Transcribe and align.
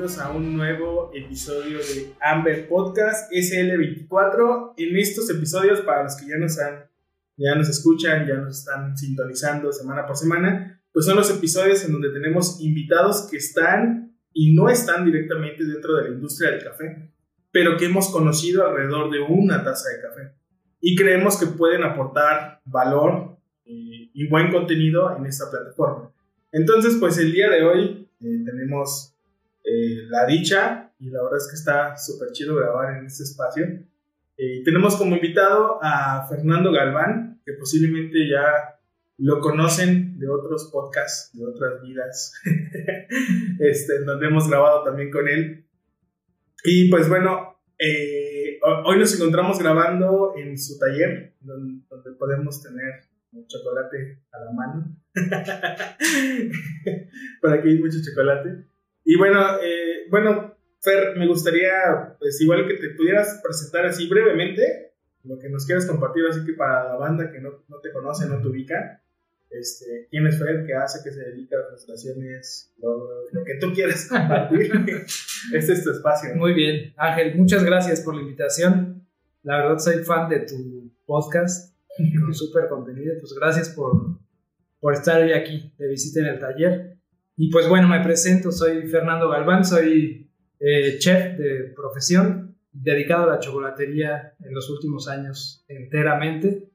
bienvenidos 0.00 0.18
a 0.18 0.30
un 0.30 0.56
nuevo 0.56 1.10
episodio 1.12 1.76
de 1.76 2.14
Amber 2.22 2.66
Podcast 2.68 3.30
SL24. 3.30 4.72
En 4.78 4.96
estos 4.96 5.28
episodios, 5.28 5.82
para 5.82 6.04
los 6.04 6.16
que 6.16 6.26
ya 6.26 6.38
nos 6.38 6.58
han, 6.58 6.88
ya 7.36 7.54
nos 7.54 7.68
escuchan, 7.68 8.26
ya 8.26 8.36
nos 8.36 8.60
están 8.60 8.96
sintonizando 8.96 9.70
semana 9.72 10.06
por 10.06 10.16
semana, 10.16 10.80
pues 10.90 11.04
son 11.04 11.16
los 11.16 11.28
episodios 11.28 11.84
en 11.84 11.92
donde 11.92 12.08
tenemos 12.12 12.62
invitados 12.62 13.28
que 13.30 13.36
están 13.36 14.16
y 14.32 14.54
no 14.54 14.70
están 14.70 15.04
directamente 15.04 15.66
dentro 15.66 15.96
de 15.96 16.04
la 16.04 16.14
industria 16.14 16.52
del 16.52 16.64
café, 16.64 17.12
pero 17.52 17.76
que 17.76 17.84
hemos 17.84 18.08
conocido 18.08 18.66
alrededor 18.66 19.10
de 19.10 19.20
una 19.20 19.62
taza 19.62 19.90
de 19.90 20.00
café 20.00 20.34
y 20.80 20.96
creemos 20.96 21.38
que 21.38 21.44
pueden 21.44 21.84
aportar 21.84 22.62
valor 22.64 23.36
eh, 23.66 24.08
y 24.14 24.28
buen 24.30 24.50
contenido 24.50 25.14
en 25.14 25.26
esta 25.26 25.50
plataforma. 25.50 26.10
Entonces, 26.52 26.96
pues 26.98 27.18
el 27.18 27.32
día 27.32 27.50
de 27.50 27.62
hoy 27.64 28.08
eh, 28.20 28.44
tenemos 28.46 29.14
eh, 29.64 30.06
la 30.08 30.26
dicha 30.26 30.92
y 30.98 31.10
la 31.10 31.22
verdad 31.22 31.38
es 31.38 31.48
que 31.48 31.56
está 31.56 31.96
súper 31.96 32.32
chido 32.32 32.56
grabar 32.56 32.98
en 32.98 33.06
este 33.06 33.24
espacio. 33.24 33.64
Eh, 34.36 34.62
tenemos 34.64 34.96
como 34.96 35.16
invitado 35.16 35.78
a 35.82 36.26
Fernando 36.28 36.72
Galván, 36.72 37.40
que 37.44 37.54
posiblemente 37.54 38.28
ya 38.28 38.78
lo 39.18 39.40
conocen 39.40 40.18
de 40.18 40.28
otros 40.28 40.70
podcasts, 40.72 41.36
de 41.36 41.44
otras 41.44 41.82
vidas, 41.82 42.32
este, 43.58 44.04
donde 44.04 44.26
hemos 44.26 44.48
grabado 44.48 44.82
también 44.82 45.10
con 45.10 45.28
él. 45.28 45.66
Y 46.64 46.90
pues 46.90 47.08
bueno, 47.08 47.58
hoy 48.84 48.98
nos 48.98 49.14
encontramos 49.14 49.58
grabando 49.58 50.34
en 50.36 50.58
su 50.58 50.78
taller, 50.78 51.34
donde, 51.40 51.82
podemos 52.18 52.62
tener 52.62 53.04
chocolate 53.46 54.22
a 54.32 54.44
la 54.44 54.52
mano. 54.52 54.96
Por 57.40 57.52
aquí 57.52 57.68
hay 57.68 57.78
mucho 57.78 57.98
chocolate. 58.02 58.69
Y 59.04 59.16
bueno, 59.16 59.56
eh, 59.62 60.06
bueno, 60.10 60.56
Fer, 60.80 61.16
me 61.16 61.26
gustaría, 61.26 62.16
pues 62.18 62.40
igual 62.40 62.66
que 62.66 62.74
te 62.74 62.90
pudieras 62.90 63.40
presentar 63.42 63.86
así 63.86 64.08
brevemente, 64.08 64.92
lo 65.24 65.38
que 65.38 65.48
nos 65.50 65.66
quieras 65.66 65.86
compartir, 65.86 66.24
así 66.26 66.44
que 66.44 66.54
para 66.54 66.84
la 66.84 66.96
banda 66.96 67.30
que 67.30 67.40
no, 67.40 67.64
no 67.68 67.80
te 67.80 67.92
conoce, 67.92 68.26
no 68.26 68.40
te 68.40 68.48
ubica, 68.48 69.02
este, 69.50 70.06
quién 70.10 70.26
es 70.26 70.38
Fer, 70.38 70.64
qué 70.64 70.74
hace, 70.74 71.00
qué 71.02 71.12
se 71.12 71.24
dedica 71.24 71.56
a 71.56 71.72
las 71.72 71.86
relaciones, 71.86 72.72
lo, 72.78 73.28
lo, 73.32 73.44
que 73.44 73.56
tú 73.60 73.72
quieras 73.74 74.06
compartir. 74.08 74.72
este 75.54 75.72
es 75.72 75.84
tu 75.84 75.90
espacio. 75.90 76.34
Muy 76.36 76.54
bien, 76.54 76.94
Ángel, 76.96 77.34
muchas 77.36 77.64
gracias 77.64 78.00
por 78.00 78.14
la 78.14 78.22
invitación. 78.22 79.06
La 79.42 79.56
verdad 79.56 79.78
soy 79.78 80.04
fan 80.04 80.28
de 80.28 80.40
tu 80.40 80.92
podcast, 81.04 81.74
con 81.96 82.34
súper 82.34 82.68
contenido, 82.68 83.14
pues 83.20 83.34
gracias 83.34 83.70
por, 83.70 84.18
por 84.78 84.94
estar 84.94 85.20
hoy 85.20 85.32
aquí 85.32 85.74
de 85.76 85.88
visita 85.88 86.20
en 86.20 86.26
el 86.26 86.38
taller. 86.38 86.99
Y 87.42 87.48
pues 87.48 87.66
bueno, 87.70 87.88
me 87.88 88.02
presento, 88.02 88.52
soy 88.52 88.86
Fernando 88.86 89.30
Galván, 89.30 89.64
soy 89.64 90.30
eh, 90.58 90.98
chef 90.98 91.38
de 91.38 91.72
profesión, 91.74 92.54
dedicado 92.70 93.22
a 93.22 93.36
la 93.36 93.38
chocolatería 93.38 94.34
en 94.44 94.52
los 94.52 94.68
últimos 94.68 95.08
años 95.08 95.64
enteramente. 95.66 96.68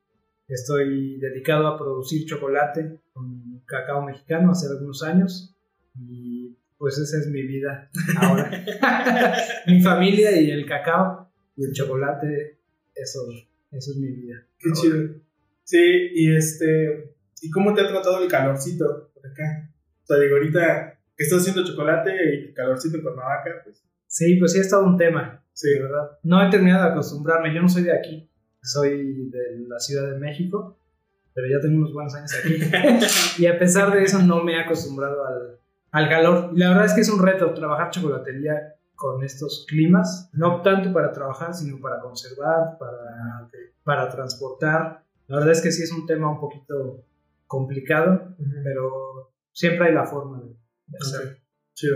Estoy 0.47 1.19
dedicado 1.19 1.67
a 1.67 1.77
producir 1.77 2.25
chocolate 2.25 2.99
con 3.13 3.61
cacao 3.67 4.01
mexicano 4.01 4.53
hace 4.53 4.65
algunos 4.65 5.03
años 5.03 5.55
y 5.99 6.57
pues 6.79 6.97
esa 6.97 7.19
es 7.19 7.27
mi 7.27 7.43
vida 7.43 7.91
ahora. 8.17 8.49
mi 9.67 9.83
familia 9.83 10.35
y 10.41 10.49
el 10.49 10.65
cacao 10.65 11.31
y 11.55 11.65
el 11.65 11.73
chocolate, 11.73 12.57
eso, 12.95 13.19
eso 13.71 13.91
es 13.91 13.97
mi 13.97 14.07
vida. 14.07 14.43
Qué 14.57 14.71
chido. 14.71 15.13
Sí, 15.63 16.09
y 16.15 16.35
este, 16.35 17.13
¿y 17.39 17.51
cómo 17.51 17.75
te 17.75 17.81
ha 17.81 17.87
tratado 17.87 18.23
el 18.23 18.27
calorcito 18.27 19.11
por 19.13 19.27
acá? 19.27 19.64
O 20.05 20.07
sea, 20.07 20.19
digo, 20.19 20.35
ahorita 20.35 20.99
que 21.17 21.23
estás 21.23 21.39
haciendo 21.39 21.65
chocolate 21.65 22.11
y 22.35 22.53
calorcito 22.53 22.97
en 22.97 23.03
Cuernavaca, 23.03 23.49
pues. 23.63 23.83
Sí, 24.05 24.35
pues 24.35 24.53
sí, 24.53 24.59
es 24.59 24.69
todo 24.69 24.85
un 24.85 24.97
tema. 24.97 25.43
Sí, 25.51 25.67
¿verdad? 25.79 26.11
No 26.21 26.45
he 26.45 26.51
terminado 26.51 26.85
de 26.85 26.91
acostumbrarme, 26.91 27.53
yo 27.53 27.61
no 27.61 27.67
soy 27.69 27.83
de 27.83 27.97
aquí, 27.97 28.29
soy 28.61 29.29
de 29.29 29.65
la 29.67 29.79
Ciudad 29.79 30.11
de 30.11 30.19
México, 30.19 30.77
pero 31.33 31.47
ya 31.47 31.59
tengo 31.59 31.77
unos 31.77 31.91
buenos 31.91 32.13
años 32.13 32.31
aquí. 32.37 32.59
y 33.41 33.47
a 33.47 33.57
pesar 33.57 33.91
de 33.91 34.03
eso, 34.03 34.19
no 34.21 34.43
me 34.43 34.53
he 34.53 34.59
acostumbrado 34.59 35.25
al, 35.25 35.59
al 35.91 36.09
calor. 36.09 36.51
Y 36.53 36.59
la 36.59 36.69
verdad 36.69 36.85
es 36.85 36.93
que 36.93 37.01
es 37.01 37.09
un 37.09 37.25
reto 37.25 37.53
trabajar 37.53 37.89
chocolatería 37.89 38.75
con 38.95 39.23
estos 39.23 39.65
climas, 39.67 40.29
no 40.33 40.61
tanto 40.61 40.93
para 40.93 41.11
trabajar, 41.11 41.53
sino 41.53 41.79
para 41.79 41.99
conservar, 41.99 42.77
para, 42.77 43.49
para 43.83 44.09
transportar. 44.09 45.03
La 45.27 45.37
verdad 45.37 45.53
es 45.53 45.61
que 45.61 45.71
sí 45.71 45.83
es 45.83 45.91
un 45.91 46.05
tema 46.05 46.29
un 46.29 46.39
poquito 46.39 47.03
complicado, 47.47 48.35
pero 48.63 49.33
siempre 49.55 49.87
hay 49.87 49.93
la 49.93 50.05
forma 50.05 50.41
de, 50.41 50.53
hacerlo. 50.99 51.37
Chido. 51.73 51.95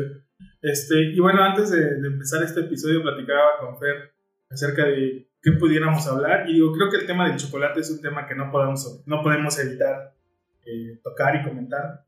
Este, 0.62 1.12
y 1.14 1.20
bueno, 1.20 1.44
antes 1.44 1.70
de, 1.72 1.98
empezar 2.08 2.42
este 2.44 2.62
episodio, 2.62 3.04
platicaba 3.04 3.60
con 3.60 3.78
Fer 3.78 4.14
acerca 4.50 4.86
de 4.86 5.30
qué 5.42 5.52
pudiéramos 5.60 6.08
hablar. 6.08 6.50
Y 6.50 6.54
digo, 6.54 6.74
creo 6.74 6.90
que 6.90 6.98
el 6.98 7.06
tema 7.06 7.28
del 7.28 7.38
chocolate 7.38 7.82
es 7.82 7.92
un 7.92 8.02
tema 8.02 8.26
que 8.28 8.36
no 8.36 8.50
podemos, 8.52 9.04
no 9.06 9.22
podemos 9.22 9.60
evitar 9.60 10.16
eh, 10.66 11.00
tocar 11.04 11.36
y 11.36 11.44
comentar. 11.44 12.06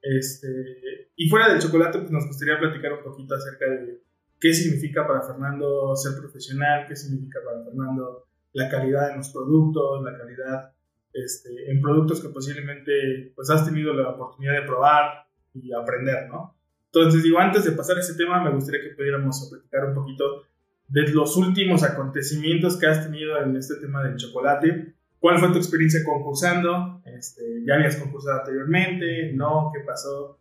Este, 0.00 1.10
y 1.16 1.28
fuera 1.28 1.48
del 1.48 1.60
chocolate, 1.60 1.98
pues 1.98 2.10
nos 2.10 2.26
gustaría 2.26 2.58
platicar 2.58 2.92
un 2.92 3.02
poquito 3.02 3.34
acerca 3.34 3.68
de 3.68 4.00
qué 4.40 4.52
significa 4.52 5.06
para 5.06 5.22
Fernando 5.22 5.94
ser 5.96 6.18
profesional, 6.18 6.86
qué 6.86 6.94
significa 6.94 7.40
para 7.44 7.64
Fernando 7.64 8.26
la 8.52 8.68
calidad 8.68 9.10
en 9.10 9.18
los 9.18 9.30
productos, 9.30 10.04
la 10.04 10.16
calidad 10.16 10.74
este, 11.14 11.70
en 11.70 11.80
productos 11.80 12.20
que 12.20 12.28
posiblemente 12.28 13.32
pues 13.34 13.48
has 13.48 13.64
tenido 13.64 13.94
la 13.94 14.10
oportunidad 14.10 14.60
de 14.60 14.66
probar 14.66 15.26
y 15.54 15.72
aprender, 15.72 16.28
¿no? 16.28 16.56
Entonces, 16.86 17.22
digo, 17.22 17.38
antes 17.38 17.64
de 17.64 17.72
pasar 17.72 17.96
a 17.96 18.00
ese 18.00 18.14
tema, 18.14 18.42
me 18.42 18.50
gustaría 18.50 18.80
que 18.80 18.94
pudiéramos 18.94 19.48
platicar 19.50 19.86
un 19.88 19.94
poquito 19.94 20.44
de 20.88 21.08
los 21.08 21.36
últimos 21.36 21.82
acontecimientos 21.82 22.76
que 22.76 22.86
has 22.86 23.04
tenido 23.04 23.40
en 23.42 23.56
este 23.56 23.76
tema 23.76 24.02
del 24.04 24.16
chocolate. 24.16 24.94
¿Cuál 25.18 25.38
fue 25.38 25.50
tu 25.50 25.58
experiencia 25.58 26.04
concursando? 26.04 27.02
Este, 27.04 27.42
¿Ya 27.66 27.74
habías 27.74 27.96
concursado 27.96 28.40
anteriormente? 28.40 29.32
¿No? 29.34 29.70
¿Qué 29.74 29.80
pasó? 29.80 30.38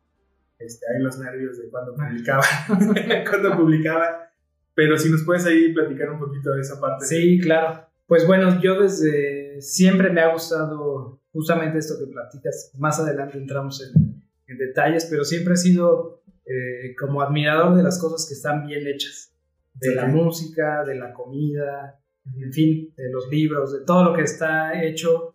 Este, 0.59 0.85
los 0.99 1.17
nervios 1.17 1.57
de 1.57 1.69
cuando 1.69 1.95
publicaba, 1.95 2.43
cuando 3.29 3.57
publicaba. 3.57 4.29
Pero 4.75 4.97
si 4.97 5.09
nos 5.09 5.23
puedes 5.23 5.45
ahí 5.45 5.73
platicar 5.73 6.09
un 6.11 6.19
poquito 6.19 6.51
de 6.51 6.61
esa 6.61 6.79
parte. 6.79 7.05
Sí, 7.05 7.39
claro. 7.41 7.87
Pues 8.05 8.27
bueno, 8.27 8.61
yo 8.61 8.81
desde 8.81 9.42
siempre 9.59 10.09
me 10.09 10.21
ha 10.21 10.33
gustado 10.33 11.21
justamente 11.31 11.77
esto 11.77 11.95
que 11.99 12.11
platicas. 12.11 12.71
Más 12.77 12.99
adelante 12.99 13.37
entramos 13.37 13.81
en, 13.81 14.13
detalles, 14.55 15.07
pero 15.09 15.23
siempre 15.23 15.55
he 15.55 15.57
sido 15.57 16.21
eh, 16.45 16.93
como 16.99 17.23
admirador 17.23 17.75
de 17.75 17.81
las 17.81 17.99
cosas 17.99 18.27
que 18.27 18.35
están 18.35 18.67
bien 18.67 18.85
hechas. 18.85 19.33
De 19.73 19.95
la 19.95 20.05
música, 20.05 20.83
de 20.83 20.93
la 20.93 21.11
comida, 21.11 21.99
en 22.39 22.53
fin, 22.53 22.93
de 22.95 23.09
los 23.09 23.27
libros, 23.31 23.73
de 23.73 23.83
todo 23.83 24.03
lo 24.03 24.13
que 24.13 24.21
está 24.21 24.83
hecho, 24.83 25.33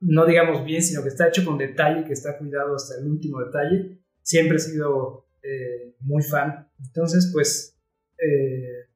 no 0.00 0.26
digamos 0.26 0.64
bien, 0.64 0.82
sino 0.82 1.02
que 1.02 1.08
está 1.08 1.28
hecho 1.28 1.44
con 1.44 1.56
detalle, 1.56 2.04
que 2.04 2.12
está 2.12 2.36
cuidado 2.36 2.74
hasta 2.74 2.98
el 2.98 3.06
último 3.06 3.40
detalle. 3.40 4.00
Siempre 4.22 4.56
he 4.56 4.60
sido 4.60 5.26
eh, 5.42 5.94
muy 6.00 6.22
fan. 6.22 6.68
Entonces, 6.82 7.30
pues, 7.32 7.76
eh, 8.18 8.88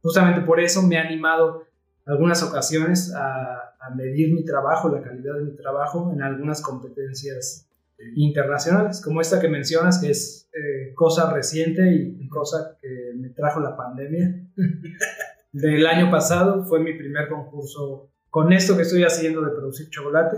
justamente 0.00 0.42
por 0.42 0.60
eso 0.60 0.82
me 0.82 0.98
ha 0.98 1.02
animado 1.02 1.66
algunas 2.04 2.42
ocasiones 2.42 3.12
a, 3.14 3.71
medir 3.90 4.32
mi 4.32 4.44
trabajo, 4.44 4.88
la 4.88 5.02
calidad 5.02 5.34
de 5.36 5.44
mi 5.44 5.56
trabajo 5.56 6.12
en 6.12 6.22
algunas 6.22 6.62
competencias 6.62 7.68
internacionales, 8.16 9.00
como 9.00 9.20
esta 9.20 9.40
que 9.40 9.48
mencionas, 9.48 10.00
que 10.00 10.10
es 10.10 10.48
eh, 10.52 10.92
cosa 10.94 11.32
reciente 11.32 11.92
y 11.92 12.28
cosa 12.28 12.76
que 12.80 13.12
me 13.16 13.30
trajo 13.30 13.60
la 13.60 13.76
pandemia 13.76 14.44
del 15.52 15.86
año 15.86 16.10
pasado. 16.10 16.64
Fue 16.64 16.80
mi 16.80 16.94
primer 16.94 17.28
concurso 17.28 18.10
con 18.30 18.52
esto 18.52 18.76
que 18.76 18.82
estoy 18.82 19.04
haciendo 19.04 19.42
de 19.42 19.50
producir 19.52 19.88
chocolate. 19.90 20.36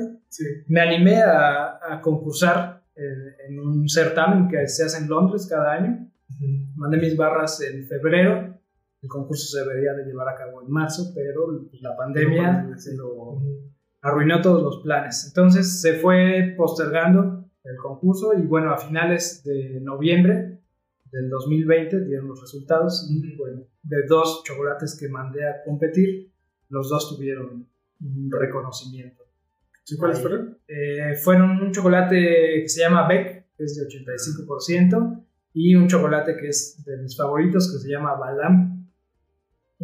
Me 0.67 0.81
animé 0.81 1.23
a, 1.23 2.01
concursar 2.03 2.83
en, 2.97 3.59
un 3.59 3.89
certamen 3.89 4.49
que 4.49 4.67
se 4.69 4.85
hace 4.85 4.99
en 4.99 5.09
Londres 5.09 5.47
cada 5.49 5.73
año. 5.73 6.11
Mandé 6.75 6.99
mis 6.99 7.17
barras 7.17 7.61
en 7.61 7.87
febrero 7.87 8.59
el 9.05 9.09
concurso 9.09 9.47
se 9.47 9.61
debería 9.63 9.93
de 9.93 10.07
llevar 10.07 10.31
a 10.31 10.35
cabo 10.35 10.63
en 10.63 10.71
marzo, 10.71 11.13
pero 11.15 11.69
la 11.83 11.95
pandemia 11.95 12.71
se 12.79 12.97
lo 12.97 13.39
arruinó 14.01 14.41
todos 14.41 14.63
los 14.63 14.83
planes. 14.83 15.27
Entonces 15.27 15.83
se 15.83 15.99
fue 15.99 16.55
postergando 16.57 17.45
el 17.65 17.77
concurso 17.77 18.33
y 18.33 18.47
bueno, 18.47 18.73
a 18.73 18.79
finales 18.79 19.45
de 19.45 19.79
noviembre 19.83 20.63
del 21.13 21.29
2020 21.29 22.07
dieron 22.07 22.29
los 22.29 22.41
resultados 22.41 23.11
bueno, 23.37 23.67
de 23.83 24.07
dos 24.09 24.43
chocolates 24.45 24.97
que 24.99 25.11
mandé 25.11 25.47
a 25.47 25.63
competir, 25.65 26.33
los 26.71 26.89
dos 26.89 27.15
tuvieron 27.15 27.69
un 28.01 28.31
reconocimiento. 28.31 29.23
cuáles 29.99 30.19
fueron? 30.19 30.59
Eh, 30.67 31.15
fueron 31.23 31.61
un 31.61 31.73
chocolate 31.73 32.63
que 32.63 32.69
se 32.69 32.81
llama 32.81 33.07
Beck, 33.07 33.49
que 33.55 33.65
es 33.65 33.77
de 33.77 33.87
85%, 33.87 35.25
y 35.53 35.77
un 35.77 35.87
chocolate 35.89 36.37
que 36.37 36.49
es 36.49 36.83
de 36.85 36.97
mis 36.99 37.17
favoritos, 37.17 37.73
que 37.73 37.79
se 37.79 37.89
llama 37.89 38.15
Balam, 38.17 38.74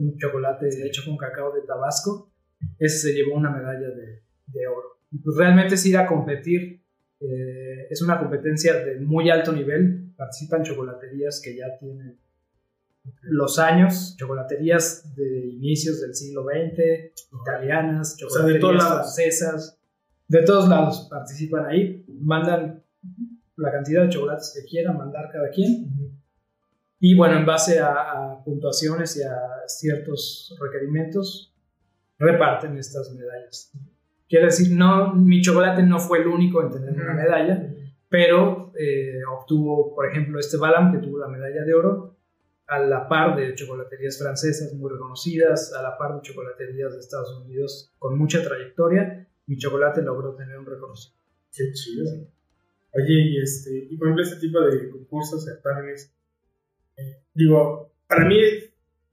un 0.01 0.17
chocolate 0.19 0.69
hecho 0.87 1.03
con 1.05 1.17
cacao 1.17 1.53
de 1.53 1.63
Tabasco. 1.63 2.33
Ese 2.79 3.09
se 3.09 3.13
llevó 3.15 3.35
una 3.35 3.51
medalla 3.51 3.89
de, 3.89 4.23
de 4.47 4.67
oro. 4.67 4.99
Pues 5.23 5.37
realmente 5.37 5.75
es 5.75 5.87
ir 5.87 5.97
a 5.99 6.07
competir, 6.07 6.83
eh, 7.21 7.87
es 7.91 8.01
una 8.03 8.19
competencia 8.19 8.85
de 8.85 9.01
muy 9.01 9.31
alto 9.31 9.53
nivel, 9.53 10.13
participan 10.17 10.63
chocolaterías 10.63 11.41
que 11.43 11.57
ya 11.57 11.77
tienen 11.79 12.19
los 13.23 13.59
años, 13.59 14.15
chocolaterías 14.19 15.15
de 15.17 15.49
inicios 15.49 16.01
del 16.01 16.15
siglo 16.15 16.45
XX, 16.45 17.13
italianas, 17.43 18.17
chocolaterías 18.17 18.63
de 18.63 18.79
francesas, 18.79 19.79
de 20.29 20.43
todos 20.45 20.69
lados 20.69 21.09
participan 21.11 21.67
ahí, 21.67 22.05
mandan 22.21 22.85
la 23.57 23.73
cantidad 23.73 24.05
de 24.05 24.11
chocolates 24.11 24.53
que 24.55 24.69
quieran 24.69 24.97
mandar 24.97 25.29
cada 25.33 25.51
quien. 25.51 26.20
Y 27.01 27.17
bueno, 27.17 27.39
en 27.39 27.47
base 27.47 27.81
a, 27.81 28.43
puntuaciones 28.45 29.17
y 29.17 29.23
a 29.23 29.67
ciertos 29.67 30.55
requerimientos, 30.61 31.55
reparten 32.19 32.77
estas 32.77 33.11
medallas. 33.13 33.73
Quiere 34.29 34.47
decir, 34.47 34.77
no, 34.77 35.15
mi 35.15 35.41
chocolate 35.41 35.83
no 35.83 35.99
fue 35.99 36.19
el 36.19 36.27
único 36.27 36.63
en 36.63 36.71
tener 36.71 36.93
una 36.93 37.15
medalla, 37.15 37.75
pero 38.09 38.73
eh, 38.79 39.21
obtuvo, 39.25 39.95
por 39.95 40.07
ejemplo, 40.07 40.39
este 40.39 40.59
Balam 40.59 40.93
que 40.93 40.99
tuvo 40.99 41.19
la 41.19 41.29
medalla 41.29 41.65
de 41.65 41.75
oro, 41.75 42.17
a 42.67 42.79
la 42.79 43.09
par 43.09 43.35
de 43.35 43.55
chocolaterías 43.55 44.19
francesas 44.19 44.73
muy 44.75 44.93
reconocidas, 44.93 45.73
a 45.73 45.83
la 45.83 45.99
par 45.99 46.15
de 46.15 46.23
chocolaterías 46.23 46.93
de 46.93 47.01
Estados 47.01 47.43
Unidos 47.45 47.93
con 47.99 48.17
mucha 48.17 48.45
trayectoria, 48.45 49.27
mi 49.47 49.57
chocolate 49.57 50.03
logró 50.03 50.37
tener 50.37 50.57
un 50.59 50.67
reconocimiento. 50.67 51.21
Qué 51.53 51.73
chido. 51.73 52.05
Oye, 52.93 53.23
y, 53.31 53.43
este, 53.43 53.89
y 53.91 53.97
por 53.97 54.07
ejemplo, 54.07 54.23
este 54.23 54.39
tipo 54.39 54.61
de 54.61 54.89
concursos, 54.91 55.45
certámenes, 55.45 56.15
digo, 57.35 57.93
para 58.07 58.27
mí 58.27 58.39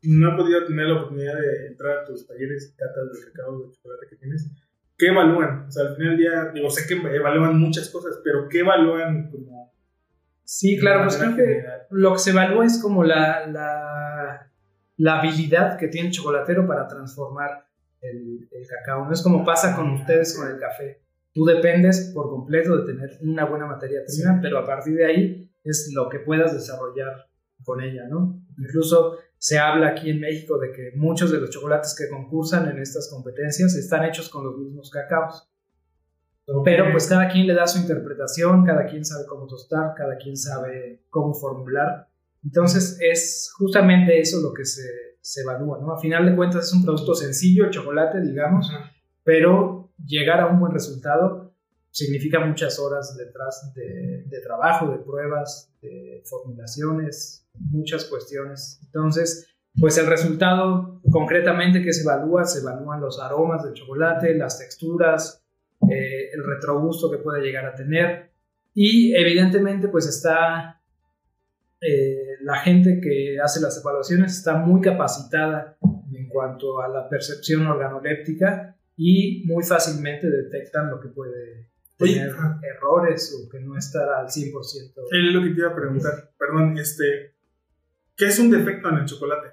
no 0.04 0.34
he 0.34 0.38
podido 0.38 0.66
tener 0.66 0.88
la 0.88 0.96
oportunidad 0.96 1.36
de 1.40 1.68
entrar 1.68 2.00
a 2.00 2.06
tus 2.06 2.28
talleres 2.28 2.74
y 2.74 2.78
catas 2.78 3.12
de 3.12 3.32
cacao 3.32 3.60
de 3.60 3.72
chocolate 3.72 4.08
que 4.10 4.16
tienes. 4.16 4.52
¿Qué 4.98 5.08
evalúan? 5.08 5.68
O 5.68 5.72
sea, 5.72 5.90
al 5.90 5.96
final 5.96 6.18
del 6.18 6.18
día, 6.18 6.52
digo, 6.54 6.70
sé 6.70 6.88
que 6.88 6.96
evalúan 7.16 7.60
muchas 7.60 7.90
cosas, 7.90 8.20
pero 8.24 8.48
¿qué 8.50 8.60
evalúan 8.60 9.30
como 9.30 9.68
Sí, 10.48 10.80
claro, 10.80 11.04
pues 11.04 11.18
creo 11.18 11.36
que 11.36 11.66
lo 11.90 12.14
que 12.14 12.20
se 12.20 12.30
evalúa 12.30 12.66
es 12.66 12.82
como 12.82 13.04
la, 13.04 13.46
la, 13.48 14.50
la, 14.96 15.20
habilidad 15.20 15.78
que 15.78 15.90
tiene 15.90 16.08
el 16.08 16.14
chocolatero 16.14 16.66
para 16.66 16.88
transformar 16.88 17.66
el, 18.00 18.48
el, 18.50 18.66
cacao. 18.66 19.06
No 19.06 19.12
es 19.12 19.22
como 19.22 19.44
pasa 19.44 19.76
con 19.76 19.92
ustedes 19.92 20.38
con 20.38 20.50
el 20.50 20.58
café. 20.58 21.02
Tú 21.34 21.44
dependes 21.44 22.14
por 22.16 22.30
completo 22.30 22.78
de 22.78 22.94
tener 22.94 23.18
una 23.24 23.44
buena 23.44 23.66
materia 23.66 24.00
prima, 24.08 24.40
pero 24.42 24.60
a 24.60 24.66
partir 24.66 24.96
de 24.96 25.06
ahí 25.06 25.52
es 25.66 25.92
lo 25.94 26.08
que 26.08 26.20
puedas 26.20 26.54
desarrollar 26.54 27.27
con 27.64 27.82
ella, 27.82 28.08
¿no? 28.10 28.42
Incluso 28.58 29.18
se 29.38 29.60
habla 29.60 29.90
aquí 29.90 30.10
en 30.10 30.20
México 30.20 30.58
de 30.58 30.72
que 30.72 30.92
muchos 30.96 31.32
de 31.32 31.40
los 31.40 31.50
chocolates 31.50 31.96
que 31.96 32.10
concursan 32.10 32.70
en 32.70 32.80
estas 32.80 33.10
competencias 33.10 33.76
están 33.76 34.04
hechos 34.06 34.30
con 34.30 34.46
los 34.46 34.58
mismos 34.58 34.90
cacaos. 34.90 35.50
Pero 36.64 36.90
pues 36.92 37.08
cada 37.08 37.28
quien 37.28 37.46
le 37.46 37.54
da 37.54 37.68
su 37.68 37.78
interpretación, 37.78 38.64
cada 38.64 38.86
quien 38.86 39.04
sabe 39.04 39.26
cómo 39.28 39.48
tostar, 39.48 39.94
cada 39.98 40.16
quien 40.16 40.38
sabe 40.38 41.04
cómo 41.10 41.34
formular. 41.34 42.08
Entonces 42.44 42.98
es 43.02 43.52
justamente 43.58 44.18
eso 44.20 44.40
lo 44.42 44.54
que 44.54 44.64
se, 44.64 44.88
se 45.20 45.42
evalúa, 45.42 45.78
¿no? 45.80 45.92
A 45.92 46.00
final 46.00 46.26
de 46.26 46.36
cuentas 46.36 46.68
es 46.68 46.74
un 46.74 46.86
producto 46.86 47.14
sencillo, 47.14 47.66
el 47.66 47.72
chocolate, 47.72 48.22
digamos, 48.22 48.72
pero 49.24 49.92
llegar 50.06 50.40
a 50.40 50.48
un 50.48 50.58
buen 50.58 50.72
resultado 50.72 51.47
significa 51.98 52.40
muchas 52.40 52.78
horas 52.78 53.18
detrás 53.18 53.74
de, 53.74 54.40
trabajo, 54.44 54.92
de 54.92 55.00
pruebas, 55.00 55.74
de 55.82 56.22
formulaciones, 56.26 57.48
muchas 57.56 58.06
cuestiones. 58.06 58.80
Entonces, 58.86 59.48
pues 59.80 59.98
el 59.98 60.06
resultado 60.06 61.02
concretamente 61.12 61.82
que 61.82 61.92
se 61.92 62.04
evalúa, 62.04 62.46
se 62.46 62.60
evalúan 62.60 63.02
los 63.02 63.20
aromas 63.20 63.64
del 63.64 63.74
chocolate, 63.74 64.36
las 64.36 64.60
texturas, 64.60 65.44
eh, 65.90 66.30
el 66.34 66.44
retrogusto 66.46 67.10
que 67.10 67.18
puede 67.18 67.42
llegar 67.42 67.66
a 67.66 67.74
tener. 67.74 68.30
Y 68.76 69.16
evidentemente 69.16 69.88
pues 69.88 70.06
está 70.06 70.80
eh, 71.82 72.38
la 72.42 72.60
gente 72.60 73.02
que 73.02 73.40
hace 73.44 73.60
las 73.60 73.82
evaluaciones 73.82 74.38
está 74.38 74.56
muy 74.58 74.82
capacitada 74.82 75.80
en 76.14 76.30
cuanto 76.30 76.80
a 76.80 76.88
la 76.90 77.10
percepción 77.10 77.66
organoléptica 77.66 78.78
y 78.96 79.44
muy 79.48 79.64
fácilmente 79.64 80.30
detectan 80.30 80.92
lo 80.92 81.00
que 81.00 81.10
puede 81.10 81.77
tener 81.98 82.32
errores 82.62 83.36
o 83.36 83.50
que 83.50 83.60
no 83.60 83.78
estará 83.78 84.20
al 84.20 84.28
100%. 84.28 84.54
Es 85.12 85.34
lo 85.34 85.42
que 85.42 85.50
te 85.50 85.60
iba 85.60 85.70
a 85.70 85.76
preguntar, 85.76 86.32
perdón, 86.38 86.78
este, 86.78 87.36
¿qué 88.16 88.26
es 88.28 88.40
un 88.40 88.52
defecto 88.52 88.90
en 88.90 88.98
el 88.98 89.06
chocolate? 89.06 89.50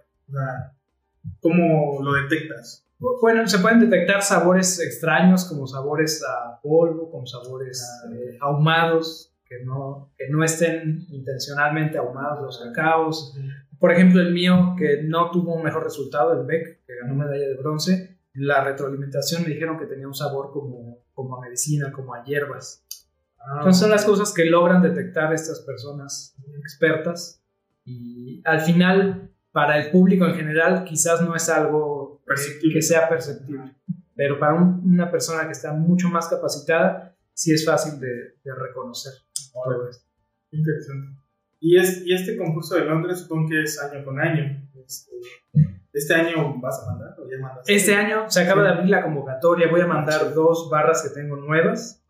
¿Cómo 1.40 2.00
lo 2.02 2.12
detectas? 2.12 2.86
Bueno, 2.98 3.46
se 3.46 3.58
pueden 3.58 3.80
detectar 3.80 4.22
sabores 4.22 4.80
extraños 4.80 5.44
como 5.46 5.66
sabores 5.66 6.22
a 6.24 6.60
polvo, 6.62 7.10
como 7.10 7.26
sabores 7.26 7.82
eh, 8.12 8.38
ahumados, 8.40 9.34
que 9.44 9.64
no, 9.64 10.12
que 10.16 10.28
no 10.28 10.42
estén 10.42 11.06
intencionalmente 11.10 11.98
ahumados 11.98 12.42
los 12.42 12.58
cacaos. 12.58 13.36
Por 13.78 13.92
ejemplo, 13.92 14.20
el 14.20 14.32
mío, 14.32 14.74
que 14.78 15.02
no 15.02 15.30
tuvo 15.30 15.54
un 15.54 15.62
mejor 15.62 15.84
resultado, 15.84 16.32
el 16.32 16.46
Beck, 16.46 16.84
que 16.86 16.96
ganó 16.96 17.14
medalla 17.14 17.46
de 17.46 17.56
bronce, 17.56 18.13
la 18.34 18.64
retroalimentación 18.64 19.42
me 19.42 19.48
dijeron 19.48 19.78
que 19.78 19.86
tenía 19.86 20.06
un 20.06 20.14
sabor 20.14 20.50
como, 20.52 21.04
como 21.14 21.36
a 21.36 21.40
medicina, 21.40 21.92
como 21.92 22.14
a 22.14 22.24
hierbas. 22.24 22.84
Ah, 23.38 23.58
Entonces 23.58 23.80
son 23.80 23.90
las 23.90 24.04
cosas 24.04 24.32
que 24.32 24.44
logran 24.44 24.82
detectar 24.82 25.32
estas 25.32 25.60
personas 25.60 26.36
expertas 26.58 27.42
y 27.84 28.42
al 28.44 28.60
final 28.60 29.30
para 29.52 29.78
el 29.78 29.90
público 29.90 30.26
en 30.26 30.34
general 30.34 30.84
quizás 30.84 31.20
no 31.22 31.36
es 31.36 31.48
algo 31.48 32.22
que 32.72 32.82
sea 32.82 33.08
perceptible, 33.08 33.76
pero 34.16 34.38
para 34.38 34.54
una 34.54 35.10
persona 35.10 35.44
que 35.46 35.52
está 35.52 35.72
mucho 35.72 36.08
más 36.08 36.28
capacitada 36.28 37.14
sí 37.32 37.52
es 37.52 37.64
fácil 37.64 38.00
de, 38.00 38.34
reconocer. 38.44 39.12
Interesante. 40.50 41.20
Y, 41.60 41.78
es, 41.78 42.02
y 42.04 42.12
este 42.12 42.36
concurso 42.36 42.74
de 42.74 42.84
Londres 42.84 43.20
supongo 43.20 43.50
que 43.50 43.62
es 43.62 43.80
año 43.80 44.04
con 44.04 44.20
año. 44.20 44.68
Este, 44.84 45.12
¿Este 45.94 46.12
año 46.12 46.60
vas 46.60 46.82
a 46.82 46.90
mandar 46.90 47.14
o 47.20 47.30
ya 47.30 47.38
mandas? 47.40 47.64
Este 47.68 47.94
año 47.94 48.28
se 48.28 48.42
acaba 48.42 48.64
de 48.64 48.68
abrir 48.70 48.90
la 48.90 49.02
convocatoria. 49.02 49.70
Voy 49.70 49.80
a 49.80 49.86
mandar 49.86 50.34
dos 50.34 50.68
barras 50.68 51.02
que 51.02 51.20
tengo 51.20 51.36
nuevas. 51.36 52.02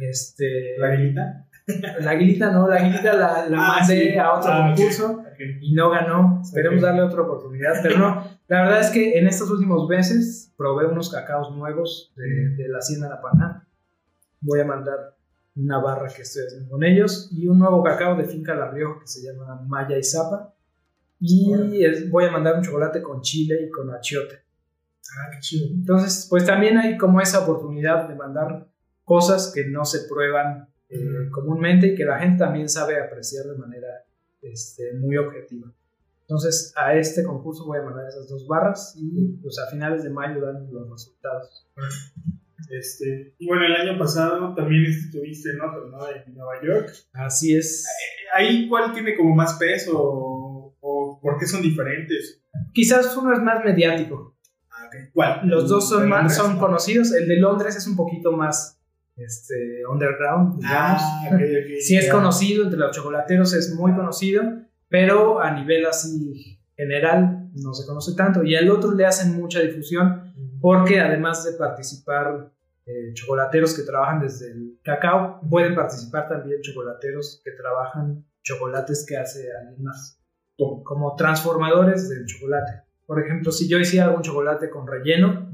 Este, 0.00 0.78
¿La 0.78 0.88
aguilita? 0.88 1.46
La 2.00 2.12
aguilita 2.12 2.52
no, 2.52 2.68
la 2.68 2.76
aguilita 2.76 3.12
la, 3.14 3.48
la 3.48 3.58
ah, 3.58 3.76
mandé 3.80 4.18
a 4.20 4.34
otro 4.34 4.52
ah, 4.52 4.66
concurso 4.68 5.24
y 5.60 5.74
no 5.74 5.90
ganó. 5.90 6.40
Esperemos 6.42 6.80
darle 6.80 7.02
otra 7.02 7.22
oportunidad, 7.22 7.74
pero 7.82 7.98
no. 7.98 8.24
La 8.46 8.62
verdad 8.62 8.80
es 8.80 8.90
que 8.90 9.18
en 9.18 9.26
estos 9.26 9.50
últimos 9.50 9.88
meses 9.88 10.54
probé 10.56 10.86
unos 10.86 11.10
cacaos 11.10 11.54
nuevos 11.56 12.12
de, 12.14 12.50
de 12.56 12.68
la 12.68 12.78
Hacienda 12.78 13.08
La 13.08 13.20
Pana. 13.20 13.66
Voy 14.40 14.60
a 14.60 14.64
mandar 14.64 15.16
una 15.56 15.78
barra 15.78 16.08
que 16.08 16.22
estoy 16.22 16.44
haciendo 16.46 16.70
con 16.70 16.84
ellos 16.84 17.30
y 17.32 17.48
un 17.48 17.58
nuevo 17.58 17.82
cacao 17.82 18.14
de 18.14 18.24
Finca 18.24 18.54
La 18.54 18.70
Rioja 18.70 19.00
que 19.00 19.06
se 19.08 19.22
llama 19.22 19.60
Maya 19.66 19.98
y 19.98 20.04
Zapa. 20.04 20.54
Y 21.20 21.52
voy 22.10 22.24
a 22.24 22.30
mandar 22.30 22.56
un 22.56 22.62
chocolate 22.62 23.02
con 23.02 23.20
chile 23.22 23.66
y 23.66 23.70
con 23.70 23.90
achiote. 23.90 24.42
Ah, 25.18 25.30
qué 25.32 25.40
chido. 25.40 25.68
Entonces, 25.68 26.26
pues 26.28 26.44
también 26.44 26.76
hay 26.78 26.96
como 26.96 27.20
esa 27.20 27.40
oportunidad 27.40 28.08
de 28.08 28.14
mandar 28.14 28.68
cosas 29.04 29.52
que 29.54 29.66
no 29.66 29.84
se 29.84 30.08
prueban 30.08 30.68
eh, 30.88 31.28
comúnmente 31.30 31.88
y 31.88 31.94
que 31.94 32.04
la 32.04 32.18
gente 32.18 32.38
también 32.38 32.68
sabe 32.68 33.00
apreciar 33.00 33.46
de 33.46 33.56
manera 33.56 34.04
este, 34.42 34.94
muy 34.94 35.16
objetiva. 35.16 35.72
Entonces, 36.22 36.72
a 36.76 36.94
este 36.94 37.22
concurso 37.22 37.64
voy 37.66 37.78
a 37.78 37.82
mandar 37.82 38.08
esas 38.08 38.28
dos 38.28 38.46
barras 38.48 38.94
y 38.96 39.38
pues 39.42 39.58
a 39.60 39.70
finales 39.70 40.02
de 40.02 40.10
mayo 40.10 40.40
dan 40.40 40.68
los 40.72 40.90
resultados. 40.90 41.68
Este, 42.68 43.34
y 43.38 43.46
bueno, 43.46 43.64
el 43.64 43.76
año 43.76 43.98
pasado 43.98 44.52
también 44.54 44.86
estuviste 44.86 45.50
en 45.50 45.60
otro, 45.60 45.88
¿no? 45.88 45.98
En 46.08 46.34
Nueva 46.34 46.60
York. 46.64 46.92
Así 47.12 47.56
es. 47.56 47.84
Eh, 47.84 48.28
¿Ahí 48.34 48.68
cuál 48.68 48.92
tiene 48.92 49.16
como 49.16 49.36
más 49.36 49.54
peso 49.54 50.35
por 51.26 51.38
qué 51.38 51.46
son 51.46 51.60
diferentes? 51.60 52.40
Quizás 52.72 53.16
uno 53.16 53.32
es 53.32 53.42
más 53.42 53.64
mediático. 53.64 54.36
Ah, 54.70 54.88
¿Cuál? 55.12 55.40
Los 55.48 55.68
dos 55.68 55.88
son, 55.88 56.08
más, 56.08 56.36
son 56.36 56.56
conocidos. 56.56 57.12
El 57.12 57.26
de 57.26 57.40
Londres 57.40 57.74
es 57.74 57.84
un 57.88 57.96
poquito 57.96 58.30
más 58.30 58.80
este, 59.16 59.82
underground, 59.90 60.60
digamos. 60.60 61.02
Ah, 61.02 61.36
sí 61.80 61.96
es 61.96 62.08
conocido, 62.08 62.62
entre 62.62 62.78
los 62.78 62.94
chocolateros 62.94 63.54
es 63.54 63.74
muy 63.74 63.92
conocido, 63.92 64.44
pero 64.88 65.40
a 65.40 65.50
nivel 65.50 65.84
así 65.86 66.60
general 66.76 67.50
no 67.54 67.74
se 67.74 67.84
conoce 67.88 68.14
tanto. 68.14 68.44
Y 68.44 68.54
al 68.54 68.70
otro 68.70 68.94
le 68.94 69.04
hacen 69.04 69.34
mucha 69.34 69.58
difusión 69.58 70.32
porque 70.60 71.00
además 71.00 71.44
de 71.44 71.54
participar 71.54 72.52
eh, 72.84 73.12
chocolateros 73.14 73.74
que 73.74 73.82
trabajan 73.82 74.20
desde 74.20 74.52
el 74.52 74.78
cacao, 74.84 75.40
pueden 75.50 75.74
participar 75.74 76.28
también 76.28 76.60
chocolateros 76.62 77.42
que 77.44 77.50
trabajan 77.50 78.24
chocolates 78.44 79.04
que 79.08 79.16
hace 79.16 79.48
alguien 79.60 79.82
más, 79.82 80.22
como 80.56 81.14
transformadores 81.16 82.08
del 82.08 82.26
chocolate. 82.26 82.86
Por 83.06 83.24
ejemplo, 83.24 83.52
si 83.52 83.68
yo 83.68 83.78
hiciera 83.78 84.06
algún 84.06 84.22
chocolate 84.22 84.68
con 84.68 84.86
relleno 84.86 85.48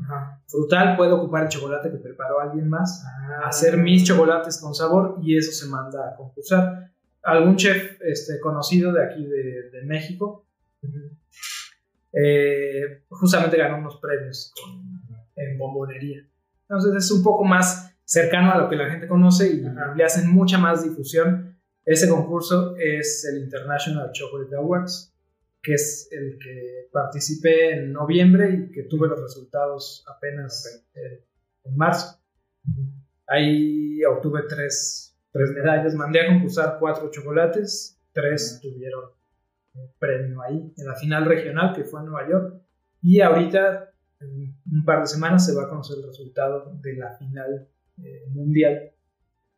frutal, 0.47 0.97
puedo 0.97 1.17
ocupar 1.17 1.45
el 1.45 1.49
chocolate 1.49 1.91
que 1.91 1.99
preparó 1.99 2.41
alguien 2.41 2.69
más, 2.69 3.05
ah. 3.07 3.49
hacer 3.49 3.77
mis 3.77 4.05
chocolates 4.05 4.59
con 4.61 4.75
sabor 4.75 5.19
y 5.23 5.37
eso 5.37 5.53
se 5.53 5.71
manda 5.71 6.09
a 6.09 6.17
concursar. 6.17 6.91
Algún 7.23 7.57
chef 7.57 8.01
este, 8.01 8.41
conocido 8.41 8.93
de 8.93 9.05
aquí 9.05 9.27
de, 9.27 9.83
México 9.85 10.47
eh, 12.13 13.03
justamente 13.09 13.57
ganó 13.57 13.79
unos 13.79 13.97
premios 13.97 14.55
en 15.37 15.59
bombonería. 15.59 16.27
Entonces 16.63 17.05
es 17.05 17.11
un 17.11 17.23
poco 17.23 17.45
más 17.45 17.95
cercano 18.05 18.53
a 18.53 18.59
lo 18.59 18.69
que 18.69 18.77
la 18.77 18.89
gente 18.89 19.09
conoce 19.09 19.49
y 19.49 19.63
le 19.97 20.05
hacen 20.05 20.33
mucha 20.33 20.57
más 20.57 20.85
difusión. 20.85 21.52
Ese 21.85 22.09
concurso 22.09 22.77
es 22.77 23.25
el 23.31 23.43
International 23.43 24.11
Chocolate 24.13 24.57
Awards 24.57 25.13
que 25.63 25.75
es 25.75 26.09
el 26.11 26.39
que 26.39 26.89
participé 26.93 27.75
en 27.75 27.93
noviembre 27.93 28.51
y 28.53 28.73
que 28.73 28.83
tuve 28.83 29.09
los 29.09 29.21
resultados 29.21 30.05
apenas 30.09 30.85
eh, 30.95 31.25
en 31.65 31.77
marzo. 31.77 32.21
Ahí 33.29 34.05
obtuve 34.05 34.43
tres, 34.49 35.17
tres 35.31 35.51
medallas, 35.53 35.95
mandé 35.95 36.21
a 36.21 36.27
concursar 36.27 36.79
cuatro 36.81 37.11
chocolates, 37.11 37.99
tres 38.13 38.59
tuvieron 38.61 39.11
premio 39.99 40.43
ahí 40.43 40.73
en 40.77 40.87
la 40.87 40.97
final 40.97 41.25
regional 41.25 41.75
que 41.75 41.85
fue 41.85 42.01
en 42.01 42.07
Nueva 42.07 42.29
York 42.29 42.63
y 43.01 43.21
ahorita 43.21 43.91
en 44.21 44.55
un 44.71 44.85
par 44.85 45.01
de 45.01 45.07
semanas 45.07 45.47
se 45.47 45.55
va 45.55 45.65
a 45.65 45.69
conocer 45.69 45.97
el 45.99 46.07
resultado 46.07 46.77
de 46.83 46.97
la 46.97 47.17
final 47.17 47.69
eh, 48.03 48.27
mundial. 48.31 48.92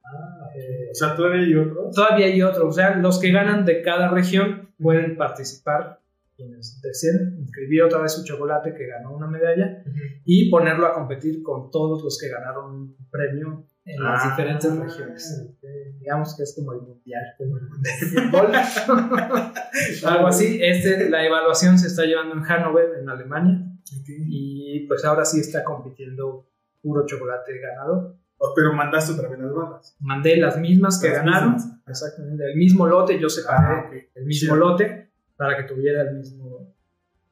Ah, 0.05 0.51
eh, 0.55 0.91
o 0.91 0.95
sea, 0.95 1.17
todavía 1.17 1.43
hay 1.43 1.55
otros. 1.55 1.95
Todavía 1.95 2.27
hay 2.27 2.43
otros, 2.43 2.65
o 2.65 2.73
sea, 2.73 2.97
los 2.97 3.19
que 3.19 3.33
ganan 3.33 3.65
de 3.65 3.83
cada 3.83 4.09
región 4.09 4.71
pueden 4.79 5.17
participar, 5.17 6.01
quienes 6.37 6.81
deseen 6.83 7.37
inscribir 7.39 7.83
otra 7.85 8.01
vez 8.01 8.13
su 8.13 8.25
chocolate 8.25 8.75
que 8.75 8.87
ganó 8.87 9.15
una 9.15 9.29
medalla 9.29 9.83
y 10.25 10.51
ponerlo 10.51 10.87
a 10.87 10.95
competir 10.95 11.43
con 11.43 11.71
todos 11.71 12.03
los 12.03 12.19
que 12.19 12.29
ganaron 12.29 12.75
un 12.75 12.97
premio 13.11 13.67
en 13.85 14.03
las 14.03 14.25
ah, 14.25 14.31
diferentes 14.31 14.77
regiones. 14.77 15.53
Digamos 16.01 16.35
que 16.37 16.43
es 16.43 16.55
como 16.57 16.73
el 16.73 16.81
mundial, 16.81 17.23
como 17.37 17.57
Algo 20.07 20.27
así. 20.27 20.59
Este, 20.61 21.09
la 21.11 21.25
evaluación 21.25 21.79
se 21.79 21.89
está 21.89 22.05
llevando 22.05 22.35
en 22.35 22.43
Hannover, 22.43 22.99
en 23.01 23.09
Alemania. 23.09 23.61
Y 24.07 24.87
pues 24.87 25.05
ahora 25.05 25.25
sí 25.25 25.41
está 25.41 25.63
compitiendo 25.63 26.49
puro 26.83 27.07
chocolate 27.07 27.59
ganador. 27.59 28.17
Oh, 28.39 28.53
pero 28.55 28.73
mandaste 28.73 29.13
otra 29.13 29.29
vez 29.29 29.39
las 29.39 29.55
barras. 29.55 29.97
Mandé 30.01 30.37
las 30.37 30.59
mismas 30.59 31.01
que 31.01 31.11
ganaron. 31.11 31.57
Exactamente. 31.87 32.51
El 32.51 32.57
mismo 32.57 32.87
lote, 32.87 33.19
yo 33.19 33.29
separé 33.29 33.57
ah, 33.57 33.91
el 34.15 34.27
mismo 34.27 34.57
lote 34.57 35.11
para 35.37 35.57
que 35.57 35.65
tuviera 35.65 36.03
el 36.03 36.17
mismo, 36.17 36.75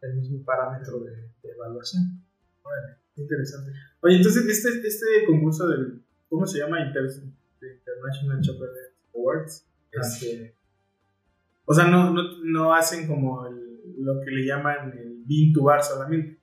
el 0.00 0.14
mismo 0.14 0.44
parámetro 0.44 1.00
de, 1.00 1.32
evaluación. 1.42 2.22
Bueno, 2.62 2.96
interesante. 3.16 3.72
Oye, 4.00 4.16
entonces 4.16 4.46
este, 4.46 4.86
este 4.86 5.06
concurso 5.26 5.68
del 5.68 6.02
¿cómo 6.28 6.46
se 6.46 6.58
llama? 6.58 6.80
International 6.80 8.40
Chocolate 8.40 8.94
Awards. 9.14 9.66
Este, 9.92 10.56
o 11.64 11.74
sea, 11.74 11.86
no, 11.86 12.10
no, 12.10 12.22
no 12.44 12.74
hacen 12.74 13.06
como 13.06 13.48
lo 13.98 14.20
que 14.20 14.30
le 14.30 14.46
llaman 14.46 14.92
el 14.96 15.22
Bean 15.26 15.52
to 15.52 15.64
Bar 15.64 15.82
solamente. 15.82 16.41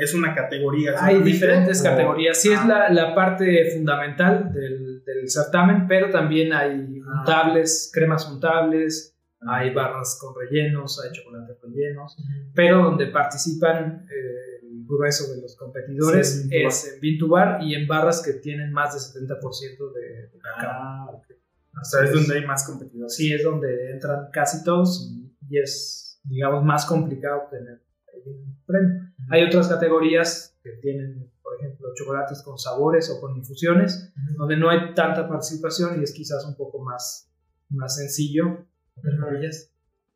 Es 0.00 0.14
una 0.14 0.34
categoría. 0.34 0.94
Hay 0.98 1.22
diferentes 1.22 1.82
categorías. 1.82 2.40
Sí, 2.40 2.52
es 2.52 2.64
la, 2.66 2.88
la, 2.88 3.14
parte 3.14 3.70
fundamental 3.72 4.52
del, 4.52 5.04
del, 5.04 5.28
certamen, 5.28 5.86
pero 5.88 6.10
también 6.10 6.52
hay 6.52 7.02
ah. 7.04 7.20
untables, 7.20 7.90
cremas 7.92 8.30
untables, 8.30 9.16
hay 9.40 9.74
barras 9.74 10.18
con 10.20 10.34
rellenos, 10.34 11.02
hay 11.04 11.12
chocolates 11.12 11.58
rellenos, 11.62 12.16
pero 12.54 12.84
donde 12.84 13.06
participan 13.06 14.06
eh, 14.10 14.56
grueso 14.86 15.34
de 15.34 15.42
los 15.42 15.56
competidores 15.56 16.46
es 16.50 16.94
en 16.94 17.00
Bintubar 17.00 17.62
y 17.62 17.74
en 17.74 17.86
barras 17.86 18.22
que 18.22 18.34
tienen 18.34 18.72
más 18.72 19.12
del 19.14 19.28
70% 19.28 19.92
de, 19.92 20.00
de 20.00 20.30
Ah, 20.58 21.08
O 21.10 21.84
sea, 21.84 22.04
es 22.04 22.12
donde 22.12 22.38
hay 22.38 22.46
más 22.46 22.66
competidores. 22.66 23.14
Sí, 23.14 23.32
es 23.32 23.42
donde 23.42 23.92
entran 23.92 24.30
casi 24.32 24.64
todos 24.64 25.12
y, 25.48 25.58
es, 25.58 26.20
digamos, 26.24 26.64
más 26.64 26.86
complicado 26.86 27.42
obtener 27.44 27.82
un 28.24 28.62
premio. 28.64 29.05
Hay 29.30 29.44
otras 29.44 29.68
categorías 29.68 30.56
que 30.62 30.70
tienen, 30.82 31.30
por 31.42 31.56
ejemplo, 31.56 31.88
chocolates 31.94 32.42
con 32.42 32.58
sabores 32.58 33.10
o 33.10 33.20
con 33.20 33.36
infusiones, 33.36 34.12
donde 34.36 34.56
no 34.56 34.68
hay 34.68 34.94
tanta 34.94 35.28
participación 35.28 36.00
y 36.00 36.04
es 36.04 36.12
quizás 36.12 36.44
un 36.44 36.56
poco 36.56 36.78
más, 36.82 37.30
más 37.70 37.96
sencillo 37.96 38.66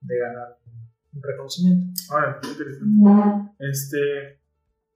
de 0.00 0.19
ganar 0.19 0.59
un 1.12 1.23
reconocimiento. 1.23 1.87
Ahora, 2.11 2.40
interesante. 2.42 3.54
Este, 3.59 4.40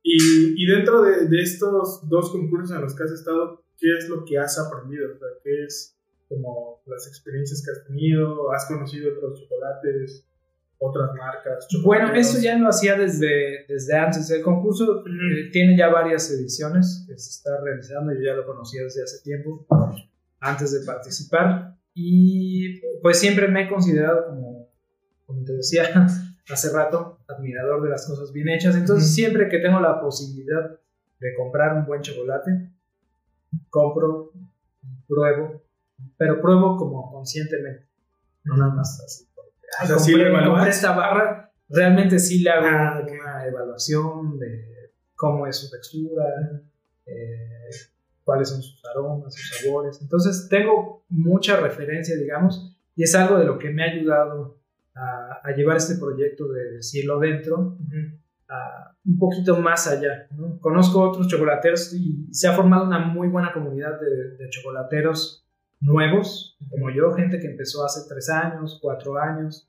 y, 0.03 0.63
y 0.63 0.67
dentro 0.67 1.03
de, 1.03 1.27
de, 1.29 1.43
estos 1.43 2.09
dos 2.09 2.31
concursos 2.31 2.77
en 2.77 2.83
los 2.83 2.95
que 2.95 3.03
has 3.05 3.11
estado, 3.11 3.65
¿qué 3.79 3.97
es 3.99 4.09
lo 4.09 4.25
que 4.25 4.39
has 4.39 4.59
aprendido? 4.59 5.15
O 5.15 5.19
sea, 5.19 5.29
¿Qué 5.43 5.65
es 5.65 5.97
como 6.29 6.83
las 6.87 7.07
experiencias 7.07 7.63
que 7.65 7.71
has 7.71 7.87
tenido? 7.87 8.53
¿Has 8.53 8.67
conocido 8.67 9.13
otros 9.13 9.41
chocolates? 9.41 10.27
Otras 10.89 11.11
marcas. 11.17 11.67
Bueno, 11.83 12.13
eso 12.15 12.39
ya 12.41 12.57
lo 12.59 12.69
hacía 12.69 12.97
desde, 12.97 13.65
desde 13.69 13.97
antes. 13.97 14.31
El 14.31 14.43
concurso 14.43 15.05
eh, 15.07 15.51
tiene 15.53 15.77
ya 15.77 15.89
varias 15.89 16.31
ediciones 16.31 17.05
que 17.07 17.17
se 17.19 17.31
está 17.31 17.51
realizando. 17.63 18.13
Yo 18.13 18.21
ya 18.21 18.35
lo 18.35 18.47
conocía 18.47 18.83
desde 18.83 19.03
hace 19.03 19.23
tiempo, 19.23 19.67
antes 20.41 20.73
de 20.73 20.87
participar. 20.87 21.77
Y 21.95 22.81
pues 23.01 23.19
siempre 23.19 23.49
me 23.49 23.63
he 23.63 23.69
considerado 23.69 24.27
como, 24.27 24.69
como 25.27 25.45
te 25.45 25.53
decía, 25.55 25.85
hace 26.51 26.73
rato, 26.73 27.21
admirador 27.29 27.83
de 27.83 27.91
las 27.91 28.07
cosas 28.07 28.33
bien 28.33 28.49
hechas. 28.49 28.77
Entonces, 28.77 29.15
siempre 29.15 29.49
que 29.49 29.59
tengo 29.59 29.81
la 29.81 30.01
posibilidad 30.01 30.79
de 31.21 31.35
comprar 31.35 31.77
un 31.77 31.87
buen 31.87 32.03
chocolate, 32.03 32.71
compro, 33.71 34.33
pruebo, 35.09 35.63
pero 36.17 36.41
pruebo 36.41 36.77
como 36.77 37.11
conscientemente, 37.13 37.87
no 38.45 38.57
nada 38.57 38.75
más 38.75 39.01
así. 39.05 39.27
Compré, 39.81 40.71
esta 40.71 40.93
barra, 40.93 41.53
realmente 41.69 42.19
sí 42.19 42.41
le 42.41 42.51
hago 42.51 42.67
ah, 42.67 43.03
una 43.07 43.47
evaluación 43.47 44.39
de 44.39 44.93
cómo 45.15 45.47
es 45.47 45.57
su 45.57 45.71
textura, 45.71 46.25
eh, 47.07 47.71
cuáles 48.25 48.49
son 48.49 48.63
sus 48.63 48.83
aromas, 48.87 49.35
sus 49.35 49.59
sabores. 49.59 50.01
Entonces, 50.01 50.49
tengo 50.49 51.05
mucha 51.09 51.57
referencia, 51.61 52.17
digamos, 52.17 52.77
y 52.97 53.03
es 53.05 53.15
algo 53.15 53.39
de 53.39 53.45
lo 53.45 53.59
que 53.59 53.71
me 53.71 53.85
ha 53.85 53.93
ayudado 53.93 54.59
a, 54.95 55.53
llevar 55.57 55.77
este 55.77 55.97
proyecto 55.97 56.49
de 56.49 56.83
cielo 56.83 57.19
dentro 57.19 57.77
a 58.49 58.95
un 59.05 59.19
poquito 59.19 59.57
más 59.59 59.87
allá. 59.87 60.29
Conozco 60.61 61.03
otros 61.03 61.29
chocolateros 61.29 61.93
y 61.93 62.29
se 62.33 62.49
ha 62.49 62.53
formado 62.53 62.87
una 62.87 62.99
muy 62.99 63.29
buena 63.29 63.53
comunidad 63.53 64.01
de, 64.01 64.49
chocolateros 64.51 65.44
nuevos, 65.85 66.57
como 66.71 66.91
yo, 66.91 67.13
gente 67.13 67.39
que 67.39 67.47
empezó 67.47 67.85
hace 67.85 68.09
tres 68.09 68.29
años, 68.31 68.79
cuatro 68.83 69.19
años, 69.19 69.69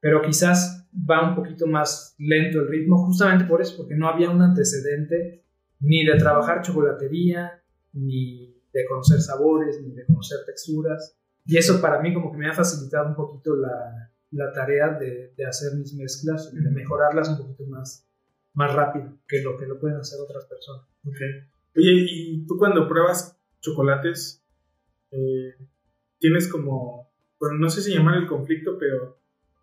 pero 0.00 0.20
quizás 0.20 0.86
va 1.08 1.28
un 1.28 1.36
poquito 1.36 1.66
más 1.66 2.14
lento 2.18 2.60
el 2.60 2.68
ritmo, 2.68 3.06
justamente 3.06 3.44
por 3.44 3.62
eso, 3.62 3.76
porque 3.76 3.94
no 3.94 4.08
había 4.08 4.30
un 4.30 4.42
antecedente 4.42 5.44
ni 5.80 6.04
de 6.04 6.16
trabajar 6.18 6.62
chocolatería, 6.62 7.62
ni 7.92 8.60
de 8.72 8.84
conocer 8.86 9.20
sabores, 9.20 9.80
ni 9.82 9.92
de 9.92 10.04
conocer 10.06 10.38
texturas. 10.44 11.16
Y 11.44 11.56
eso 11.56 11.80
para 11.80 12.00
mí 12.00 12.12
como 12.12 12.32
que 12.32 12.38
me 12.38 12.48
ha 12.48 12.52
facilitado 12.52 13.08
un 13.08 13.14
poquito 13.14 13.56
la, 13.56 14.10
la 14.30 14.52
tarea 14.52 14.90
de, 14.98 15.34
de 15.36 15.46
hacer 15.46 15.78
mis 15.78 15.94
mezclas 15.94 16.52
y 16.52 16.60
de 16.60 16.70
mejorarlas 16.70 17.28
un 17.28 17.38
poquito 17.38 17.64
más, 17.66 18.08
más 18.54 18.74
rápido 18.74 19.18
que 19.28 19.42
lo 19.42 19.56
que 19.56 19.66
lo 19.66 19.78
pueden 19.78 19.98
hacer 19.98 20.20
otras 20.20 20.46
personas. 20.46 20.86
Okay. 21.04 21.48
Oye, 21.76 22.06
y 22.10 22.46
tú 22.46 22.56
cuando 22.58 22.88
pruebas 22.88 23.38
chocolates, 23.60 24.41
eh, 25.12 25.54
tienes 26.18 26.48
como, 26.48 27.12
bueno, 27.38 27.58
no 27.58 27.70
sé 27.70 27.82
si 27.82 27.94
llamar 27.94 28.16
el 28.16 28.26
conflicto, 28.26 28.76
pero 28.78 29.18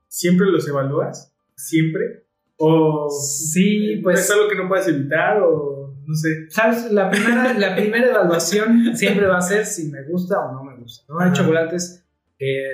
¿siempre 0.08 0.48
los 0.48 0.68
evalúas? 0.68 1.34
¿Siempre? 1.56 2.26
¿O 2.58 3.10
sí, 3.10 4.00
pues, 4.04 4.22
es 4.22 4.32
algo 4.32 4.48
que 4.48 4.56
no 4.56 4.68
puedes 4.68 4.88
evitar? 4.88 5.42
¿O 5.42 5.96
no 6.06 6.16
sé? 6.16 6.50
¿Sabes? 6.50 6.92
La 6.92 7.10
primera, 7.10 7.54
la 7.54 7.76
primera 7.76 8.08
evaluación 8.08 8.96
siempre 8.96 9.28
va 9.28 9.38
a 9.38 9.42
ser 9.42 9.66
si 9.66 9.90
me 9.90 10.04
gusta 10.04 10.40
o 10.40 10.52
no 10.54 10.64
me 10.64 10.76
gusta. 10.78 11.06
¿no? 11.12 11.20
Hay 11.20 11.32
chocolates 11.34 12.06
que 12.38 12.72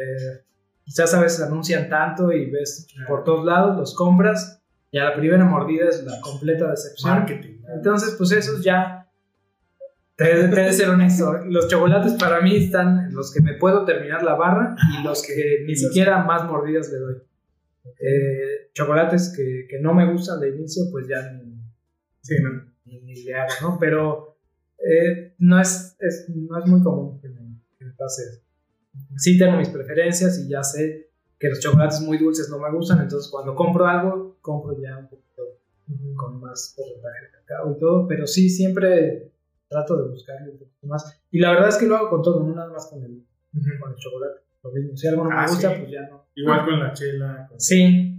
quizás 0.83 1.13
a 1.13 1.21
veces 1.21 1.41
anuncian 1.41 1.89
tanto 1.89 2.31
y 2.31 2.49
ves 2.49 2.87
por 3.07 3.23
todos 3.23 3.45
lados, 3.45 3.77
los 3.77 3.95
compras 3.95 4.61
y 4.91 4.97
a 4.97 5.05
la 5.05 5.15
primera 5.15 5.43
mordida 5.43 5.89
es 5.89 6.03
la 6.05 6.21
completa 6.21 6.69
decepción. 6.71 7.11
Marketing. 7.11 7.57
Entonces, 7.75 8.15
pues 8.17 8.31
esos 8.31 8.63
ya, 8.63 9.04
te, 10.15 10.47
de 10.47 10.73
ser 10.73 10.89
honesto, 10.89 11.33
los 11.45 11.67
chocolates 11.67 12.13
para 12.13 12.41
mí 12.41 12.55
están 12.55 13.13
los 13.13 13.33
que 13.33 13.41
me 13.41 13.55
puedo 13.55 13.85
terminar 13.85 14.23
la 14.23 14.35
barra 14.35 14.75
y 14.97 15.03
los 15.03 15.23
que 15.23 15.63
ni 15.65 15.75
siquiera 15.75 16.23
más 16.23 16.45
mordidas 16.45 16.89
le 16.91 16.97
doy. 16.99 17.15
Eh, 17.99 18.71
chocolates 18.73 19.33
que, 19.35 19.67
que, 19.69 19.79
no 19.79 19.93
me 19.93 20.11
gustan 20.11 20.39
de 20.39 20.49
inicio, 20.49 20.83
pues 20.91 21.07
ya 21.07 21.31
ni, 21.33 21.55
sí, 22.21 22.35
no. 22.41 22.65
ni, 22.85 23.23
le 23.23 23.35
hago, 23.35 23.53
¿no? 23.61 23.77
Pero 23.79 24.37
eh, 24.79 25.35
no, 25.37 25.61
es, 25.61 25.95
es, 25.99 26.25
no 26.29 26.57
es 26.57 26.65
muy 26.65 26.81
común 26.81 27.19
que 27.21 27.29
me, 27.29 27.41
que 27.77 27.85
me 27.85 27.91
pase 27.91 28.23
eso 28.23 28.45
sí 29.17 29.37
tengo 29.37 29.57
mis 29.57 29.69
preferencias 29.69 30.39
y 30.39 30.49
ya 30.49 30.63
sé 30.63 31.09
que 31.39 31.49
los 31.49 31.59
chocolates 31.59 32.01
muy 32.01 32.17
dulces 32.17 32.49
no 32.49 32.59
me 32.59 32.71
gustan, 32.71 33.01
entonces 33.01 33.29
cuando 33.29 33.55
compro 33.55 33.85
algo, 33.85 34.37
compro 34.41 34.79
ya 34.81 34.97
un 34.97 35.09
poquito 35.09 35.43
con 36.15 36.39
más 36.39 36.73
porcentaje 36.75 37.25
de 37.25 37.31
cacao 37.31 37.71
y 37.71 37.79
todo, 37.79 38.07
pero 38.07 38.25
sí, 38.25 38.49
siempre 38.49 39.31
trato 39.75 39.97
de 39.97 40.09
buscarle 40.09 40.51
un 40.51 40.59
poquito 40.59 40.87
más. 40.87 41.21
Y 41.31 41.39
la 41.39 41.51
verdad 41.51 41.69
es 41.69 41.77
que 41.77 41.87
lo 41.87 41.97
hago 41.97 42.09
con 42.09 42.21
todo, 42.21 42.43
no 42.43 42.55
nada 42.55 42.71
más 42.71 42.87
con 42.87 43.03
el, 43.03 43.25
con 43.79 43.91
el 43.91 43.97
chocolate. 43.97 44.41
Lo 44.63 44.71
mismo, 44.71 44.95
si 44.95 45.07
algo 45.07 45.23
no 45.25 45.29
me 45.29 45.35
ah, 45.35 45.45
gusta, 45.47 45.77
pues 45.77 45.91
ya 45.91 46.07
no. 46.09 46.25
Igual 46.33 46.65
con 46.65 46.79
la 46.79 46.93
chela. 46.93 47.49
Sí. 47.57 48.17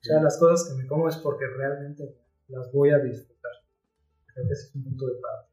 O 0.00 0.04
sea, 0.04 0.22
las 0.22 0.38
cosas 0.38 0.68
que 0.68 0.82
me 0.82 0.88
como 0.88 1.08
es 1.08 1.16
porque 1.16 1.44
realmente 1.46 2.16
las 2.48 2.72
voy 2.72 2.90
a 2.90 2.98
disfrutar. 2.98 3.52
Creo 4.26 4.46
que 4.46 4.52
ese 4.52 4.68
es 4.68 4.74
un 4.74 4.84
punto 4.84 5.06
de 5.06 5.14
parte. 5.14 5.46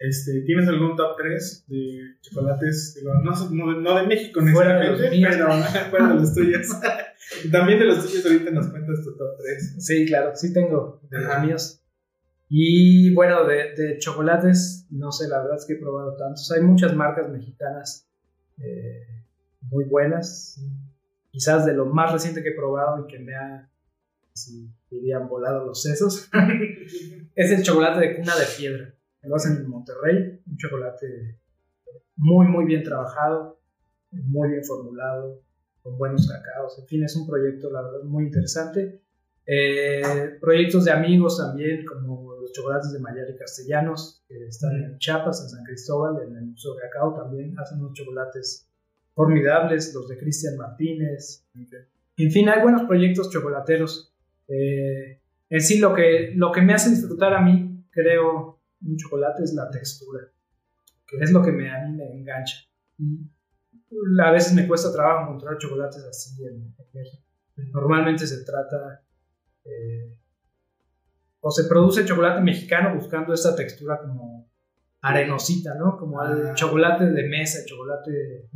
Este, 0.00 0.40
¿Tienes 0.46 0.66
algún 0.66 0.96
top 0.96 1.14
3 1.18 1.66
de 1.68 2.16
chocolates? 2.22 2.94
Digo, 2.94 3.12
no, 3.22 3.74
no, 3.74 3.98
de 3.98 4.06
México 4.06 4.40
fuera 4.50 4.80
de 4.80 4.96
pero 4.96 5.52
fuera 5.90 6.08
de 6.08 6.14
los 6.14 6.34
tuyos. 6.34 6.68
También 7.52 7.78
de 7.78 7.84
los 7.84 8.06
tuyos 8.06 8.24
ahorita 8.24 8.50
nos 8.50 8.68
cuentas 8.68 9.04
tu 9.04 9.14
top 9.14 9.36
3. 9.38 9.76
Sí, 9.78 10.06
claro, 10.06 10.34
sí 10.34 10.54
tengo 10.54 11.02
de 11.10 11.20
los 11.20 11.42
míos. 11.42 11.79
Y 12.52 13.14
bueno, 13.14 13.46
de, 13.46 13.74
de, 13.76 13.98
chocolates, 13.98 14.84
no 14.90 15.12
sé, 15.12 15.28
la 15.28 15.38
verdad 15.38 15.56
es 15.56 15.66
que 15.66 15.74
he 15.74 15.78
probado 15.78 16.16
tantos. 16.16 16.50
Hay 16.50 16.60
muchas 16.62 16.96
marcas 16.96 17.30
mexicanas 17.30 18.10
eh, 18.58 19.06
muy 19.70 19.84
buenas. 19.84 20.60
Quizás 21.30 21.64
de 21.64 21.74
lo 21.74 21.86
más 21.86 22.12
reciente 22.12 22.42
que 22.42 22.48
he 22.48 22.56
probado 22.56 23.04
y 23.04 23.06
que 23.06 23.20
me 23.20 23.36
ha, 23.36 23.70
si 24.32 24.68
dirían, 24.90 25.28
volado 25.28 25.64
los 25.64 25.80
sesos, 25.80 26.28
es 27.36 27.50
el 27.52 27.62
chocolate 27.62 28.00
de 28.00 28.16
cuna 28.16 28.34
de 28.34 28.46
piedra. 28.58 28.94
Lo 29.22 29.36
hacen 29.36 29.56
en 29.58 29.68
Monterrey, 29.68 30.40
un 30.44 30.56
chocolate 30.56 31.38
muy, 32.16 32.48
muy 32.48 32.64
bien 32.64 32.82
trabajado, 32.82 33.60
muy 34.10 34.50
bien 34.50 34.64
formulado, 34.64 35.40
con 35.82 35.96
buenos 35.96 36.28
cacaos. 36.28 36.80
En 36.80 36.86
fin, 36.88 37.04
es 37.04 37.14
un 37.14 37.28
proyecto, 37.28 37.70
la 37.70 37.82
verdad, 37.82 38.02
muy 38.02 38.24
interesante. 38.24 39.02
Eh, 39.46 40.36
proyectos 40.40 40.84
de 40.84 40.90
amigos 40.90 41.38
también, 41.38 41.84
como 41.84 42.29
los 42.50 42.56
chocolates 42.56 42.92
de 42.92 42.98
Mayari 42.98 43.36
Castellanos, 43.36 44.22
que 44.26 44.46
están 44.46 44.72
en 44.82 44.98
Chiapas, 44.98 45.42
en 45.42 45.48
San 45.48 45.64
Cristóbal, 45.64 46.22
en 46.22 46.36
el 46.36 46.46
Museo 46.46 46.72
Cacao 46.76 47.14
también, 47.14 47.58
hacen 47.58 47.80
unos 47.80 47.94
chocolates 47.94 48.68
formidables, 49.14 49.94
los 49.94 50.08
de 50.08 50.18
Cristian 50.18 50.56
Martínez. 50.56 51.46
En 52.16 52.30
fin, 52.30 52.48
hay 52.48 52.62
buenos 52.62 52.82
proyectos 52.82 53.30
chocolateros. 53.30 54.14
Eh, 54.48 55.20
en 55.48 55.60
sí, 55.60 55.78
lo 55.78 55.94
que, 55.94 56.32
lo 56.34 56.52
que 56.52 56.62
me 56.62 56.74
hace 56.74 56.90
disfrutar 56.90 57.34
a 57.34 57.40
mí, 57.40 57.84
creo, 57.90 58.60
un 58.82 58.96
chocolate 58.96 59.42
es 59.42 59.52
la 59.54 59.70
textura, 59.70 60.20
que 61.06 61.18
es 61.18 61.32
lo 61.32 61.42
que 61.42 61.52
me, 61.52 61.70
a 61.70 61.86
mí 61.86 61.96
me 61.96 62.12
engancha. 62.12 62.56
A 64.24 64.30
veces 64.30 64.54
me 64.54 64.66
cuesta 64.66 64.92
trabajo 64.92 65.24
encontrar 65.24 65.58
chocolates 65.58 66.04
así 66.04 66.44
en, 66.44 66.74
México. 66.92 67.22
Normalmente 67.72 68.26
se 68.26 68.44
trata 68.44 69.02
eh, 69.64 70.16
o 71.40 71.50
se 71.50 71.64
produce 71.64 72.04
chocolate 72.04 72.40
mexicano 72.42 72.94
buscando 72.94 73.32
esta 73.32 73.56
textura 73.56 73.98
como 74.00 74.50
arenosita, 75.02 75.74
¿no? 75.74 75.96
Como 75.96 76.22
el 76.22 76.48
ah. 76.48 76.54
chocolate 76.54 77.06
de 77.06 77.28
mesa, 77.28 77.60
el 77.60 77.66
chocolate 77.66 78.10
de, 78.10 78.48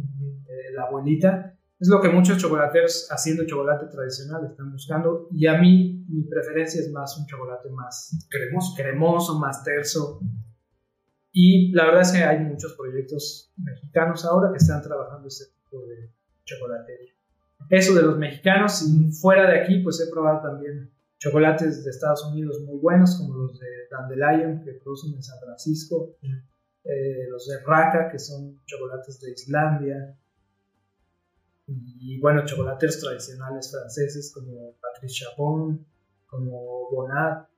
la 0.74 0.84
abuelita. 0.84 1.56
Es 1.78 1.88
lo 1.88 2.00
que 2.00 2.08
muchos 2.08 2.38
chocolateros 2.38 3.08
haciendo 3.10 3.46
chocolate 3.46 3.86
tradicional 3.86 4.44
están 4.44 4.72
buscando. 4.72 5.28
Y 5.30 5.46
a 5.46 5.58
mí, 5.58 6.04
mi 6.08 6.24
preferencia 6.24 6.80
es 6.80 6.90
más 6.90 7.16
un 7.18 7.26
chocolate 7.26 7.70
más 7.70 8.26
cremoso, 8.28 8.74
cremoso 8.76 9.38
más 9.38 9.62
terso. 9.62 10.20
Y 11.32 11.72
la 11.72 11.86
verdad 11.86 12.02
es 12.02 12.12
que 12.12 12.24
hay 12.24 12.40
muchos 12.40 12.74
proyectos 12.74 13.52
mexicanos 13.56 14.24
ahora 14.24 14.50
que 14.50 14.58
están 14.58 14.82
trabajando 14.82 15.28
este 15.28 15.46
tipo 15.54 15.84
de 15.86 16.12
chocolatería. 16.44 17.12
Eso 17.70 17.94
de 17.94 18.02
los 18.02 18.18
mexicanos, 18.18 18.82
y 18.82 19.10
fuera 19.12 19.50
de 19.50 19.60
aquí, 19.60 19.80
pues 19.80 20.00
he 20.00 20.10
probado 20.12 20.42
también 20.42 20.93
chocolates 21.25 21.83
de 21.85 21.90
Estados 21.90 22.26
Unidos 22.26 22.61
muy 22.66 22.78
buenos, 22.78 23.16
como 23.16 23.35
los 23.35 23.59
de 23.59 23.66
Dandelion, 23.90 24.62
que 24.62 24.73
producen 24.75 25.14
en 25.14 25.23
San 25.23 25.38
Francisco, 25.40 26.16
eh, 26.85 27.26
los 27.31 27.47
de 27.47 27.61
Raka, 27.66 28.11
que 28.11 28.19
son 28.19 28.61
chocolates 28.66 29.21
de 29.21 29.33
Islandia, 29.33 30.19
y 31.66 32.21
bueno, 32.21 32.45
chocolateros 32.45 33.00
tradicionales 33.00 33.71
franceses 33.71 34.33
como 34.35 34.75
Patrice 34.83 35.25
Chapon, 35.25 35.87
como 36.26 36.90
Bonat, 36.90 37.49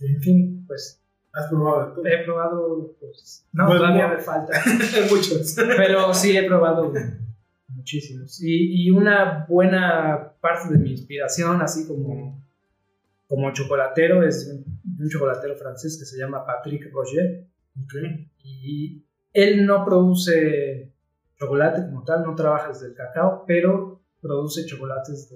en 0.00 0.22
fin, 0.22 0.64
pues. 0.66 1.02
¿Has 1.34 1.48
probado 1.48 1.92
todo? 1.92 2.06
He 2.06 2.24
probado, 2.24 2.96
pues. 2.98 3.46
No, 3.52 3.68
todavía 3.68 4.08
me 4.08 4.18
falta. 4.18 4.62
Muchos. 5.10 5.54
Pero 5.56 6.14
sí 6.14 6.34
he 6.34 6.44
probado 6.44 6.90
muchísimos. 7.68 8.42
Y, 8.42 8.86
y, 8.86 8.90
una 8.90 9.44
buena 9.46 10.32
parte 10.40 10.72
de 10.72 10.78
mi 10.78 10.92
inspiración, 10.92 11.60
así 11.60 11.86
como 11.86 12.37
como 13.28 13.52
chocolatero 13.52 14.26
es 14.26 14.48
un 14.48 15.08
chocolatero 15.08 15.54
francés 15.56 15.96
que 15.98 16.06
se 16.06 16.18
llama 16.18 16.44
Patrick 16.46 16.90
Roger. 16.92 17.46
Y 18.42 19.04
él 19.32 19.66
no 19.66 19.84
produce 19.84 20.92
chocolate 21.38 21.82
como 21.82 22.02
tal, 22.04 22.24
no 22.24 22.34
trabaja 22.34 22.68
desde 22.68 22.86
el 22.88 22.94
cacao, 22.94 23.44
pero 23.46 24.02
produce 24.20 24.66
chocolates 24.66 25.30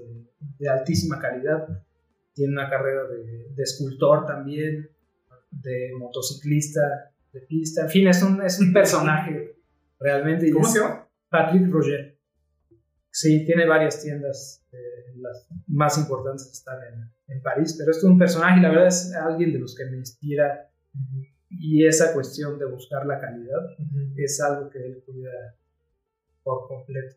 de, 0.59 0.69
altísima 0.69 1.21
calidad. 1.21 1.69
Tiene 2.33 2.55
una 2.55 2.69
carrera 2.69 3.03
de, 3.05 3.63
escultor 3.63 4.27
también, 4.27 4.91
de 5.51 5.91
motociclista, 5.99 7.13
de 7.33 7.41
pista. 7.43 7.83
En 7.83 7.91
fin, 7.91 8.09
es 8.09 8.23
un, 8.23 8.43
es 8.43 8.59
un 8.59 8.73
personaje 8.73 9.57
realmente. 10.01 10.51
¿Cómo 10.51 10.67
se 10.67 10.81
llama? 10.81 11.09
Patrick 11.29 11.71
Roger. 11.71 12.12
Sí, 13.13 13.45
tiene 13.45 13.67
varias 13.67 14.03
tiendas, 14.03 14.65
eh, 14.73 15.15
las 15.17 15.47
más 15.67 15.99
importantes 15.99 16.51
están 16.51 16.79
en, 16.83 17.13
en, 17.29 17.43
París, 17.43 17.77
pero 17.79 17.91
es 17.91 18.03
un 18.03 18.19
personaje 18.19 18.61
la 18.61 18.71
verdad 18.71 18.87
es 18.87 19.13
alguien 19.15 19.53
de 19.53 19.59
los 19.59 19.77
que 19.77 19.85
me 19.85 19.99
inspira 19.99 20.71
y 21.51 21.87
esa 21.87 22.15
cuestión 22.15 22.59
de 22.59 22.65
buscar 22.65 23.05
la 23.07 23.21
calidad 23.21 23.61
es 24.17 24.41
algo 24.41 24.71
que 24.71 24.79
él 24.79 25.03
cuida 25.05 25.31
por 26.43 26.67
completo. 26.67 27.17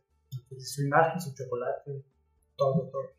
Su 0.58 0.84
imagen, 0.84 1.20
su 1.20 1.34
chocolate, 1.34 2.04
todo, 2.58 2.90
todo. 2.90 3.12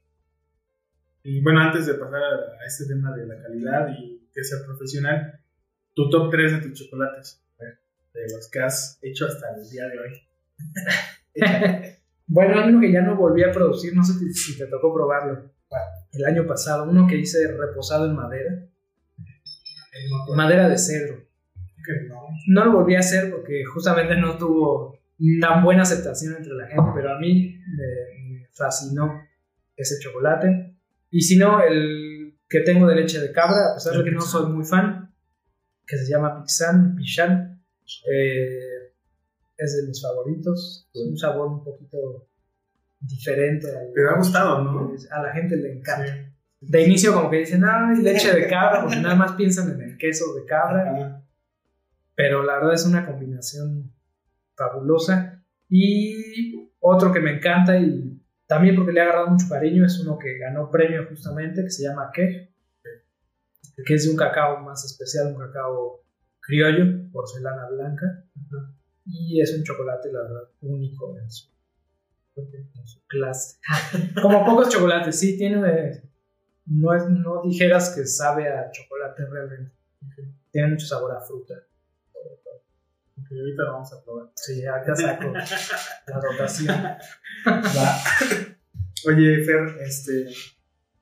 Y 1.22 1.42
bueno, 1.42 1.60
antes 1.60 1.86
de 1.86 1.94
pasar 1.94 2.22
a, 2.22 2.66
este 2.66 2.86
tema 2.86 3.16
de 3.16 3.26
la 3.26 3.42
calidad 3.42 3.88
y 3.98 4.28
que 4.32 4.44
sea 4.44 4.64
profesional, 4.64 5.40
tu 5.94 6.08
top 6.10 6.30
3 6.30 6.52
de 6.52 6.68
tus 6.68 6.74
chocolates, 6.74 7.42
de 7.58 8.22
los 8.34 8.50
que 8.50 8.60
has 8.60 8.98
hecho 9.02 9.26
hasta 9.26 9.54
el 9.56 9.68
día 9.68 9.88
de 9.88 9.98
hoy. 9.98 10.22
Bueno, 12.26 12.60
hay 12.60 12.70
uno 12.70 12.80
que 12.80 12.92
ya 12.92 13.02
no 13.02 13.16
volví 13.16 13.44
a 13.44 13.52
producir, 13.52 13.94
no 13.94 14.02
sé 14.02 14.14
si 14.32 14.58
te 14.58 14.66
tocó 14.66 14.92
probarlo. 14.92 15.50
El 16.12 16.24
año 16.24 16.46
pasado, 16.46 16.88
uno 16.88 17.06
que 17.06 17.18
hice 17.18 17.46
reposado 17.52 18.06
en 18.06 18.16
madera. 18.16 18.66
Madera 20.34 20.68
de 20.68 20.78
cedro. 20.78 21.24
No 22.48 22.64
lo 22.64 22.72
volví 22.72 22.96
a 22.96 23.00
hacer 23.00 23.30
porque 23.30 23.64
justamente 23.64 24.16
no 24.16 24.36
tuvo 24.36 24.98
tan 25.40 25.62
buena 25.62 25.82
aceptación 25.82 26.36
entre 26.36 26.54
la 26.54 26.66
gente, 26.66 26.90
pero 26.94 27.14
a 27.14 27.18
mí 27.18 27.60
me, 27.76 28.48
fascinó 28.52 29.22
ese 29.76 30.00
chocolate. 30.00 30.76
Y 31.10 31.20
si 31.20 31.38
no, 31.38 31.62
el 31.62 32.34
que 32.48 32.60
tengo 32.60 32.86
de 32.86 32.96
leche 32.96 33.20
de 33.20 33.32
cabra, 33.32 33.72
a 33.72 33.74
pesar 33.74 33.96
de 33.96 34.04
que 34.04 34.10
no 34.10 34.20
soy 34.20 34.52
muy 34.52 34.64
fan, 34.64 35.12
que 35.86 35.96
se 35.96 36.10
llama 36.10 36.42
Pixan, 36.42 36.96
Pichan. 36.96 37.62
Eh, 38.12 38.75
es 39.56 39.76
de 39.76 39.88
mis 39.88 40.02
favoritos. 40.02 40.88
Es 40.92 41.02
un 41.02 41.16
sabor 41.16 41.48
un 41.48 41.64
poquito 41.64 42.28
diferente. 43.00 43.68
Pero 43.94 44.10
ha 44.10 44.16
gustado, 44.16 44.62
¿no? 44.62 44.92
A 45.10 45.22
la 45.22 45.32
gente 45.32 45.56
le 45.56 45.78
encanta. 45.78 46.32
De 46.60 46.82
inicio 46.82 47.12
como 47.12 47.30
que 47.30 47.38
dicen, 47.38 47.64
ay, 47.64 48.02
leche 48.02 48.32
de 48.32 48.48
cabra, 48.48 48.82
porque 48.82 48.96
nada 48.96 49.14
más 49.14 49.32
piensan 49.32 49.70
en 49.72 49.82
el 49.82 49.98
queso 49.98 50.34
de 50.34 50.44
cabra. 50.44 51.22
Pero 52.14 52.42
la 52.44 52.54
verdad 52.54 52.74
es 52.74 52.86
una 52.86 53.06
combinación 53.06 53.92
fabulosa. 54.56 55.44
Y 55.68 56.70
otro 56.80 57.12
que 57.12 57.20
me 57.20 57.36
encanta 57.36 57.78
y 57.78 58.20
también 58.46 58.76
porque 58.76 58.92
le 58.92 59.00
ha 59.00 59.04
agarrado 59.04 59.28
mucho 59.28 59.46
cariño 59.48 59.84
es 59.84 59.98
uno 60.00 60.18
que 60.18 60.38
ganó 60.38 60.70
premio 60.70 61.06
justamente, 61.08 61.64
que 61.64 61.70
se 61.70 61.82
llama 61.82 62.10
Kej, 62.12 62.48
que 63.84 63.94
es 63.94 64.04
de 64.04 64.10
un 64.10 64.16
cacao 64.16 64.60
más 64.60 64.84
especial, 64.84 65.34
un 65.34 65.38
cacao 65.38 66.04
criollo, 66.40 67.10
porcelana 67.10 67.68
blanca 67.68 68.24
y 69.06 69.40
es 69.40 69.54
un 69.56 69.62
chocolate, 69.62 70.12
la 70.12 70.22
verdad, 70.22 70.48
único 70.62 71.16
en 71.16 71.30
su, 71.30 71.48
clase. 73.06 73.58
Como 74.22 74.44
pocos 74.44 74.68
chocolates, 74.68 75.18
sí, 75.18 75.38
tiene. 75.38 76.02
No, 76.66 76.92
es, 76.92 77.08
no 77.08 77.42
dijeras 77.44 77.94
que 77.94 78.04
sabe 78.04 78.48
a 78.48 78.70
chocolate 78.70 79.24
realmente. 79.26 79.72
Tiene 80.50 80.68
mucho 80.68 80.86
sabor 80.86 81.16
a 81.16 81.20
fruta. 81.20 81.54
Okay, 83.22 83.38
ahorita 83.38 83.62
lo 83.62 83.72
vamos 83.72 83.92
a 83.92 84.04
probar. 84.04 84.30
Sí, 84.34 84.66
acá 84.66 84.94
saco 84.94 85.32
la 86.06 86.20
rotación. 86.20 86.76
Oye, 89.06 89.44
Fer, 89.44 89.78
este. 89.80 90.28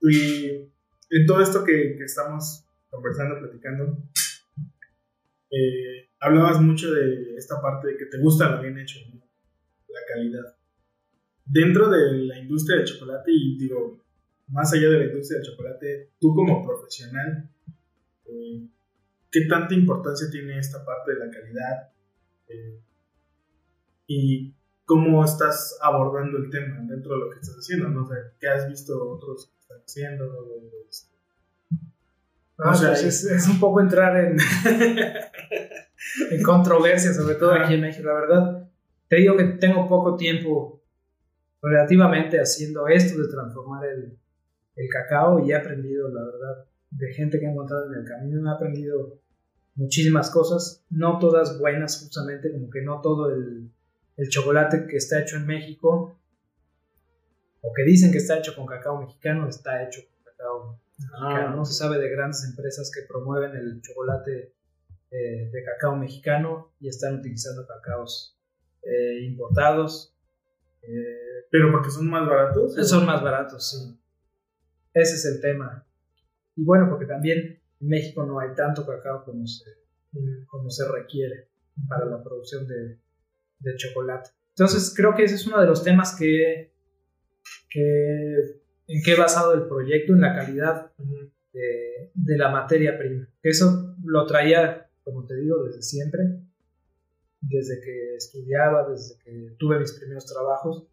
Y 0.03 0.71
en 1.11 1.27
todo 1.27 1.43
esto 1.43 1.65
que, 1.65 1.97
que 1.97 2.05
estamos 2.05 2.67
conversando, 2.91 3.39
platicando, 3.41 3.99
eh, 5.55 6.11
hablabas 6.21 6.61
mucho 6.61 6.93
de 6.93 7.37
esta 7.37 7.61
parte 7.61 7.89
de 7.89 7.97
que 7.97 8.07
te 8.07 8.19
gusta 8.19 8.51
lo 8.51 8.63
bien 8.63 8.79
hecho, 8.79 8.99
la 9.89 10.01
calidad. 10.13 10.57
Dentro 11.45 11.89
de 11.91 12.13
la 12.25 12.39
industria 12.39 12.79
del 12.79 12.87
chocolate, 12.87 13.31
y 13.31 13.59
digo, 13.59 14.03
más 14.49 14.73
allá 14.73 14.89
de 14.89 14.99
la 14.99 15.05
industria 15.05 15.39
del 15.39 15.47
chocolate, 15.47 16.13
tú 16.19 16.35
como 16.35 16.65
profesional, 16.65 17.49
eh, 18.27 18.67
¿qué 19.31 19.41
tanta 19.49 19.75
importancia 19.75 20.29
tiene 20.31 20.59
esta 20.59 20.85
parte 20.85 21.13
de 21.13 21.19
la 21.19 21.31
calidad? 21.31 21.93
Eh, 22.49 22.81
y 24.07 24.55
cómo 24.85 25.25
estás 25.25 25.79
abordando 25.81 26.39
el 26.39 26.51
tema 26.51 26.79
dentro 26.83 27.15
de 27.15 27.21
lo 27.21 27.31
que 27.31 27.41
estás 27.41 27.57
haciendo, 27.57 27.89
¿no? 27.89 28.07
sé, 28.07 28.15
¿qué 28.39 28.49
has 28.49 28.69
visto 28.69 29.11
otros 29.11 29.47
que 29.47 29.61
están 29.61 29.79
haciendo? 29.79 30.25
O 32.59 32.75
sea, 32.75 32.91
pues 32.91 33.03
es, 33.03 33.25
es, 33.25 33.49
un 33.49 33.59
poco 33.59 33.81
entrar 33.81 34.17
en, 34.17 34.37
en 36.31 36.43
controversia, 36.43 37.13
sobre 37.13 37.35
todo 37.35 37.53
aquí 37.53 37.75
en 37.75 37.81
México. 37.81 38.07
La 38.07 38.15
verdad, 38.15 38.69
te 39.09 39.17
digo 39.17 39.37
que 39.37 39.45
tengo 39.45 39.89
poco 39.89 40.17
tiempo 40.17 40.83
relativamente 41.61 42.39
haciendo 42.39 42.87
esto 42.87 43.21
de 43.21 43.29
transformar 43.29 43.85
el, 43.87 44.19
el 44.77 44.89
cacao 44.89 45.45
y 45.45 45.51
he 45.51 45.57
aprendido, 45.57 46.09
la 46.09 46.25
verdad, 46.25 46.67
de 46.91 47.13
gente 47.13 47.41
que 47.41 47.47
he 47.47 47.51
encontrado 47.51 47.93
en 47.93 48.01
el 48.01 48.05
camino, 48.05 48.49
he 48.49 48.55
aprendido 48.55 49.19
muchísimas 49.75 50.31
cosas, 50.31 50.85
no 50.91 51.19
todas 51.19 51.59
buenas 51.59 52.01
justamente, 52.01 52.53
como 52.53 52.71
que 52.71 52.83
no 52.83 53.01
todo 53.01 53.31
el, 53.31 53.71
el 54.17 54.29
chocolate 54.29 54.87
que 54.87 54.97
está 54.97 55.21
hecho 55.21 55.37
en 55.37 55.47
México 55.47 56.19
o 57.61 57.73
que 57.73 57.83
dicen 57.83 58.13
que 58.13 58.19
está 58.19 58.39
hecho 58.39 58.55
con 58.55 58.67
cacao 58.67 59.01
mexicano 59.01 59.49
está 59.49 59.83
hecho 59.83 60.03
con 60.03 60.33
cacao 60.33 60.81
mexicano. 60.99 61.49
Ah. 61.49 61.55
No 61.57 61.65
se 61.65 61.75
sabe 61.75 61.99
de 61.99 62.09
grandes 62.09 62.45
empresas 62.45 62.91
que 62.95 63.07
promueven 63.07 63.57
el 63.57 63.81
chocolate 63.81 64.55
eh, 65.11 65.51
de 65.51 65.65
cacao 65.65 65.97
mexicano 65.97 66.75
y 66.81 66.89
están 66.89 67.21
utilizando 67.21 67.67
cacaos 67.67 68.39
eh, 68.83 69.25
importados. 69.25 70.17
Eh, 70.83 71.47
¿Pero 71.51 71.71
porque 71.71 71.91
son 71.91 72.09
más 72.09 72.29
baratos? 72.29 72.75
Son 72.89 73.07
más 73.07 73.23
baratos, 73.23 73.71
sí. 73.71 74.01
Ese 74.93 75.15
es 75.15 75.25
el 75.27 75.41
tema. 75.41 75.87
Y 76.57 76.65
bueno, 76.65 76.89
porque 76.89 77.07
también 77.07 77.61
en 77.81 77.89
México 77.89 78.25
no 78.25 78.41
hay 78.41 78.55
tanto 78.55 78.87
cacao 78.87 79.25
como 79.25 79.47
se, 79.47 79.65
como 80.47 80.71
se 80.71 80.85
requiere 80.91 81.49
para 81.89 82.07
la 82.07 82.23
producción 82.23 82.67
de, 82.67 82.99
de 83.61 83.77
chocolate. 83.77 84.31
Entonces 84.51 84.93
creo 84.97 85.15
que 85.15 85.25
ese 85.25 85.35
es 85.35 85.47
uno 85.47 85.61
de 85.61 85.67
los 85.67 85.83
temas 85.83 86.17
que, 86.17 86.73
que 87.71 88.63
en 88.87 89.03
qué 89.03 89.13
he 89.13 89.17
basado 89.17 89.55
el 89.55 89.67
proyecto, 89.67 90.13
en 90.13 90.21
la 90.21 90.35
calidad 90.35 90.93
de, 91.53 92.11
de, 92.15 92.37
la 92.37 92.51
materia 92.51 92.99
prima. 92.99 93.29
Eso 93.43 93.97
lo 94.05 94.27
traía, 94.27 94.89
como 95.03 95.25
te 95.25 95.37
digo, 95.37 95.63
desde 95.65 95.83
siempre, 95.83 96.23
desde 97.41 97.81
que 97.81 98.17
estudiaba, 98.17 98.89
desde 98.89 99.19
que 99.23 99.57
tuve 99.59 99.79
mis 99.79 99.93
primeros 99.93 100.27
trabajos. 100.27 100.87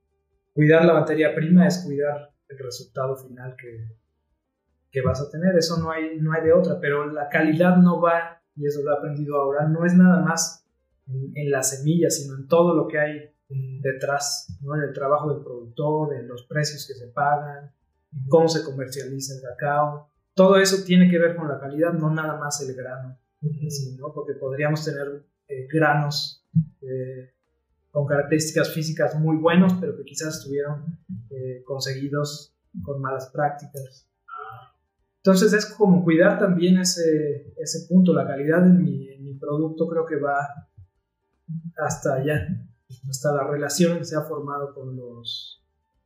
Cuidar 0.54 0.86
la 0.86 0.94
materia 0.94 1.34
prima 1.34 1.68
es 1.68 1.84
cuidar 1.86 2.34
el 2.48 2.58
resultado 2.58 3.16
final 3.16 3.56
que, 3.58 3.88
que 4.92 5.02
vas 5.02 5.22
a 5.22 5.30
tener. 5.30 5.56
Eso 5.56 5.78
no 5.80 5.92
hay, 5.92 6.20
no 6.20 6.34
hay 6.34 6.44
de 6.44 6.54
otra, 6.54 6.80
pero 6.80 7.12
la 7.12 7.30
calidad 7.30 7.78
no 7.78 8.02
va, 8.02 8.42
y 8.56 8.66
eso 8.68 8.84
lo 8.84 8.92
he 8.92 8.98
aprendido 8.98 9.38
ahora, 9.38 9.68
no 9.68 9.86
es 9.86 9.96
nada 9.96 10.22
más 10.22 10.66
en, 11.08 11.50
la 11.50 11.64
semilla, 11.64 12.10
sino 12.10 12.36
en 12.36 12.48
todo 12.48 12.76
lo 12.76 12.88
que 12.88 13.00
hay 13.00 13.32
detrás, 13.82 14.58
¿no? 14.62 14.76
en 14.76 14.84
el 14.84 14.94
trabajo 14.94 15.34
del 15.34 15.44
productor, 15.44 16.14
en 16.14 16.28
los 16.28 16.44
precios 16.44 16.86
que 16.88 16.94
se 16.94 17.08
pagan, 17.08 17.74
cómo 18.28 18.48
se 18.48 18.64
comercializa 18.64 19.36
el 19.36 19.42
cacao. 19.42 20.10
Todo 20.34 20.58
eso 20.58 20.84
tiene 20.86 21.10
que 21.10 21.20
ver 21.20 21.36
con 21.36 21.48
la 21.48 21.60
calidad, 21.60 21.94
no 21.94 22.10
nada 22.14 22.38
más 22.40 22.62
el 22.62 22.76
grano, 22.76 23.18
¿no? 23.42 24.14
porque 24.14 24.34
podríamos 24.34 24.84
tener 24.86 25.26
eh, 25.48 25.68
granos 25.72 26.46
eh, 26.82 27.34
con 27.92 28.06
características 28.06 28.74
físicas 28.74 29.20
muy 29.20 29.38
buenos, 29.38 29.74
pero 29.80 29.96
que 29.98 30.04
quizás 30.04 30.38
estuvieron 30.38 31.00
eh, 31.30 31.64
conseguidos 31.66 32.56
con 32.84 33.02
malas 33.02 33.30
prácticas. 33.32 34.08
Entonces 35.18 35.54
es 35.54 35.66
como 35.68 36.04
cuidar 36.04 36.40
también 36.40 36.80
ese, 36.80 37.54
ese 37.58 37.88
punto, 37.88 38.12
la 38.14 38.26
calidad 38.26 38.64
de 38.64 38.72
mi, 38.72 39.18
mi 39.20 39.36
producto 39.36 39.88
creo 39.88 40.06
que 40.06 40.16
va 40.16 40.48
hasta 41.78 42.16
allá, 42.16 42.48
hasta 43.08 43.34
la 43.36 43.44
relación 43.44 44.00
que 44.00 44.06
se 44.06 44.16
ha 44.16 44.22
formado 44.22 44.74
con 44.74 44.96
los, 44.96 45.61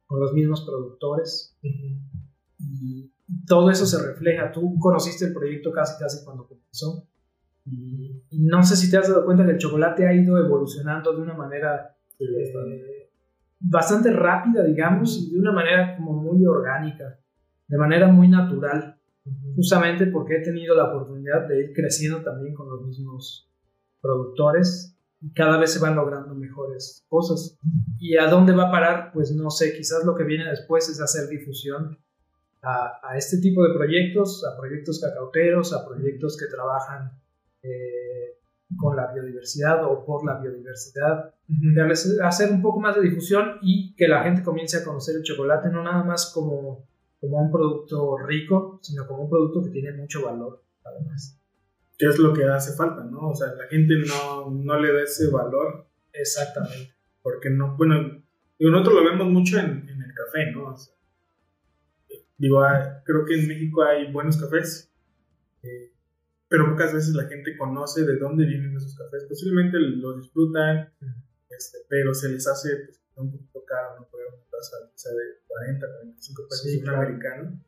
con 0.05 0.19
los 0.19 0.33
mismos 0.33 0.65
productores. 0.65 1.57
Y 1.61 3.11
todo 3.47 3.69
eso 3.69 3.85
se 3.85 4.01
refleja. 4.05 4.51
Tú 4.51 4.77
conociste 4.79 5.25
el 5.25 5.33
proyecto 5.33 5.71
casi 5.71 5.97
casi 5.99 6.23
cuando 6.23 6.47
comenzó. 6.47 7.07
Y, 7.65 8.21
no 8.31 8.63
sé 8.63 8.75
si 8.75 8.91
te 8.91 8.97
has 8.97 9.09
dado 9.09 9.25
cuenta 9.25 9.45
que 9.45 9.53
el 9.53 9.57
chocolate 9.57 10.07
ha 10.07 10.13
ido 10.13 10.37
evolucionando 10.37 11.13
de 11.13 11.21
una 11.21 11.33
manera 11.33 11.97
eh, 12.19 13.09
bastante 13.59 14.11
rápida, 14.11 14.63
digamos, 14.63 15.17
y 15.17 15.33
de 15.33 15.39
una 15.39 15.51
manera 15.51 15.95
como 15.95 16.13
muy 16.13 16.45
orgánica, 16.45 17.19
de 17.67 17.77
manera 17.77 18.07
muy 18.07 18.27
natural, 18.27 18.99
justamente 19.55 20.05
porque 20.07 20.35
he 20.35 20.43
tenido 20.43 20.75
la 20.75 20.89
oportunidad 20.89 21.47
de 21.47 21.61
ir 21.61 21.73
creciendo 21.73 22.21
también 22.21 22.53
con 22.53 22.69
los 22.69 22.85
mismos 22.85 23.49
productores 23.99 24.94
cada 25.33 25.57
vez 25.57 25.73
se 25.73 25.79
van 25.79 25.95
logrando 25.95 26.35
mejores 26.35 27.05
cosas. 27.07 27.57
¿Y 27.97 28.17
a 28.17 28.27
dónde 28.27 28.53
va 28.53 28.67
a 28.67 28.71
parar? 28.71 29.11
Pues 29.13 29.31
no 29.31 29.49
sé, 29.49 29.75
quizás 29.75 30.03
lo 30.05 30.15
que 30.15 30.23
viene 30.23 30.49
después 30.49 30.89
es 30.89 31.01
hacer 31.01 31.27
difusión 31.29 31.97
a, 32.61 32.99
a 33.03 33.17
este 33.17 33.38
tipo 33.38 33.63
de 33.63 33.73
proyectos, 33.73 34.43
a 34.45 34.57
proyectos 34.57 34.99
cacauteros, 34.99 35.73
a 35.73 35.88
proyectos 35.88 36.38
que 36.38 36.47
trabajan 36.47 37.11
eh, 37.63 38.38
con 38.77 38.95
la 38.95 39.11
biodiversidad 39.13 39.85
o 39.85 40.05
por 40.05 40.25
la 40.25 40.39
biodiversidad, 40.39 41.33
hacer 42.23 42.51
un 42.51 42.61
poco 42.61 42.79
más 42.79 42.95
de 42.95 43.03
difusión 43.03 43.59
y 43.61 43.95
que 43.95 44.07
la 44.07 44.23
gente 44.23 44.43
comience 44.43 44.77
a 44.77 44.83
conocer 44.83 45.15
el 45.15 45.23
chocolate 45.23 45.69
no 45.69 45.83
nada 45.83 46.03
más 46.03 46.31
como, 46.33 46.88
como 47.21 47.38
un 47.38 47.51
producto 47.51 48.17
rico, 48.17 48.79
sino 48.81 49.07
como 49.07 49.23
un 49.23 49.29
producto 49.29 49.63
que 49.63 49.69
tiene 49.69 49.93
mucho 49.93 50.25
valor 50.25 50.61
además 50.85 51.39
qué 51.97 52.08
es 52.08 52.19
lo 52.19 52.34
que 52.34 52.45
hace 52.45 52.75
falta, 52.75 53.03
¿no? 53.03 53.29
O 53.29 53.36
sea, 53.36 53.53
la 53.53 53.67
gente 53.67 53.95
no, 54.08 54.51
no 54.51 54.79
le 54.79 54.93
da 54.93 55.01
ese 55.01 55.29
valor. 55.29 55.88
Exactamente. 56.13 56.93
Porque 57.21 57.49
no, 57.49 57.75
bueno, 57.77 58.23
digo, 58.60 58.71
nosotros 58.71 58.95
lo 58.95 59.12
vemos 59.12 59.27
mucho 59.27 59.58
en, 59.58 59.88
en 59.89 60.01
el 60.01 60.13
café, 60.13 60.51
¿no? 60.51 60.73
O 60.73 60.77
sea, 60.77 60.93
digo, 62.38 62.62
creo 63.03 63.25
que 63.25 63.36
en 63.36 63.47
México 63.47 63.84
hay 63.84 64.12
buenos 64.12 64.38
cafés, 64.38 64.91
eh, 65.63 65.91
pero 66.47 66.69
pocas 66.69 66.93
veces 66.93 67.15
la 67.15 67.25
gente 67.25 67.58
conoce 67.58 68.05
de 68.05 68.17
dónde 68.17 68.45
vienen 68.45 68.75
esos 68.75 68.95
cafés. 68.95 69.25
Posiblemente 69.25 69.79
los 69.79 70.21
disfrutan, 70.21 70.93
este, 71.49 71.79
pero 71.89 72.13
se 72.13 72.29
les 72.29 72.47
hace 72.47 72.75
pues, 72.86 73.01
un 73.15 73.31
poquito 73.31 73.63
caro, 73.65 73.99
¿no? 73.99 74.08
Por 74.08 74.21
ejemplo, 74.21 74.45
o 74.51 74.63
sea, 74.97 75.12
de 75.12 75.41
40, 75.47 75.88
45 75.88 76.43
pesos 76.49 76.71
sí, 76.71 76.81
un 76.81 76.89
americano 76.89 77.60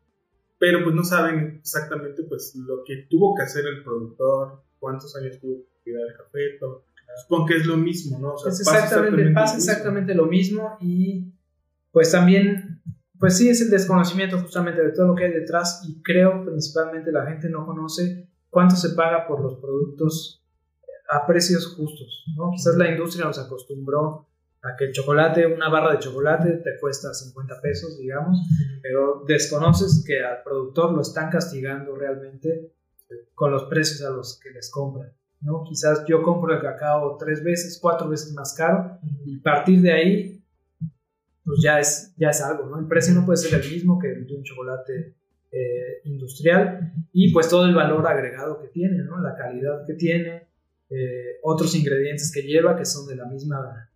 pero 0.59 0.83
pues 0.83 0.95
no 0.95 1.03
saben 1.03 1.57
exactamente 1.59 2.23
pues 2.23 2.55
lo 2.55 2.83
que 2.83 3.07
tuvo 3.09 3.35
que 3.35 3.43
hacer 3.43 3.65
el 3.65 3.83
productor, 3.83 4.63
cuántos 4.79 5.15
años 5.15 5.39
tuvo 5.39 5.63
que 5.63 5.83
cuidar 5.83 6.07
el 6.09 6.17
café, 6.17 6.57
todo. 6.59 6.85
Supongo 7.23 7.47
que 7.47 7.57
es 7.57 7.65
lo 7.65 7.77
mismo, 7.77 8.19
¿no? 8.19 8.33
O 8.33 8.37
sea, 8.37 8.51
exactamente, 8.51 8.75
pasa 8.75 8.87
exactamente, 8.87 9.33
pasa 9.33 9.57
exactamente 9.57 10.13
lo 10.13 10.25
mismo 10.25 10.77
y 10.81 11.33
pues 11.91 12.11
también, 12.11 12.81
pues 13.17 13.37
sí 13.37 13.49
es 13.49 13.61
el 13.61 13.69
desconocimiento 13.69 14.37
justamente 14.39 14.81
de 14.81 14.91
todo 14.91 15.07
lo 15.07 15.15
que 15.15 15.25
hay 15.25 15.31
detrás 15.31 15.83
y 15.87 16.01
creo 16.03 16.45
principalmente 16.45 17.11
la 17.11 17.25
gente 17.25 17.49
no 17.49 17.65
conoce 17.65 18.27
cuánto 18.49 18.75
se 18.75 18.89
paga 18.89 19.25
por 19.27 19.41
los 19.41 19.55
productos 19.55 20.43
a 21.09 21.25
precios 21.25 21.75
justos, 21.75 22.25
¿no? 22.35 22.51
Quizás 22.51 22.75
la 22.75 22.91
industria 22.91 23.25
nos 23.25 23.39
acostumbró 23.39 24.27
que 24.75 24.85
el 24.85 24.91
chocolate, 24.91 25.45
una 25.45 25.69
barra 25.69 25.93
de 25.93 25.99
chocolate 25.99 26.51
te 26.63 26.79
cuesta 26.79 27.13
50 27.13 27.61
pesos, 27.61 27.97
digamos, 27.97 28.39
pero 28.81 29.23
desconoces 29.27 30.03
que 30.05 30.23
al 30.23 30.41
productor 30.43 30.93
lo 30.93 31.01
están 31.01 31.29
castigando 31.29 31.95
realmente 31.95 32.73
con 33.33 33.51
los 33.51 33.65
precios 33.65 34.01
a 34.03 34.09
los 34.09 34.39
que 34.39 34.49
les 34.49 34.69
compran. 34.71 35.11
¿no? 35.41 35.63
Quizás 35.63 36.03
yo 36.07 36.23
compro 36.23 36.53
el 36.53 36.61
cacao 36.61 37.17
tres 37.17 37.43
veces, 37.43 37.79
cuatro 37.81 38.09
veces 38.09 38.33
más 38.33 38.53
caro 38.55 38.99
y 39.25 39.39
partir 39.39 39.81
de 39.81 39.91
ahí 39.91 40.43
pues 41.47 41.59
ya 41.63 41.79
es, 41.79 42.13
ya 42.17 42.29
es 42.29 42.41
algo, 42.41 42.65
¿no? 42.65 42.77
El 42.77 42.87
precio 42.87 43.13
no 43.13 43.25
puede 43.25 43.37
ser 43.37 43.61
el 43.61 43.71
mismo 43.71 43.97
que 43.97 44.11
el 44.11 44.27
de 44.27 44.35
un 44.35 44.43
chocolate 44.43 45.15
eh, 45.49 46.01
industrial 46.03 46.91
y 47.13 47.31
pues 47.31 47.47
todo 47.47 47.65
el 47.65 47.73
valor 47.73 48.05
agregado 48.05 48.59
que 48.59 48.67
tiene, 48.67 48.97
¿no? 49.03 49.21
La 49.21 49.33
calidad 49.33 49.85
que 49.87 49.93
tiene, 49.93 50.49
eh, 50.89 51.37
otros 51.43 51.73
ingredientes 51.73 52.33
que 52.33 52.41
lleva 52.41 52.75
que 52.75 52.83
son 52.83 53.07
de 53.07 53.15
la 53.15 53.25
misma 53.25 53.89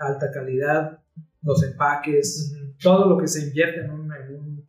alta 0.00 0.30
calidad, 0.32 0.98
los 1.42 1.62
empaques, 1.62 2.56
todo 2.82 3.08
lo 3.08 3.18
que 3.18 3.28
se 3.28 3.46
invierte 3.46 3.80
en 3.80 3.90
un, 3.90 4.10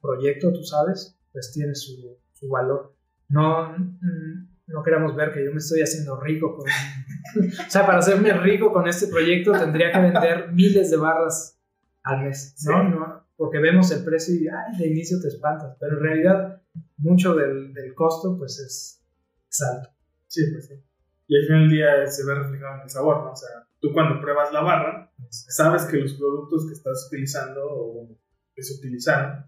proyecto, 0.02 0.52
tú 0.52 0.64
sabes, 0.64 1.16
pues 1.32 1.52
tiene 1.54 1.76
su, 1.76 2.18
valor. 2.50 2.96
No, 3.30 3.70
mm, 3.78 4.48
no 4.66 4.82
queramos 4.84 5.16
ver 5.16 5.32
que 5.32 5.46
yo 5.46 5.52
me 5.52 5.58
estoy 5.58 5.82
haciendo 5.82 6.20
rico 6.20 6.56
con... 6.56 6.66
o 7.68 7.70
sea, 7.70 7.86
para 7.86 8.00
hacerme 8.00 8.34
rico 8.34 8.74
con 8.74 8.88
este 8.88 9.08
proyecto 9.08 9.52
tendría 9.52 9.92
que 9.92 10.00
vender 10.00 10.52
miles 10.52 10.90
de 10.90 10.98
barras 10.98 11.60
al 12.02 12.24
mes, 12.24 12.56
¿no? 12.66 12.90
¿no? 12.90 13.28
Porque 13.36 13.60
vemos 13.60 13.92
el 13.92 14.04
precio 14.04 14.34
y 14.34 14.48
ay, 14.48 14.80
de 14.80 14.88
inicio 14.88 15.20
te 15.22 15.28
espantas, 15.28 15.78
pero 15.80 15.98
en 15.98 16.04
realidad 16.04 16.62
mucho 16.98 17.36
del, 17.36 17.72
del 17.74 17.94
costo 17.94 18.36
pues 18.40 18.60
es, 18.60 19.04
es 19.48 19.62
alto. 19.62 19.90
Sí, 20.26 20.42
pues 20.52 20.68
sí. 20.68 20.84
Y 21.32 21.38
al 21.38 21.46
final 21.46 21.62
del 21.62 21.70
día 21.70 22.08
se 22.08 22.26
ve 22.28 22.36
reflejado 22.36 22.76
en 22.76 22.82
el 22.82 22.90
sabor, 22.90 23.24
¿no? 23.24 23.32
O 23.32 23.36
sea, 23.38 23.66
tú 23.80 23.94
cuando 23.94 24.20
pruebas 24.20 24.52
la 24.52 24.60
barra, 24.60 25.14
sabes 25.30 25.86
que 25.86 25.96
los 25.96 26.16
productos 26.16 26.68
que 26.68 26.74
estás 26.74 27.08
utilizando 27.08 27.62
o 27.66 28.20
que 28.54 28.62
se 28.62 28.74
utilizaron 28.74 29.46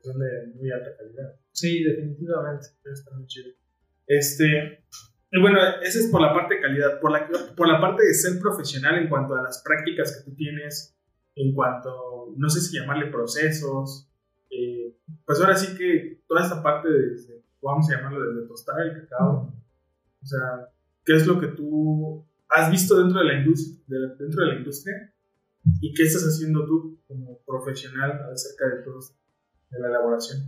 son 0.00 0.18
de 0.18 0.46
muy 0.54 0.70
alta 0.70 0.96
calidad. 0.96 1.38
Sí, 1.52 1.84
definitivamente. 1.84 2.68
Está 2.90 3.14
muy 3.14 3.26
chido. 3.26 3.50
Este, 4.06 4.82
y 5.30 5.40
bueno, 5.42 5.58
esa 5.82 5.98
es 5.98 6.06
por 6.06 6.22
la 6.22 6.32
parte 6.32 6.54
de 6.54 6.62
calidad. 6.62 6.98
Por 6.98 7.12
la, 7.12 7.28
por 7.54 7.68
la 7.68 7.78
parte 7.82 8.02
de 8.02 8.14
ser 8.14 8.40
profesional 8.40 8.96
en 8.96 9.10
cuanto 9.10 9.34
a 9.34 9.42
las 9.42 9.62
prácticas 9.62 10.16
que 10.16 10.30
tú 10.30 10.34
tienes, 10.34 10.96
en 11.34 11.54
cuanto, 11.54 12.32
no 12.34 12.48
sé 12.48 12.62
si 12.62 12.78
llamarle 12.78 13.10
procesos, 13.10 14.10
eh, 14.48 14.96
pues 15.26 15.38
ahora 15.38 15.54
sí 15.54 15.76
que 15.76 16.22
toda 16.26 16.44
esta 16.44 16.62
parte 16.62 16.88
de, 16.88 17.44
vamos 17.60 17.90
a 17.90 17.96
llamarlo 17.96 18.26
desde 18.26 18.48
tostar 18.48 18.80
el 18.80 19.02
cacao, 19.02 19.54
o 20.22 20.26
sea, 20.26 20.70
qué 21.04 21.16
es 21.16 21.26
lo 21.26 21.40
que 21.40 21.48
tú 21.48 22.24
has 22.48 22.70
visto 22.70 22.98
dentro 22.98 23.20
de 23.20 23.26
la 23.26 23.34
industria, 23.34 23.98
dentro 24.18 24.44
de 24.44 24.52
la 24.52 24.58
industria 24.58 25.12
y 25.80 25.94
qué 25.94 26.02
estás 26.04 26.22
haciendo 26.22 26.64
tú 26.66 26.98
como 27.06 27.38
profesional 27.46 28.12
acerca 28.32 28.68
de 28.68 28.82
todo 28.82 29.00
de 29.70 29.78
la 29.78 29.88
elaboración. 29.88 30.42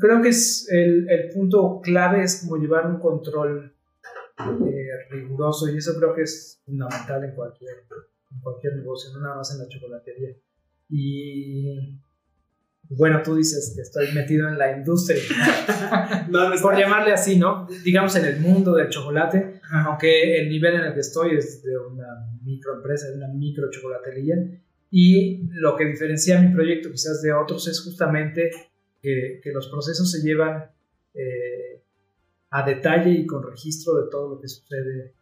Creo 0.00 0.22
que 0.22 0.30
es 0.30 0.66
el, 0.70 1.06
punto 1.34 1.80
clave 1.82 2.22
es 2.22 2.40
como 2.42 2.56
llevar 2.56 2.86
un 2.86 2.98
control 2.98 3.74
eh, 4.38 4.88
riguroso 5.10 5.68
y 5.68 5.76
eso 5.76 5.94
creo 5.98 6.14
que 6.14 6.22
es 6.22 6.62
fundamental 6.64 7.22
en 7.24 7.34
cualquier, 7.34 7.84
en 8.30 8.40
cualquier 8.40 8.76
negocio, 8.76 9.12
no 9.12 9.20
nada 9.20 9.36
más 9.36 9.52
en 9.52 9.58
la 9.58 9.68
chocolatería. 9.68 10.34
Bueno, 12.96 13.22
tú 13.22 13.36
dices 13.36 13.72
que 13.74 13.82
estoy 13.82 14.12
metido 14.12 14.48
en 14.48 14.58
la 14.58 14.76
industria, 14.76 15.20
por 16.62 16.76
llamarle 16.76 17.12
así, 17.12 17.38
¿no? 17.38 17.66
Digamos 17.84 18.16
en 18.16 18.24
el 18.24 18.40
mundo 18.40 18.74
del 18.74 18.88
chocolate, 18.88 19.60
aunque 19.86 20.40
el 20.40 20.48
nivel 20.48 20.74
en 20.74 20.82
el 20.82 20.94
que 20.94 21.00
estoy 21.00 21.36
es 21.36 21.62
de 21.62 21.76
una 21.78 22.06
microempresa, 22.42 23.08
de 23.08 23.16
una 23.16 23.28
micro 23.28 23.70
chocolatería, 23.70 24.36
y 24.90 25.48
lo 25.52 25.76
que 25.76 25.86
diferencia 25.86 26.40
mi 26.40 26.54
proyecto 26.54 26.90
quizás 26.90 27.22
de 27.22 27.32
otros 27.32 27.66
es 27.66 27.80
justamente 27.80 28.50
que, 29.00 29.40
que 29.42 29.52
los 29.52 29.68
procesos 29.68 30.10
se 30.10 30.20
llevan 30.20 30.70
eh, 31.14 31.82
a 32.50 32.62
detalle 32.64 33.10
y 33.10 33.26
con 33.26 33.42
registro 33.42 33.94
de 33.94 34.10
todo 34.10 34.34
lo 34.34 34.40
que 34.40 34.48
sucede 34.48 35.14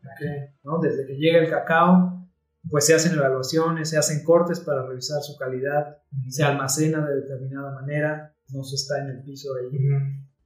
¿no? 0.64 0.80
Desde 0.80 1.06
que 1.06 1.14
llega 1.14 1.38
el 1.38 1.48
cacao, 1.48 2.19
pues 2.68 2.86
se 2.86 2.94
hacen 2.94 3.14
evaluaciones, 3.14 3.90
se 3.90 3.96
hacen 3.96 4.22
cortes 4.24 4.60
para 4.60 4.86
revisar 4.86 5.22
su 5.22 5.36
calidad, 5.36 5.98
se 6.28 6.42
almacena 6.42 7.06
de 7.06 7.22
determinada 7.22 7.72
manera, 7.72 8.34
no 8.52 8.62
se 8.64 8.76
está 8.76 8.98
en 9.00 9.10
el 9.10 9.22
piso 9.22 9.54
ahí 9.54 9.78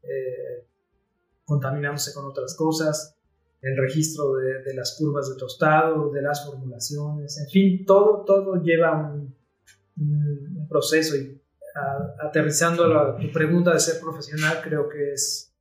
eh, 0.03 0.69
contaminándose 1.45 2.15
con 2.15 2.27
otras 2.27 2.55
cosas, 2.55 3.17
el 3.61 3.77
registro 3.79 4.35
de, 4.35 4.75
las 4.75 4.97
curvas 4.99 5.31
de 5.31 5.37
tostado, 5.37 6.11
de 6.11 6.23
las 6.23 6.45
formulaciones, 6.45 7.39
en 7.39 7.49
fin, 7.49 7.85
todo, 7.87 8.23
todo 8.25 8.63
lleva 8.63 9.01
un, 9.03 9.35
proceso 10.69 11.15
y 11.17 11.41
aterrizando 12.21 12.85
a 12.99 13.17
tu 13.17 13.31
pregunta 13.33 13.73
de 13.73 13.79
ser 13.79 14.01
profesional, 14.01 14.61
creo 14.63 14.89
que 14.89 15.13
es, 15.13 15.55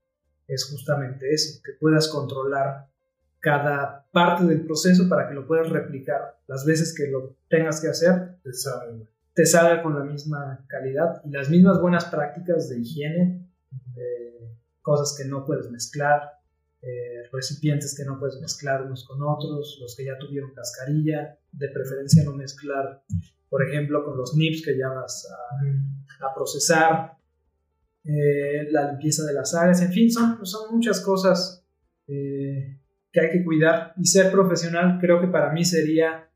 es 0.48 0.66
justamente 0.72 1.32
eso, 1.32 1.62
que 1.64 1.74
puedas 1.74 2.08
controlar 2.08 2.88
cada 3.44 4.08
parte 4.14 4.46
del 4.46 4.66
proceso 4.66 5.10
para 5.10 5.28
que 5.28 5.36
lo 5.36 5.46
puedas 5.46 5.70
replicar. 5.70 6.40
Las 6.48 6.66
veces 6.66 6.96
que 6.96 7.12
lo 7.12 7.36
tengas 7.50 7.82
que 7.82 7.90
hacer, 7.90 8.38
te 8.42 8.54
salga, 8.54 9.06
te 9.34 9.46
salga 9.46 9.84
con 9.84 10.00
la 10.00 10.06
misma 10.06 10.66
calidad 10.70 11.22
y 11.26 11.30
las 11.30 11.50
mismas 11.50 11.82
buenas 11.82 12.06
prácticas 12.06 12.70
de 12.70 12.80
higiene, 12.80 13.46
de 13.96 14.58
cosas 14.82 15.18
que 15.18 15.28
no 15.28 15.46
puedes 15.46 15.70
mezclar, 15.70 16.22
eh, 16.82 17.24
recipientes 17.34 17.94
que 17.98 18.06
no 18.06 18.18
puedes 18.18 18.40
mezclar 18.40 18.82
unos 18.84 19.06
con 19.06 19.22
otros, 19.22 19.78
los 19.82 19.94
que 19.98 20.06
ya 20.06 20.18
tuvieron 20.18 20.54
cascarilla, 20.54 21.38
de 21.52 21.68
preferencia 21.68 22.24
no 22.24 22.34
mezclar, 22.34 23.04
por 23.50 23.68
ejemplo, 23.68 24.06
con 24.06 24.18
los 24.18 24.38
nips 24.38 24.64
que 24.64 24.78
ya 24.78 24.88
vas 24.88 25.30
a, 26.22 26.34
procesar, 26.34 27.18
eh, 28.06 28.72
la 28.72 28.92
limpieza 28.92 29.26
de 29.26 29.34
las 29.34 29.54
áreas, 29.54 29.82
en 29.82 29.92
fin, 29.92 30.10
son, 30.10 30.46
son 30.46 30.74
muchas 30.74 31.02
cosas 31.02 31.63
que 33.14 33.22
hay 33.22 33.30
que 33.30 33.44
cuidar 33.46 33.94
y 33.96 34.06
ser 34.06 34.32
profesional 34.32 34.98
creo 35.00 35.22
que 35.22 35.28
para 35.28 35.54
mí 35.54 35.64
sería 35.64 36.30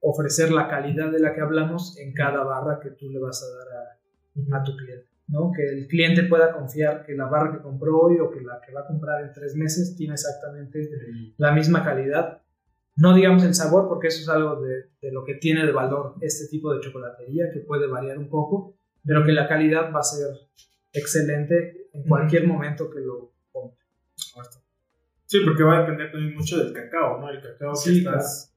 ofrecer 0.00 0.52
la 0.52 0.68
calidad 0.68 1.10
de 1.10 1.18
la 1.18 1.34
que 1.34 1.40
hablamos 1.40 1.98
en 1.98 2.14
cada 2.14 2.44
barra 2.44 2.80
que 2.80 2.90
tú 2.90 3.10
le 3.10 3.18
vas 3.18 3.42
a 3.42 3.58
dar 3.58 4.56
a, 4.56 4.58
a 4.58 4.62
tu 4.62 4.76
cliente. 4.76 5.08
¿no? 5.28 5.50
Que 5.54 5.64
el 5.68 5.88
cliente 5.88 6.22
pueda 6.22 6.52
confiar 6.52 7.04
que 7.04 7.14
la 7.14 7.26
barra 7.26 7.56
que 7.56 7.62
compró 7.62 7.98
hoy 7.98 8.18
o 8.20 8.30
que 8.30 8.40
la 8.40 8.60
que 8.64 8.72
va 8.72 8.82
a 8.82 8.86
comprar 8.86 9.24
en 9.24 9.32
tres 9.32 9.56
meses 9.56 9.96
tiene 9.96 10.14
exactamente 10.14 10.88
la 11.36 11.52
misma 11.52 11.84
calidad. 11.84 12.42
No 12.96 13.14
digamos 13.14 13.44
el 13.44 13.54
sabor, 13.54 13.88
porque 13.88 14.06
eso 14.08 14.22
es 14.22 14.28
algo 14.28 14.62
de, 14.62 14.90
de, 15.02 15.12
lo 15.12 15.24
que 15.24 15.34
tiene 15.34 15.66
de 15.66 15.72
valor 15.72 16.14
este 16.20 16.46
tipo 16.48 16.72
de 16.72 16.80
chocolatería, 16.80 17.50
que 17.52 17.60
puede 17.60 17.88
variar 17.88 18.16
un 18.16 18.30
poco, 18.30 18.78
pero 19.04 19.24
que 19.24 19.32
la 19.32 19.48
calidad 19.48 19.92
va 19.92 20.00
a 20.00 20.04
ser 20.04 20.28
excelente 20.92 21.88
en 21.92 22.04
cualquier 22.04 22.46
momento 22.46 22.90
que 22.90 23.00
lo. 23.00 23.35
Sí, 25.26 25.40
porque 25.44 25.62
va 25.62 25.78
a 25.78 25.80
depender 25.80 26.10
también 26.10 26.34
mucho 26.34 26.58
del 26.58 26.72
cacao, 26.72 27.20
¿no? 27.20 27.28
El 27.30 27.42
cacao 27.42 27.74
que 27.82 27.90
estás 27.90 28.54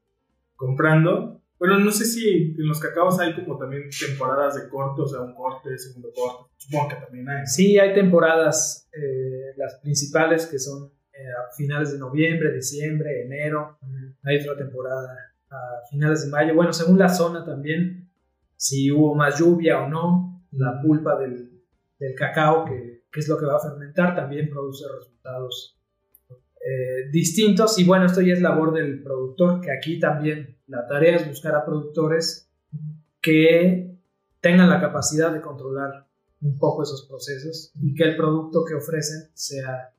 comprando 0.56 1.40
bueno, 1.60 1.78
no 1.78 1.90
sé 1.90 2.06
si 2.06 2.56
en 2.58 2.66
los 2.66 2.80
cacaos 2.80 3.20
hay 3.20 3.34
como 3.34 3.58
también 3.58 3.90
temporadas 3.90 4.54
de 4.54 4.66
corte, 4.70 5.02
o 5.02 5.06
sea, 5.06 5.20
un 5.20 5.34
corte, 5.34 5.76
segundo 5.76 6.10
corte. 6.10 6.50
Supongo 6.56 6.88
que 6.88 6.96
también 6.96 7.28
hay. 7.28 7.46
Sí, 7.46 7.78
hay 7.78 7.92
temporadas, 7.92 8.88
eh, 8.94 9.52
las 9.58 9.74
principales 9.82 10.46
que 10.46 10.58
son 10.58 10.90
eh, 11.12 11.18
a 11.18 11.54
finales 11.54 11.92
de 11.92 11.98
noviembre, 11.98 12.50
diciembre, 12.54 13.26
enero. 13.26 13.78
Hay 14.22 14.38
otra 14.38 14.56
temporada 14.56 15.18
a 15.50 15.86
finales 15.90 16.24
de 16.24 16.30
mayo. 16.30 16.54
Bueno, 16.54 16.72
según 16.72 16.98
la 16.98 17.10
zona 17.10 17.44
también, 17.44 18.10
si 18.56 18.90
hubo 18.90 19.14
más 19.14 19.38
lluvia 19.38 19.82
o 19.82 19.88
no, 19.90 20.42
la 20.52 20.80
pulpa 20.80 21.18
del, 21.18 21.62
del 21.98 22.14
cacao, 22.14 22.64
que, 22.64 23.04
que, 23.12 23.20
es 23.20 23.28
lo 23.28 23.36
que 23.36 23.44
va 23.44 23.56
a 23.56 23.60
fermentar, 23.60 24.16
también 24.16 24.48
produce 24.48 24.86
resultados 24.98 25.78
eh, 26.60 27.10
distintos. 27.10 27.78
Y 27.78 27.84
bueno, 27.84 28.06
esto 28.06 28.20
ya 28.20 28.34
es 28.34 28.42
labor 28.42 28.72
del 28.72 29.02
productor, 29.02 29.60
que 29.60 29.72
aquí 29.72 29.98
también 29.98 30.58
la 30.66 30.86
tarea 30.86 31.16
es 31.16 31.26
buscar 31.26 31.54
a 31.54 31.64
productores 31.64 32.50
que 33.20 33.96
tengan 34.40 34.68
la 34.68 34.80
capacidad 34.80 35.32
de 35.32 35.40
controlar 35.40 36.06
un 36.42 36.58
poco 36.58 36.82
esos 36.82 37.06
procesos 37.06 37.72
y 37.80 37.94
que 37.94 38.04
el 38.04 38.16
producto 38.16 38.64
que 38.64 38.74
ofrecen 38.74 39.30
sea 39.34 39.92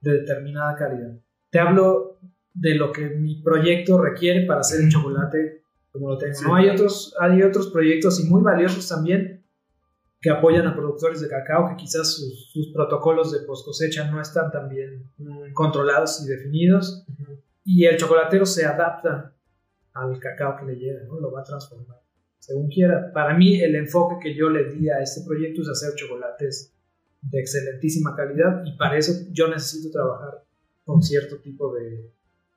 de 0.00 0.12
determinada 0.12 0.76
calidad. 0.76 1.18
Te 1.50 1.58
hablo 1.58 2.18
de 2.54 2.74
lo 2.74 2.92
que 2.92 3.10
mi 3.10 3.42
proyecto 3.42 3.98
requiere 3.98 4.46
para 4.46 4.60
hacer 4.60 4.80
el 4.80 4.90
chocolate 4.90 5.62
como 5.90 6.10
lo 6.10 6.18
tengo. 6.18 6.34
No 6.42 6.54
hay 6.54 6.68
otros, 6.68 7.14
hay 7.18 7.42
otros 7.42 7.68
proyectos 7.68 8.20
y 8.20 8.28
muy 8.28 8.42
valiosos 8.42 8.88
también 8.88 9.37
que 10.20 10.30
apoyan 10.30 10.66
a 10.66 10.74
productores 10.74 11.20
de 11.20 11.28
cacao 11.28 11.68
que 11.68 11.76
quizás 11.76 12.12
sus, 12.12 12.72
protocolos 12.72 13.32
de 13.32 13.40
post 13.46 13.64
cosecha 13.64 14.10
no 14.10 14.20
están 14.20 14.50
tan 14.50 14.68
bien 14.68 15.10
controlados 15.54 16.22
y 16.24 16.28
definidos 16.28 17.06
y 17.64 17.84
el 17.84 17.96
chocolatero 17.96 18.44
se 18.44 18.64
adapta 18.64 19.34
al 19.92 20.18
cacao 20.18 20.56
que 20.56 20.66
le 20.66 20.76
llega, 20.76 21.04
¿no? 21.04 21.20
Lo 21.20 21.30
va 21.30 21.40
a 21.40 21.44
transformar 21.44 21.98
según 22.48 22.68
quiera. 22.68 23.12
Para 23.12 23.36
mí 23.36 23.60
el 23.60 23.74
enfoque 23.74 24.16
que 24.22 24.34
yo 24.34 24.48
le 24.48 24.72
di 24.72 24.88
a 24.88 25.00
este 25.00 25.20
proyecto 25.26 25.62
es 25.62 25.68
hacer 25.68 25.94
chocolates 25.94 26.74
de 27.20 27.40
excelentísima 27.40 28.16
calidad 28.16 28.62
y 28.64 28.76
para 28.76 28.96
eso 28.96 29.12
yo 29.32 29.48
necesito 29.48 29.90
trabajar 29.90 30.44
con 30.84 31.02
cierto 31.02 31.38
tipo 31.40 31.74
de, 31.74 32.10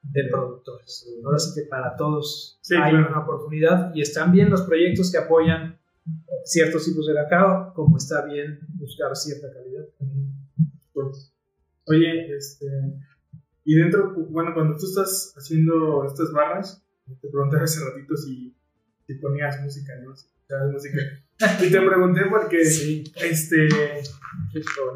de 0.04 0.30
productores. 0.30 1.08
Ahora 1.26 1.40
sí 1.40 1.60
que 1.60 1.68
para 1.68 1.96
todos 1.98 2.60
hay 2.80 2.94
una 2.94 3.20
oportunidad 3.20 3.94
y 3.94 4.02
están 4.02 4.32
bien 4.32 4.50
los 4.50 4.62
proyectos 4.62 5.12
que 5.12 5.18
apoyan 5.18 5.81
ciertos 6.46 6.86
tipos 6.86 7.08
de 7.08 7.14
cacao, 7.14 7.74
como 7.74 7.98
está 7.98 8.26
bien 8.26 8.60
buscar 8.74 9.16
cierta 9.16 9.52
calidad. 9.54 9.86
Pues, 10.94 11.34
oye, 11.86 12.36
este, 12.36 12.68
y 13.64 13.76
dentro, 13.76 14.14
bueno, 14.30 14.54
cuando 14.54 14.78
tú 14.78 14.86
estás 14.86 15.34
haciendo 15.38 16.06
estas 16.06 16.32
barras, 16.32 16.84
te 17.22 17.28
pregunté 17.28 17.58
hace 17.58 17.84
ratito 17.84 18.16
si, 18.16 18.56
si 19.06 19.16
ponías 19.16 19.62
música, 19.62 19.94
¿no? 20.04 20.16
Si 20.16 20.28
música. 20.72 20.98
Y 21.64 21.72
te 21.72 21.82
pregunté 21.82 22.22
porque, 22.30 22.66
sí. 22.66 23.04
este, 23.24 23.68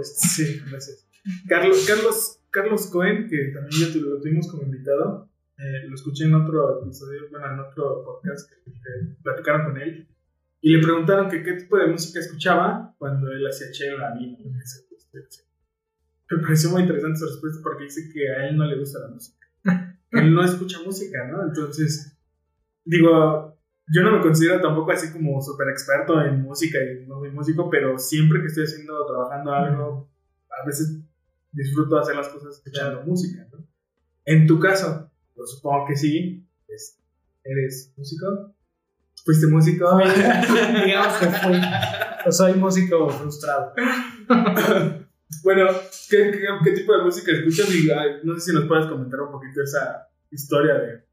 sí, 0.04 0.62
gracias. 0.70 1.08
Carlos, 1.48 1.86
Carlos, 1.88 2.40
Carlos 2.52 2.88
Cohen, 2.88 3.28
que 3.28 3.52
también 3.54 3.94
ya 3.94 4.00
lo 4.00 4.22
tuvimos 4.22 4.48
como 4.50 4.64
invitado, 4.64 5.30
eh, 5.58 5.88
lo 5.88 5.96
escuché 5.96 6.26
en 6.26 6.36
otro 6.36 6.82
episodio, 6.82 7.22
bueno, 7.32 7.52
en 7.52 7.60
otro 7.60 8.04
podcast 8.04 8.50
que, 8.50 8.72
platicaron 9.24 9.72
con 9.72 9.82
él, 9.82 10.08
y 10.66 10.72
le 10.72 10.82
preguntaron 10.82 11.30
que 11.30 11.44
qué 11.44 11.54
tipo 11.54 11.78
de 11.78 11.86
música 11.86 12.20
escuchaba 12.20 12.96
cuando 12.98 13.32
él 13.32 13.46
hacía 13.46 13.70
chela, 13.72 14.16
vino, 14.18 14.36
Me 16.32 16.42
pareció 16.42 16.72
muy 16.72 16.82
interesante 16.82 17.20
su 17.20 17.28
respuesta 17.28 17.60
porque 17.62 17.84
dice 17.84 18.10
que 18.12 18.32
a 18.32 18.48
él 18.48 18.58
no 18.58 18.66
le 18.66 18.80
gusta 18.80 18.98
la 18.98 19.10
música. 19.10 19.48
él 20.12 20.34
no 20.34 20.44
escucha 20.44 20.80
música, 20.84 21.28
¿no? 21.28 21.44
Entonces, 21.44 22.18
digo, 22.84 23.56
yo 23.94 24.02
no 24.02 24.14
me 24.14 24.22
considero 24.22 24.60
tampoco 24.60 24.92
así 24.92 25.14
como 25.14 25.40
súper 25.40 25.70
experto 25.70 26.20
en 26.20 26.42
música 26.42 26.80
y 26.84 27.06
no 27.06 27.20
soy 27.20 27.30
músico, 27.30 27.70
pero 27.70 28.00
siempre 28.00 28.42
que 28.42 28.48
estoy 28.48 28.64
haciendo, 28.64 29.06
trabajando 29.06 29.54
algo, 29.54 30.10
a 30.50 30.66
veces 30.66 31.00
disfruto 31.52 32.00
hacer 32.00 32.16
las 32.16 32.30
cosas 32.30 32.56
escuchando 32.56 33.04
música, 33.04 33.48
¿no? 33.52 33.64
En 34.26 34.48
tu 34.48 34.60
caso, 34.60 35.12
pues 35.36 35.52
supongo 35.52 35.86
que 35.90 35.96
sí, 35.96 36.44
¿eres 37.44 37.94
músico? 37.96 38.55
¿Fuiste 39.26 39.48
músico? 39.48 39.98
Digamos 40.86 41.14
que 41.18 41.26
fui. 41.26 41.60
soy 42.32 42.54
músico 42.54 43.10
frustrado. 43.10 43.74
bueno, 45.44 45.68
¿qué, 46.10 46.32
qué, 46.64 46.72
tipo 46.72 46.96
de 46.96 47.04
música 47.04 47.32
escuchas? 47.32 47.74
Y 47.74 47.90
no 48.24 48.36
sé 48.36 48.52
si 48.52 48.54
nos 48.54 48.66
puedes 48.66 48.86
comentar 48.86 49.20
un 49.22 49.32
poquito 49.32 49.64
esa 49.64 50.08
historia 50.30 50.76
de. 50.76 51.06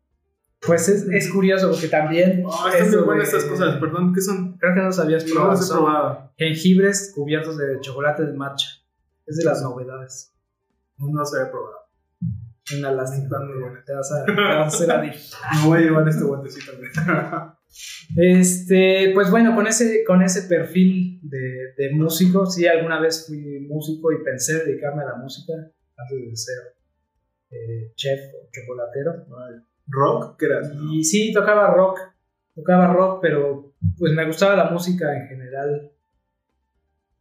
Pues 0.60 0.88
es, 0.90 1.08
es 1.08 1.32
curioso 1.32 1.70
porque 1.70 1.88
también. 1.88 2.44
Oh, 2.44 2.68
están 2.68 2.90
muy 2.90 3.02
buenas 3.02 3.28
estas 3.28 3.44
cosas, 3.46 3.76
perdón, 3.78 4.12
¿qué 4.12 4.20
son? 4.20 4.58
Creo 4.58 4.74
que 4.74 4.80
no 4.82 4.92
sabías 4.92 5.24
probado. 5.24 5.46
No 5.46 5.54
las 5.54 5.66
he 5.66 5.72
probado. 5.72 6.32
Jengibres 6.36 7.12
cubiertos 7.14 7.56
de 7.56 7.80
chocolate 7.80 8.26
de 8.26 8.34
matcha. 8.34 8.68
Es 9.26 9.38
de 9.38 9.44
las 9.44 9.62
novedades. 9.62 10.34
No 10.98 11.24
se 11.24 11.38
había 11.38 11.50
probado. 11.50 11.78
Una 12.78 12.92
lástima. 12.92 13.24
Están 13.24 13.48
muy 13.48 13.58
buenas. 13.58 13.84
Te 13.86 13.94
vas 13.94 14.12
a, 14.12 14.24
te 14.24 14.32
vas 14.32 14.50
a 14.50 14.66
hacer 14.66 14.90
adicto. 14.92 15.36
Me 15.54 15.66
voy 15.66 15.78
a 15.78 15.82
llevar 15.82 16.08
este 16.08 16.24
guantecito. 16.24 16.72
Este, 18.16 19.10
pues 19.14 19.30
bueno, 19.30 19.54
con 19.54 19.66
ese, 19.66 20.04
con 20.04 20.22
ese 20.22 20.42
perfil 20.42 21.20
de, 21.22 21.74
de 21.76 21.90
músico, 21.92 22.46
sí, 22.46 22.66
alguna 22.66 23.00
vez 23.00 23.26
fui 23.26 23.60
músico 23.60 24.12
y 24.12 24.22
pensé 24.22 24.64
dedicarme 24.64 25.02
a 25.02 25.06
la 25.06 25.16
música 25.16 25.52
antes 25.96 26.30
de 26.30 26.36
ser 26.36 26.76
eh, 27.50 27.92
chef 27.94 28.20
o 28.34 28.48
chocolatero. 28.50 29.26
¿Rock? 29.86 30.38
¿Qué 30.38 30.46
eras? 30.46 30.70
Y 30.90 31.04
sí, 31.04 31.32
tocaba 31.32 31.72
rock, 31.74 31.98
tocaba 32.54 32.92
rock, 32.92 33.20
pero 33.22 33.74
pues 33.98 34.12
me 34.12 34.26
gustaba 34.26 34.56
la 34.56 34.70
música 34.70 35.16
en 35.16 35.28
general. 35.28 35.92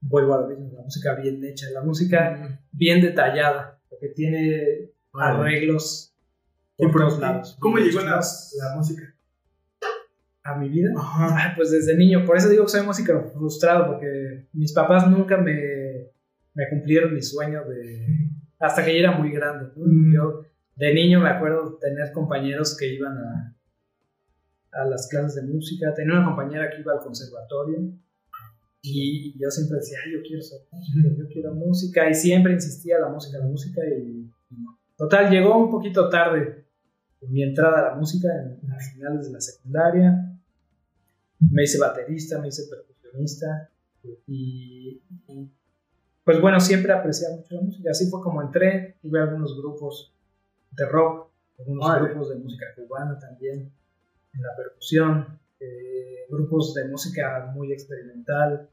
Vuelvo 0.02 0.34
a 0.34 0.42
lo 0.42 0.48
mismo, 0.48 0.72
la 0.74 0.82
música 0.82 1.16
bien 1.16 1.44
hecha, 1.46 1.70
la 1.72 1.84
música 1.84 2.60
bien 2.72 3.02
detallada, 3.02 3.80
porque 3.88 4.10
tiene 4.10 4.92
arreglos 5.14 6.12
¿Y 6.82 6.88
por 6.88 7.02
todos 7.02 7.20
lados. 7.20 7.58
¿Cómo 7.60 7.78
llegó 7.78 8.00
la, 8.02 8.20
la 8.20 8.76
música? 8.76 9.04
A 10.44 10.56
mi 10.56 10.70
vida? 10.70 10.92
Ajá. 10.98 11.54
Pues 11.56 11.72
desde 11.72 11.96
niño, 11.96 12.26
por 12.26 12.38
eso 12.38 12.50
digo 12.50 12.64
que 12.66 12.72
soy 12.72 12.86
músico 12.86 13.32
frustrado, 13.34 13.88
porque 13.88 14.48
mis 14.54 14.74
papás 14.74 15.10
nunca 15.10 15.38
me, 15.38 16.10
me 16.54 16.70
cumplieron 16.70 17.14
mi 17.14 17.22
sueño 17.22 17.64
de... 17.66 18.30
hasta 18.60 18.84
que 18.84 18.94
yo 18.94 19.00
era 19.00 19.18
muy 19.18 19.32
grande. 19.32 19.72
¿no? 19.76 19.86
Mm. 19.86 20.14
Yo 20.14 20.42
de 20.76 20.94
niño 20.94 21.20
me 21.20 21.30
acuerdo 21.30 21.78
tener 21.80 22.12
compañeros 22.12 22.76
que 22.78 22.94
iban 22.94 23.18
a, 23.18 23.56
a 24.72 24.86
las 24.86 25.08
clases 25.08 25.36
de 25.36 25.52
música, 25.54 25.94
tenía 25.94 26.14
una 26.16 26.26
compañera 26.26 26.70
que 26.70 26.82
iba 26.82 26.94
al 26.94 27.00
conservatorio 27.00 27.92
y 28.82 29.38
yo 29.40 29.52
siempre 29.52 29.78
decía, 29.78 30.00
"Ay, 30.04 30.14
yo 30.14 30.20
quiero 30.24 30.42
ser 30.42 30.62
músico, 30.72 31.10
yo 31.16 31.28
quiero 31.28 31.54
música 31.54 32.10
y 32.10 32.16
siempre 32.16 32.54
insistía 32.54 32.98
la 32.98 33.10
música, 33.10 33.38
la 33.38 33.46
música 33.46 33.82
y. 33.86 34.28
Total, 34.98 35.30
llegó 35.30 35.58
un 35.58 35.70
poquito 35.70 36.10
tarde 36.10 36.66
mi 37.30 37.44
entrada 37.44 37.80
a 37.80 37.92
la 37.92 37.96
música 37.96 38.28
en, 38.28 38.72
a 38.72 38.80
finales 38.80 39.28
de 39.28 39.34
la 39.34 39.42
secundaria. 39.42 40.31
Me 41.50 41.64
hice 41.64 41.80
baterista, 41.80 42.40
me 42.40 42.50
hice 42.50 42.64
percusionista 42.70 43.70
y, 44.28 45.02
y, 45.28 45.52
pues 46.24 46.40
bueno, 46.40 46.60
siempre 46.60 46.94
aprecié 46.94 47.30
mucho 47.30 47.56
la 47.56 47.62
música. 47.62 47.92
Así 47.92 48.10
fue 48.10 48.22
como 48.22 48.42
entré, 48.42 48.98
tuve 49.02 49.20
algunos 49.20 49.58
grupos 49.58 50.14
de 50.72 50.86
rock, 50.88 51.30
algunos 51.60 52.02
grupos 52.02 52.30
de 52.30 52.36
música 52.36 52.66
cubana 52.76 53.18
también, 53.20 53.72
en 54.34 54.42
la 54.42 54.56
percusión, 54.56 55.40
eh, 55.60 56.26
grupos 56.30 56.74
de 56.74 56.88
música 56.88 57.52
muy 57.54 57.72
experimental. 57.72 58.70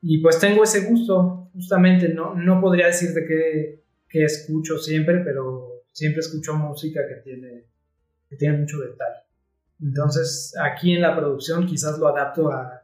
Y 0.00 0.18
pues 0.18 0.38
tengo 0.38 0.62
ese 0.62 0.86
gusto, 0.86 1.50
justamente, 1.52 2.08
no, 2.10 2.34
no 2.34 2.60
podría 2.60 2.86
decirte 2.86 3.26
que, 3.26 3.82
que 4.08 4.24
escucho 4.24 4.78
siempre, 4.78 5.22
pero 5.24 5.82
siempre 5.92 6.20
escucho 6.20 6.54
música 6.54 7.00
que 7.08 7.16
tiene, 7.16 7.64
que 8.28 8.36
tiene 8.36 8.58
mucho 8.58 8.78
detalle. 8.78 9.17
Entonces, 9.80 10.54
aquí 10.60 10.94
en 10.94 11.02
la 11.02 11.16
producción 11.16 11.66
quizás 11.66 11.98
lo 11.98 12.08
adapto 12.08 12.50
a, 12.50 12.82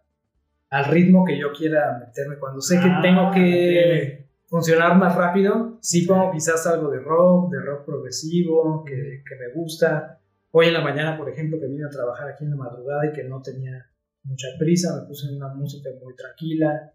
al 0.71 0.85
ritmo 0.87 1.25
que 1.25 1.39
yo 1.39 1.53
quiera 1.53 1.99
meterme. 1.99 2.37
Cuando 2.39 2.61
sé 2.61 2.81
que 2.81 2.89
Ah, 2.89 3.01
tengo 3.03 3.31
que 3.33 4.29
funcionar 4.47 4.97
más 4.97 5.17
rápido, 5.17 5.79
sí 5.81 6.07
pongo 6.07 6.31
quizás 6.33 6.67
algo 6.67 6.91
de 6.91 7.01
rock, 7.01 7.53
de 7.53 7.61
rock 7.61 7.85
progresivo, 7.85 8.85
que, 8.85 9.23
que 9.27 9.37
me 9.37 9.53
gusta. 9.55 10.21
Hoy 10.53 10.67
en 10.67 10.75
la 10.75 10.83
mañana, 10.83 11.17
por 11.17 11.29
ejemplo, 11.29 11.59
que 11.59 11.67
vine 11.67 11.85
a 11.85 11.91
trabajar 11.91 12.29
aquí 12.29 12.45
en 12.45 12.51
la 12.51 12.57
madrugada 12.57 13.07
y 13.07 13.13
que 13.13 13.25
no 13.25 13.43
tenía 13.43 13.87
mucha 14.25 14.49
prisa, 14.59 15.01
me 15.01 15.07
puse 15.07 15.33
una 15.35 15.49
música 15.49 15.91
muy 16.03 16.15
tranquila. 16.15 16.93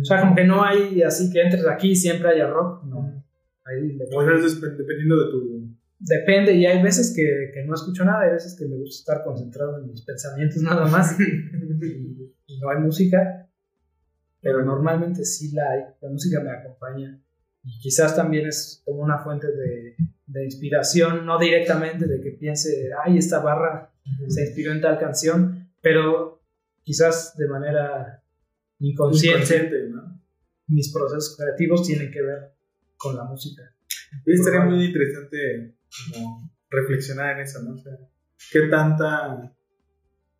O 0.00 0.04
sea, 0.04 0.20
como 0.20 0.34
que 0.34 0.44
no 0.44 0.62
hay 0.62 1.02
así 1.02 1.32
que 1.32 1.40
entres 1.40 1.66
aquí 1.66 1.92
y 1.92 1.96
siempre 1.96 2.28
haya 2.28 2.48
rock. 2.48 2.84
No. 2.84 3.24
Ahí 3.64 3.92
le 3.92 4.04
O 4.04 4.22
sea, 4.22 4.34
eso 4.34 4.46
es 4.46 4.60
dependiendo 4.60 5.24
de 5.24 5.30
tu. 5.30 5.59
Depende, 6.00 6.54
y 6.54 6.64
hay 6.64 6.82
veces 6.82 7.12
que, 7.14 7.50
que 7.52 7.62
no 7.64 7.74
escucho 7.74 8.04
nada, 8.06 8.22
hay 8.22 8.32
veces 8.32 8.56
que 8.58 8.64
me 8.64 8.76
gusta 8.76 9.12
estar 9.12 9.24
concentrado 9.24 9.78
en 9.78 9.90
mis 9.90 10.02
pensamientos 10.02 10.62
nada 10.62 10.86
más 10.86 11.14
y, 11.20 11.24
y 12.46 12.58
no 12.58 12.70
hay 12.70 12.78
música, 12.78 13.48
pero 14.40 14.64
normalmente 14.64 15.26
sí 15.26 15.52
la 15.52 15.70
hay, 15.70 15.80
la 16.00 16.08
música 16.08 16.40
me 16.40 16.50
acompaña 16.50 17.20
y 17.62 17.78
quizás 17.80 18.16
también 18.16 18.46
es 18.46 18.82
como 18.86 19.02
una 19.02 19.18
fuente 19.18 19.48
de, 19.48 19.96
de 20.26 20.44
inspiración, 20.44 21.26
no 21.26 21.38
directamente 21.38 22.06
de 22.06 22.20
que 22.22 22.30
piense, 22.30 22.90
ay, 23.04 23.18
esta 23.18 23.40
barra 23.40 23.92
se 24.28 24.42
inspiró 24.46 24.72
en 24.72 24.80
tal 24.80 24.98
canción, 24.98 25.70
pero 25.82 26.42
quizás 26.82 27.36
de 27.36 27.46
manera 27.46 28.22
inconsciente 28.78 29.38
Inconsciente, 29.38 29.88
¿no? 29.90 30.20
mis 30.68 30.92
procesos 30.92 31.36
creativos 31.36 31.86
tienen 31.86 32.10
que 32.10 32.22
ver 32.22 32.54
con 32.96 33.16
la 33.16 33.24
música. 33.24 33.74
Estaría 34.26 34.60
muy 34.60 34.84
interesante 34.84 35.76
como 36.12 36.50
reflexionar 36.70 37.36
en 37.36 37.42
eso, 37.42 37.62
¿no? 37.62 37.74
O 37.74 37.78
sea, 37.78 37.92
¿qué 38.52 38.62
tanta 38.68 39.54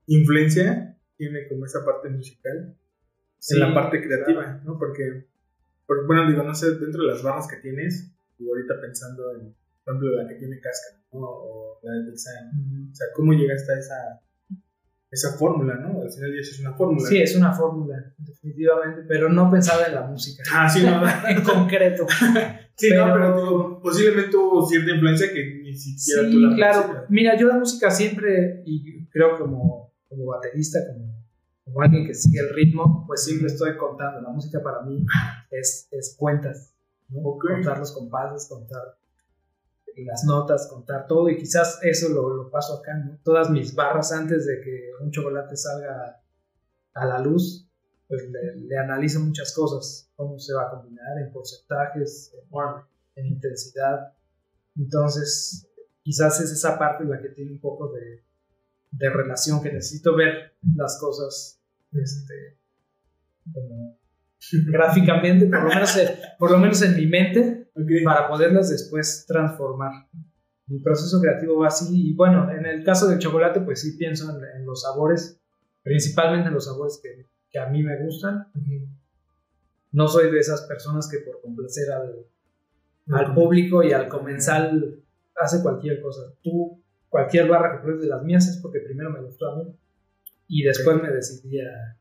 influencia 0.06 0.96
tiene 1.16 1.48
como 1.48 1.66
esa 1.66 1.84
parte 1.84 2.08
musical 2.08 2.76
Sí, 3.40 3.54
en 3.54 3.60
la 3.60 3.74
parte 3.74 4.02
creativa, 4.02 4.60
¿no? 4.64 4.78
Porque, 4.78 5.26
porque, 5.86 6.04
bueno, 6.06 6.28
digo, 6.28 6.42
no 6.42 6.54
sé, 6.54 6.74
dentro 6.74 7.02
de 7.02 7.08
las 7.08 7.22
barras 7.22 7.48
que 7.48 7.56
tienes, 7.56 8.12
y 8.38 8.46
ahorita 8.46 8.74
pensando 8.82 9.32
en, 9.32 9.56
por 9.82 9.94
ejemplo, 9.94 10.22
la 10.22 10.28
que 10.28 10.34
tiene 10.34 10.60
Casca, 10.60 11.00
¿no? 11.12 11.20
O 11.20 11.80
la 11.82 11.92
de 11.92 12.10
Ujú. 12.10 12.12
o 12.12 12.94
sea, 12.94 13.06
¿cómo 13.14 13.32
llegaste 13.32 13.72
a 13.72 13.78
esa, 13.78 14.20
esa 15.10 15.32
fórmula, 15.38 15.76
¿no? 15.76 16.02
Al 16.02 16.12
final 16.12 16.38
es 16.38 16.60
una 16.60 16.74
fórmula. 16.74 17.08
Sí, 17.08 17.22
es 17.22 17.34
una 17.34 17.52
fórmula, 17.54 18.12
definitivamente, 18.18 19.04
pero 19.08 19.30
no 19.30 19.50
pensaba 19.50 19.86
en 19.86 19.94
la 19.94 20.02
música. 20.02 20.42
Ah, 20.52 20.68
sí, 20.68 20.84
no. 20.84 21.02
en 21.28 21.42
concreto. 21.42 22.06
sí, 22.80 22.90
no, 22.94 23.04
Pero- 23.04 23.14
pero 23.14 23.36
digo, 23.36 23.80
posiblemente 23.82 24.36
hubo 24.36 24.66
cierta 24.66 24.90
influencia 24.92 25.32
que 25.32 25.60
ni 25.62 25.74
siquiera 25.76 26.22
tú 26.30 26.36
Sí, 26.36 26.40
la 26.40 26.54
claro. 26.56 27.04
Mira, 27.08 27.36
yo 27.38 27.46
la 27.48 27.58
música 27.58 27.90
siempre, 27.90 28.62
y 28.64 29.06
creo 29.06 29.38
como, 29.38 29.92
como 30.08 30.26
baterista, 30.26 30.78
como, 30.86 31.24
como 31.64 31.82
alguien 31.82 32.06
que 32.06 32.14
sigue 32.14 32.40
el 32.40 32.54
ritmo, 32.54 33.04
pues 33.06 33.24
siempre 33.24 33.46
estoy 33.48 33.76
contando. 33.76 34.20
La 34.20 34.30
música 34.30 34.62
para 34.62 34.82
mí 34.82 35.04
es, 35.50 35.88
es 35.90 36.16
cuentas. 36.18 36.74
Contar 37.12 37.78
los 37.78 37.92
compases, 37.92 38.48
contar 38.48 38.96
las 39.96 40.24
notas, 40.24 40.68
contar 40.68 41.06
todo, 41.06 41.28
y 41.28 41.36
quizás 41.36 41.78
eso 41.82 42.08
lo, 42.08 42.34
lo 42.34 42.50
paso 42.50 42.78
acá, 42.78 42.94
¿no? 42.94 43.18
Todas 43.24 43.50
mis 43.50 43.74
barras 43.74 44.12
antes 44.12 44.46
de 44.46 44.60
que 44.60 44.90
un 45.02 45.10
chocolate 45.10 45.56
salga 45.56 46.22
a 46.94 47.06
la 47.06 47.18
luz, 47.18 47.68
pues 48.10 48.28
le, 48.28 48.56
le 48.66 48.76
analizo 48.76 49.20
muchas 49.20 49.54
cosas, 49.54 50.10
cómo 50.16 50.36
se 50.36 50.52
va 50.52 50.64
a 50.66 50.70
combinar 50.70 51.16
en 51.24 51.32
porcentajes, 51.32 52.34
en, 52.34 53.22
en 53.22 53.26
intensidad. 53.34 54.12
Entonces, 54.76 55.68
quizás 56.02 56.40
es 56.40 56.50
esa 56.50 56.76
parte 56.76 57.04
la 57.04 57.22
que 57.22 57.28
tiene 57.28 57.52
un 57.52 57.60
poco 57.60 57.92
de, 57.92 58.24
de 58.90 59.10
relación, 59.10 59.62
que 59.62 59.72
necesito 59.72 60.16
ver 60.16 60.56
las 60.74 60.98
cosas 60.98 61.60
este, 61.92 62.58
como 63.52 63.96
gráficamente, 64.66 65.46
por 65.46 65.62
lo, 65.62 65.68
menos 65.68 65.96
en, 65.96 66.08
por 66.36 66.50
lo 66.50 66.58
menos 66.58 66.82
en 66.82 66.96
mi 66.96 67.06
mente, 67.06 67.70
para 68.04 68.26
poderlas 68.28 68.70
después 68.70 69.24
transformar. 69.28 70.08
Mi 70.66 70.80
proceso 70.80 71.20
creativo 71.20 71.60
va 71.60 71.68
así 71.68 72.10
y 72.10 72.14
bueno, 72.14 72.50
en 72.50 72.66
el 72.66 72.82
caso 72.82 73.06
del 73.06 73.20
chocolate 73.20 73.60
pues 73.60 73.82
sí 73.82 73.96
pienso 73.96 74.36
en, 74.36 74.44
en 74.56 74.66
los 74.66 74.82
sabores, 74.82 75.40
principalmente 75.84 76.48
en 76.48 76.54
los 76.54 76.64
sabores 76.64 77.00
que, 77.00 77.30
que 77.50 77.58
a 77.58 77.68
mí 77.68 77.82
me 77.82 78.02
gustan. 78.02 78.48
No 79.92 80.08
soy 80.08 80.30
de 80.30 80.38
esas 80.38 80.62
personas 80.62 81.08
que 81.08 81.18
por 81.18 81.40
complacer 81.40 81.90
al, 81.92 82.26
al 83.12 83.34
público 83.34 83.82
y 83.82 83.92
al 83.92 84.08
comensal 84.08 85.02
hace 85.36 85.62
cualquier 85.62 86.00
cosa. 86.00 86.32
Tú, 86.42 86.82
cualquier 87.08 87.48
barra 87.48 87.76
que 87.76 87.82
pruebes 87.82 88.02
de 88.02 88.08
las 88.08 88.22
mías 88.22 88.46
es 88.46 88.58
porque 88.58 88.80
primero 88.80 89.10
me 89.10 89.20
gustó 89.20 89.50
a 89.50 89.56
mí 89.56 89.76
y 90.46 90.62
después 90.62 91.02
me 91.02 91.10
decidí 91.10 91.60
a, 91.60 91.96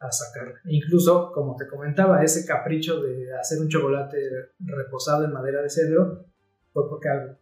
a 0.00 0.12
sacarla. 0.12 0.60
Incluso, 0.66 1.32
como 1.32 1.56
te 1.56 1.66
comentaba, 1.66 2.22
ese 2.22 2.46
capricho 2.46 3.00
de 3.00 3.34
hacer 3.34 3.60
un 3.60 3.68
chocolate 3.68 4.18
reposado 4.58 5.24
en 5.24 5.32
madera 5.32 5.62
de 5.62 5.70
cedro 5.70 6.26
fue 6.72 6.88
porque 6.88 7.08
algo, 7.08 7.36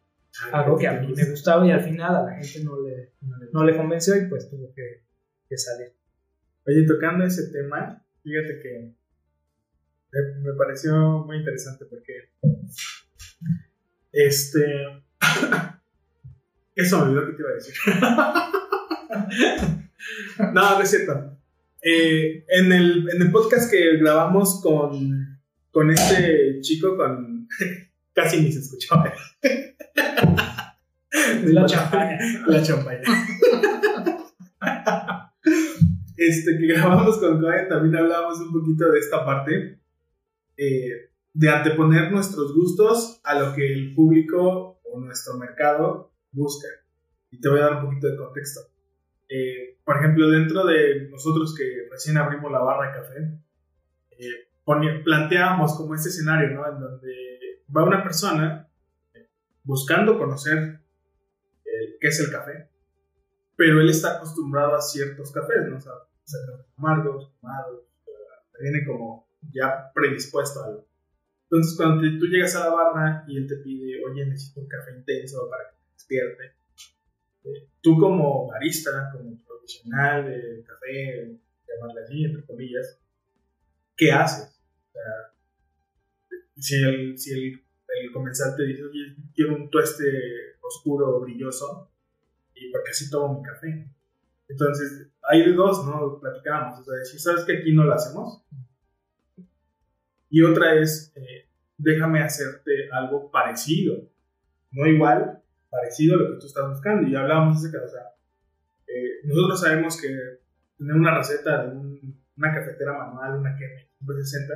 algo 0.53 0.79
que 0.79 0.89
a 0.89 1.01
mí 1.01 1.13
me 1.15 1.31
gustaba 1.31 1.67
y 1.67 1.71
al 1.71 1.83
final 1.83 2.17
a 2.17 2.23
la 2.23 2.33
gente 2.33 2.65
no 2.65 2.81
le, 2.81 3.13
no 3.53 3.65
le 3.65 3.77
convenció 3.77 4.17
y 4.17 4.29
pues 4.29 4.49
tuvo 4.49 4.73
que, 4.73 5.03
que 5.49 5.59
salir. 5.59 5.93
Oye, 6.67 6.85
tocando 6.87 7.25
ese 7.25 7.51
tema, 7.53 8.05
fíjate 8.23 8.59
que 8.61 8.93
me, 10.43 10.53
pareció 10.55 11.25
muy 11.25 11.39
interesante 11.39 11.85
porque 11.85 12.31
este 14.13 15.05
eso 16.75 16.99
me 16.99 17.05
olvidó 17.05 17.27
que 17.27 17.33
te 17.35 17.43
iba 17.43 17.51
a 17.51 17.55
decir. 17.55 17.75
no, 20.53 20.77
no 20.77 20.81
es 20.81 20.91
cierto. 20.91 21.39
Eh, 21.83 22.45
en, 22.49 22.73
el, 22.73 23.09
en 23.11 23.23
el 23.23 23.31
podcast 23.31 23.71
que 23.71 23.99
grabamos 23.99 24.61
con, 24.61 25.39
con 25.71 25.91
este 25.91 26.61
chico, 26.63 26.97
con 26.97 27.47
casi 28.13 28.41
ni 28.41 28.51
se 28.51 28.59
escuchó. 28.59 28.97
La 31.45 31.67
champaña. 31.67 32.19
La 32.49 32.61
champaña. 32.61 33.03
Este, 36.17 36.59
que 36.59 36.67
grabamos 36.75 37.19
con 37.19 37.41
Cohen, 37.41 37.69
también 37.69 37.97
hablábamos 37.97 38.41
un 38.41 38.53
poquito 38.53 38.91
de 38.91 38.99
esta 38.99 39.25
parte. 39.25 39.79
Eh, 40.57 41.11
de 41.35 41.51
anteponer 41.51 42.11
nuestros 42.11 42.55
gustos 42.55 43.21
a 43.23 43.39
lo 43.39 43.55
que 43.55 43.71
el 43.71 43.95
público 43.95 44.81
o 44.85 45.01
nuestro 45.01 45.35
mercado 45.37 46.11
busca. 46.33 46.67
Y 47.31 47.39
te 47.39 47.51
voy 47.51 47.61
a 47.61 47.65
dar 47.65 47.75
un 47.75 47.91
poquito 47.91 48.09
de 48.09 48.17
contexto. 48.17 48.61
Eh, 49.29 49.79
por 49.85 49.99
ejemplo, 49.99 50.31
dentro 50.31 50.65
de 50.65 51.11
nosotros 51.11 51.55
que 51.55 51.89
recién 51.91 52.17
abrimos 52.17 52.51
la 52.51 52.61
barra 52.61 52.87
de 52.87 53.01
café, 53.01 53.39
eh, 54.13 55.03
planteábamos 55.05 55.77
como 55.77 55.95
este 55.95 56.09
escenario, 56.09 56.51
¿no? 56.53 56.67
En 56.67 56.81
donde 56.81 57.63
va 57.77 57.85
una 57.85 58.03
persona 58.03 58.67
buscando 59.63 60.19
conocer 60.19 60.81
qué 62.01 62.09
es 62.09 62.21
el 62.21 62.31
café, 62.31 62.71
pero 63.57 63.81
él 63.81 63.89
está 63.89 64.17
acostumbrado 64.17 64.77
a 64.77 64.81
ciertos 64.81 65.33
cafés, 65.33 65.67
¿no? 65.69 65.79
O 65.79 65.81
sea, 65.81 65.93
amargos, 66.77 67.33
tomados, 67.41 67.83
viene 68.61 68.85
como 68.87 69.27
ya 69.53 69.91
predispuesto 69.95 70.61
a 70.61 70.67
algo. 70.67 70.87
Entonces, 71.45 71.77
cuando 71.77 72.03
tú 72.19 72.27
llegas 72.27 72.57
a 72.57 72.69
la 72.69 72.75
barra 72.75 73.25
y 73.29 73.37
él 73.37 73.47
te 73.47 73.57
pide, 73.57 74.05
oye, 74.05 74.27
necesito 74.27 74.61
un 74.61 74.69
café 74.69 74.97
intenso 74.97 75.49
para 75.49 75.71
que 75.71 75.77
te 75.77 75.93
despierte, 75.93 76.45
eh, 77.45 77.69
tú 77.81 77.99
como 77.99 78.49
barista, 78.49 79.11
como 79.13 79.39
profesional 79.45 80.27
de 80.27 80.65
café, 80.65 81.39
llamarle 81.69 82.03
así, 82.03 82.25
entre 82.25 82.45
comillas, 82.45 83.01
¿qué 83.97 84.11
haces? 84.11 84.61
O 84.89 84.93
sea, 84.93 85.35
si 86.57 86.83
el, 86.83 87.19
si 87.19 87.33
el, 87.33 87.65
el 88.03 88.13
comensal 88.13 88.57
te 88.57 88.65
dice, 88.65 88.85
oye, 88.85 89.15
quiero 89.35 89.55
un 89.55 89.71
tueste 89.71 90.05
oscuro, 90.61 91.21
brilloso, 91.21 91.91
y 92.57 92.71
porque 92.71 92.91
así 92.91 93.11
tomo 93.11 93.41
mi 93.41 93.47
café. 93.47 93.89
Entonces, 94.49 95.09
hay 95.29 95.53
dos, 95.53 95.85
¿no? 95.87 96.19
Platicábamos, 96.21 96.81
o 96.81 96.85
sea, 96.85 97.05
si 97.05 97.19
sabes 97.19 97.45
que 97.45 97.59
aquí 97.59 97.75
no 97.75 97.85
lo 97.85 97.95
hacemos. 97.95 98.43
Y 100.31 100.43
otra 100.43 100.75
es, 100.75 101.13
eh, 101.17 101.49
déjame 101.77 102.23
hacerte 102.23 102.89
algo 102.93 103.31
parecido, 103.31 104.09
no 104.73 104.87
igual, 104.87 105.43
parecido 105.71 106.17
a 106.17 106.23
lo 106.23 106.35
que 106.35 106.41
tú 106.41 106.47
estás 106.47 106.69
buscando. 106.69 107.09
Y 107.09 107.15
hablábamos 107.15 107.63
de 107.63 107.69
ese 107.69 107.77
caso, 107.77 107.87
o 107.87 107.91
sea, 107.91 108.15
eh, 108.87 109.21
nosotros 109.25 109.61
sabemos 109.61 110.01
que 110.01 110.09
tener 110.79 110.95
una 110.95 111.17
receta 111.17 111.65
de 111.65 111.77
una 112.37 112.55
cafetera 112.55 112.93
manual, 112.93 113.39
una 113.39 113.57
que 113.57 113.87
60, 114.07 114.55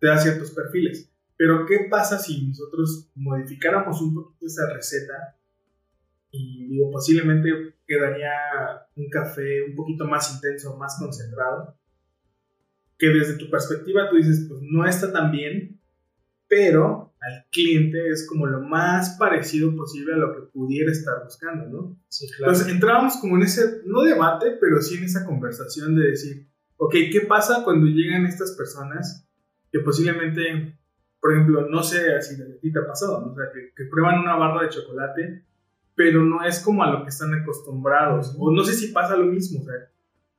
te 0.00 0.06
da 0.06 0.18
ciertos 0.18 0.50
perfiles. 0.50 1.10
Pero, 1.36 1.64
¿qué 1.66 1.86
pasa 1.88 2.18
si 2.18 2.48
nosotros 2.48 3.10
modificáramos 3.14 4.00
un 4.02 4.14
poquito 4.14 4.46
esa 4.46 4.72
receta 4.72 5.37
y 6.30 6.66
digo, 6.68 6.90
posiblemente 6.90 7.74
quedaría 7.86 8.30
un 8.96 9.08
café 9.08 9.62
un 9.62 9.74
poquito 9.74 10.06
más 10.06 10.34
intenso, 10.34 10.76
más 10.76 10.96
concentrado, 10.98 11.76
que 12.98 13.08
desde 13.08 13.38
tu 13.38 13.48
perspectiva 13.50 14.10
tú 14.10 14.16
dices, 14.16 14.46
pues 14.48 14.60
no 14.62 14.86
está 14.86 15.12
tan 15.12 15.30
bien, 15.30 15.80
pero 16.48 17.14
al 17.20 17.44
cliente 17.50 18.08
es 18.10 18.26
como 18.26 18.46
lo 18.46 18.60
más 18.60 19.16
parecido 19.18 19.74
posible 19.74 20.14
a 20.14 20.18
lo 20.18 20.34
que 20.34 20.42
pudiera 20.52 20.90
estar 20.90 21.24
buscando, 21.24 21.66
¿no? 21.68 22.00
Sí, 22.08 22.26
claro. 22.28 22.52
Entonces 22.52 22.74
entrábamos 22.74 23.16
como 23.16 23.36
en 23.36 23.42
ese, 23.42 23.82
no 23.86 24.02
debate, 24.02 24.56
pero 24.60 24.80
sí 24.80 24.96
en 24.96 25.04
esa 25.04 25.24
conversación 25.24 25.96
de 25.96 26.10
decir, 26.10 26.48
ok, 26.76 26.94
¿qué 27.12 27.22
pasa 27.28 27.64
cuando 27.64 27.86
llegan 27.86 28.26
estas 28.26 28.52
personas 28.52 29.26
que 29.70 29.80
posiblemente, 29.80 30.78
por 31.20 31.32
ejemplo, 31.32 31.68
no 31.68 31.82
sé 31.82 32.20
si 32.22 32.40
a 32.40 32.60
ti 32.60 32.72
te 32.72 32.78
ha 32.78 32.86
pasado, 32.86 33.20
¿no? 33.20 33.32
o 33.32 33.34
sea, 33.34 33.46
que, 33.52 33.72
que 33.76 33.88
prueban 33.90 34.20
una 34.20 34.36
barra 34.36 34.62
de 34.62 34.70
chocolate 34.70 35.47
pero 35.98 36.22
no 36.22 36.44
es 36.44 36.60
como 36.60 36.84
a 36.84 36.92
lo 36.92 37.02
que 37.02 37.10
están 37.10 37.34
acostumbrados. 37.34 38.32
O 38.38 38.52
no 38.52 38.62
sé 38.62 38.72
si 38.72 38.92
pasa 38.92 39.16
lo 39.16 39.26
mismo, 39.26 39.60
o 39.60 39.64
sea, 39.64 39.74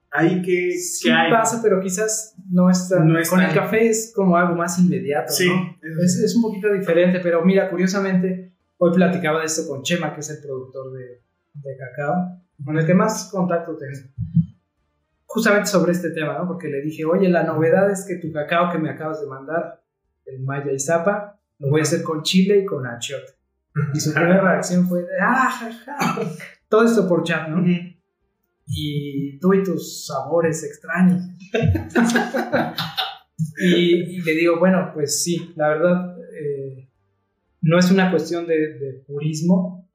hay 0.09 0.41
que... 0.41 0.71
Sí 0.71 1.09
pasa, 1.29 1.59
pero 1.61 1.81
quizás 1.81 2.33
no 2.49 2.69
está... 2.69 3.03
No 3.03 3.19
con 3.29 3.41
el 3.41 3.53
café 3.53 3.89
es 3.89 4.13
como 4.15 4.37
algo 4.37 4.55
más 4.55 4.79
inmediato, 4.79 5.33
sí, 5.33 5.49
¿no? 5.49 5.77
Es, 6.01 6.15
es, 6.15 6.33
un 6.37 6.43
poquito 6.43 6.71
diferente, 6.71 7.19
pero 7.19 7.43
mira, 7.43 7.69
curiosamente, 7.69 8.53
hoy 8.77 8.93
platicaba 8.93 9.41
de 9.41 9.47
esto 9.47 9.67
con 9.67 9.83
Chema, 9.83 10.13
que 10.13 10.21
es 10.21 10.29
el 10.29 10.41
productor 10.41 10.93
de, 10.93 11.23
de 11.55 11.77
cacao, 11.77 12.41
con 12.63 12.79
el 12.79 12.85
que 12.85 12.93
más 12.93 13.29
contacto 13.29 13.75
tengo. 13.75 13.99
Justamente 15.25 15.67
sobre 15.67 15.91
este 15.91 16.11
tema, 16.11 16.37
¿no? 16.37 16.47
Porque 16.47 16.69
le 16.69 16.81
dije, 16.81 17.03
oye, 17.03 17.27
la 17.27 17.43
novedad 17.43 17.91
es 17.91 18.05
que 18.07 18.15
tu 18.15 18.31
cacao 18.31 18.71
que 18.71 18.77
me 18.77 18.91
acabas 18.91 19.19
de 19.19 19.27
mandar, 19.27 19.83
el 20.25 20.39
Maya 20.39 20.71
y 20.71 20.79
Zapa, 20.79 21.37
lo 21.57 21.69
voy 21.69 21.81
a 21.81 21.83
hacer 21.83 22.01
con 22.01 22.23
chile 22.23 22.59
y 22.59 22.65
con 22.65 22.87
achiote. 22.87 23.38
Y 23.93 23.99
su 23.99 24.13
primera 24.13 24.41
reacción 24.41 24.87
fue, 24.87 25.05
ah, 25.21 25.71
Todo 26.67 26.85
esto 26.85 27.07
por 27.07 27.23
chat, 27.23 27.47
¿no? 27.49 27.63
Y 28.65 29.39
tú 29.39 29.53
y 29.53 29.63
tus 29.63 30.05
sabores 30.05 30.63
extraños. 30.63 31.23
y, 33.57 34.21
le 34.21 34.31
digo, 34.33 34.59
bueno, 34.59 34.91
pues 34.93 35.23
sí, 35.23 35.53
la 35.55 35.69
verdad, 35.69 36.17
eh, 36.39 36.89
no 37.61 37.79
es 37.79 37.89
una 37.91 38.11
cuestión 38.11 38.45
de, 38.47 39.03
purismo 39.07 39.89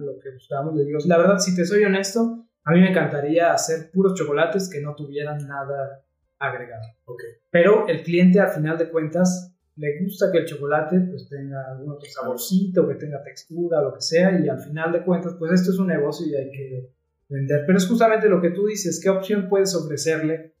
lo 0.00 0.18
que 0.20 0.32
buscamos. 0.32 0.74
Le 0.74 0.84
digo, 0.84 0.98
la 1.06 1.18
verdad, 1.18 1.38
si 1.38 1.54
te 1.54 1.64
soy 1.64 1.84
honesto, 1.84 2.46
a 2.64 2.72
mí 2.72 2.80
me 2.80 2.90
encantaría 2.90 3.52
hacer 3.52 3.90
puros 3.92 4.14
chocolates 4.14 4.68
que 4.68 4.80
no 4.80 4.94
tuvieran 4.94 5.46
nada 5.46 6.04
agregado. 6.38 6.82
Okay. 7.04 7.30
Pero 7.50 7.88
el 7.88 8.02
cliente, 8.02 8.40
al 8.40 8.50
final 8.50 8.78
de 8.78 8.90
cuentas, 8.90 9.57
le 9.78 10.02
gusta 10.02 10.30
que 10.32 10.38
el 10.38 10.44
chocolate 10.44 10.98
pues 11.00 11.28
tenga 11.28 11.70
algún 11.70 11.92
otro 11.92 12.08
saborcito, 12.10 12.86
que 12.88 12.96
tenga 12.96 13.22
textura, 13.22 13.80
lo 13.80 13.94
que 13.94 14.00
sea, 14.00 14.38
y 14.38 14.48
al 14.48 14.58
final 14.58 14.92
de 14.92 15.04
cuentas, 15.04 15.36
pues 15.38 15.52
esto 15.52 15.70
es 15.70 15.78
un 15.78 15.86
negocio 15.86 16.26
y 16.26 16.34
hay 16.34 16.50
que 16.50 16.90
vender. 17.28 17.62
Pero 17.64 17.78
es 17.78 17.86
justamente 17.86 18.28
lo 18.28 18.40
que 18.40 18.50
tú 18.50 18.66
dices, 18.66 19.00
qué 19.00 19.08
opción 19.08 19.48
puedes 19.48 19.74
ofrecerle 19.76 20.54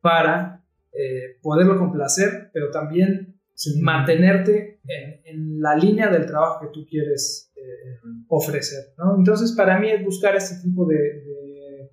para 0.00 0.64
eh, 0.92 1.38
poderlo 1.42 1.78
complacer, 1.78 2.50
pero 2.52 2.70
también 2.70 3.38
mantenerte 3.80 4.80
en, 4.86 5.60
la 5.60 5.76
línea 5.76 6.08
del 6.08 6.26
trabajo 6.26 6.60
que 6.60 6.72
tú 6.72 6.86
quieres 6.86 7.52
eh, 7.54 8.00
ofrecer. 8.28 8.94
¿no? 8.98 9.16
Entonces, 9.16 9.52
para 9.52 9.78
mí 9.78 9.90
es 9.90 10.02
buscar 10.04 10.34
este 10.34 10.60
tipo 10.62 10.86
de, 10.86 11.90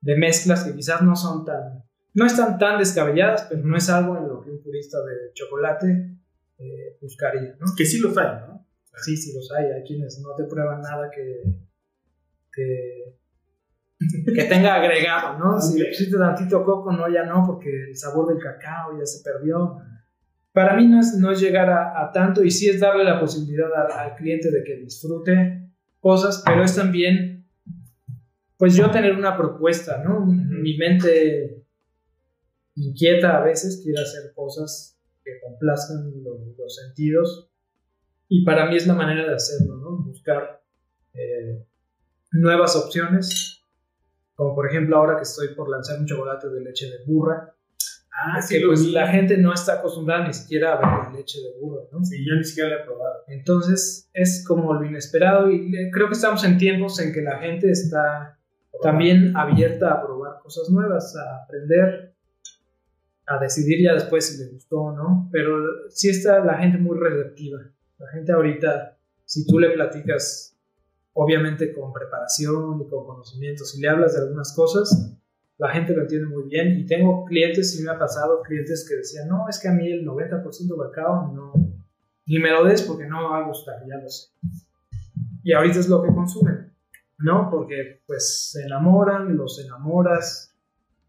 de 0.00 0.16
mezclas 0.16 0.64
que 0.64 0.74
quizás 0.74 1.00
no 1.02 1.14
son 1.14 1.44
tan 1.44 1.86
no 2.16 2.24
están 2.24 2.58
tan 2.58 2.78
descabelladas, 2.78 3.46
pero 3.48 3.62
no 3.62 3.76
es 3.76 3.90
algo 3.90 4.16
en 4.16 4.26
lo 4.26 4.40
que 4.40 4.50
un 4.50 4.62
purista 4.62 4.96
de 5.04 5.32
chocolate 5.34 6.15
eh, 6.58 6.96
buscaría, 7.00 7.56
¿no? 7.60 7.66
Que 7.76 7.84
sí 7.84 7.98
los 7.98 8.16
hay, 8.16 8.40
¿no? 8.46 8.66
Sí, 9.02 9.16
sí 9.16 9.32
los 9.34 9.50
hay. 9.52 9.66
Hay 9.66 9.82
quienes 9.84 10.20
no 10.20 10.34
te 10.34 10.44
prueban 10.44 10.80
nada 10.80 11.10
que, 11.10 11.42
que, 12.52 14.44
tenga 14.44 14.74
agregado, 14.74 15.38
¿no? 15.38 15.60
Si 15.60 15.78
le 15.78 15.86
pusiste 15.86 16.16
tantito 16.16 16.64
coco, 16.64 16.92
no, 16.92 17.12
ya 17.12 17.24
no, 17.24 17.44
porque 17.46 17.68
el 17.88 17.96
sabor 17.96 18.28
del 18.28 18.38
cacao 18.38 18.98
ya 18.98 19.04
se 19.04 19.22
perdió. 19.22 19.78
Para 20.52 20.74
mí 20.74 20.86
no 20.86 21.00
es, 21.00 21.14
no 21.18 21.30
es 21.30 21.40
llegar 21.40 21.68
a, 21.70 22.10
tanto 22.12 22.42
y 22.42 22.50
sí 22.50 22.68
es 22.68 22.80
darle 22.80 23.04
la 23.04 23.20
posibilidad 23.20 23.68
al 23.92 24.16
cliente 24.16 24.50
de 24.50 24.64
que 24.64 24.76
disfrute 24.76 25.70
cosas, 26.00 26.42
pero 26.46 26.64
es 26.64 26.74
también, 26.74 27.46
pues 28.56 28.74
yo 28.74 28.90
tener 28.90 29.14
una 29.14 29.36
propuesta, 29.36 30.02
¿no? 30.02 30.24
Mi 30.24 30.78
mente 30.78 31.62
inquieta 32.74 33.36
a 33.36 33.42
veces, 33.42 33.82
quiere 33.82 34.00
hacer 34.00 34.32
cosas 34.34 34.95
que 35.26 35.40
complazcan 35.40 36.12
los, 36.22 36.76
sentidos. 36.76 37.50
Y 38.28 38.44
para 38.44 38.66
mí 38.66 38.76
es 38.76 38.86
la 38.86 38.94
manera 38.94 39.26
de 39.26 39.34
hacerlo, 39.34 39.76
¿no? 39.76 40.04
Buscar 40.04 40.62
eh, 41.14 41.64
nuevas 42.32 42.76
opciones, 42.76 43.60
como 44.34 44.54
por 44.54 44.68
ejemplo 44.68 44.96
ahora 44.96 45.16
que 45.16 45.22
estoy 45.22 45.54
por 45.54 45.68
lanzar 45.68 45.98
un 45.98 46.06
chocolate 46.06 46.48
de 46.48 46.60
leche 46.60 46.86
de 46.86 47.04
burra. 47.04 47.52
Ah, 48.18 48.40
que 48.48 48.62
pues 48.64 48.80
la 48.86 49.08
gente 49.08 49.36
no 49.36 49.52
está 49.52 49.74
acostumbrada 49.74 50.26
ni 50.26 50.32
siquiera 50.32 50.72
a 50.72 50.76
ver 50.76 51.12
la 51.12 51.18
leche 51.18 51.38
de 51.38 51.60
burra, 51.60 51.82
¿no? 51.92 52.02
Sí, 52.02 52.24
yo 52.26 52.34
ni 52.34 52.44
siquiera 52.44 52.70
la 52.70 52.76
he 52.76 52.84
probado. 52.84 53.24
Entonces 53.28 54.08
es 54.14 54.44
como 54.46 54.72
lo 54.72 54.84
inesperado 54.84 55.50
y 55.50 55.90
creo 55.90 56.06
que 56.06 56.14
estamos 56.14 56.42
en 56.44 56.56
tiempos 56.56 56.98
en 57.00 57.12
que 57.12 57.20
la 57.20 57.38
gente 57.40 57.70
está 57.70 58.38
también 58.82 59.36
abierta 59.36 59.92
a 59.92 60.02
probar 60.02 60.40
cosas 60.42 60.70
nuevas, 60.70 61.14
a 61.16 61.44
aprender 61.44 62.05
a 63.26 63.38
decidir 63.38 63.82
ya 63.82 63.94
después 63.94 64.26
si 64.26 64.42
le 64.42 64.50
gustó 64.50 64.80
o 64.80 64.92
no, 64.92 65.28
pero 65.32 65.58
sí 65.90 66.10
está 66.10 66.44
la 66.44 66.58
gente 66.58 66.78
muy 66.78 66.96
receptiva. 66.98 67.60
La 67.98 68.08
gente 68.08 68.32
ahorita, 68.32 68.96
si 69.24 69.46
tú 69.46 69.58
le 69.58 69.70
platicas, 69.70 70.56
obviamente 71.12 71.72
con 71.72 71.92
preparación 71.92 72.82
y 72.82 72.88
con 72.88 73.06
conocimiento, 73.06 73.64
si 73.64 73.80
le 73.80 73.88
hablas 73.88 74.14
de 74.14 74.20
algunas 74.20 74.54
cosas, 74.54 75.16
la 75.58 75.70
gente 75.70 75.94
lo 75.94 76.02
entiende 76.02 76.28
muy 76.28 76.44
bien. 76.44 76.78
Y 76.78 76.86
tengo 76.86 77.24
clientes, 77.24 77.78
y 77.78 77.82
me 77.82 77.90
ha 77.90 77.98
pasado, 77.98 78.42
clientes 78.42 78.86
que 78.88 78.96
decían, 78.96 79.28
no, 79.28 79.48
es 79.48 79.58
que 79.58 79.68
a 79.68 79.72
mí 79.72 79.90
el 79.90 80.06
90% 80.06 80.44
de 80.44 80.90
cacao 80.90 81.32
no, 81.32 81.52
ni 82.26 82.38
me 82.38 82.50
lo 82.50 82.64
des 82.64 82.82
porque 82.82 83.06
no 83.06 83.22
me 83.22 83.28
va 83.28 83.38
a 83.38 83.48
gustar, 83.48 83.76
ya 83.88 83.96
lo 83.96 84.08
sé. 84.08 84.28
Y 85.42 85.52
ahorita 85.52 85.78
es 85.78 85.88
lo 85.88 86.02
que 86.02 86.12
consumen, 86.12 86.72
¿no? 87.18 87.48
Porque 87.50 88.02
pues 88.06 88.50
se 88.50 88.64
enamoran, 88.64 89.36
los 89.36 89.64
enamoras, 89.64 90.54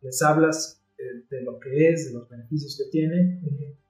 les 0.01 0.22
hablas 0.22 0.76
de, 1.30 1.41
lo 1.41 1.60
que 1.60 1.89
es, 1.89 2.08
de 2.08 2.20
los 2.20 2.30
beneficios 2.30 2.78
que 2.78 2.89
tiene, 2.89 3.39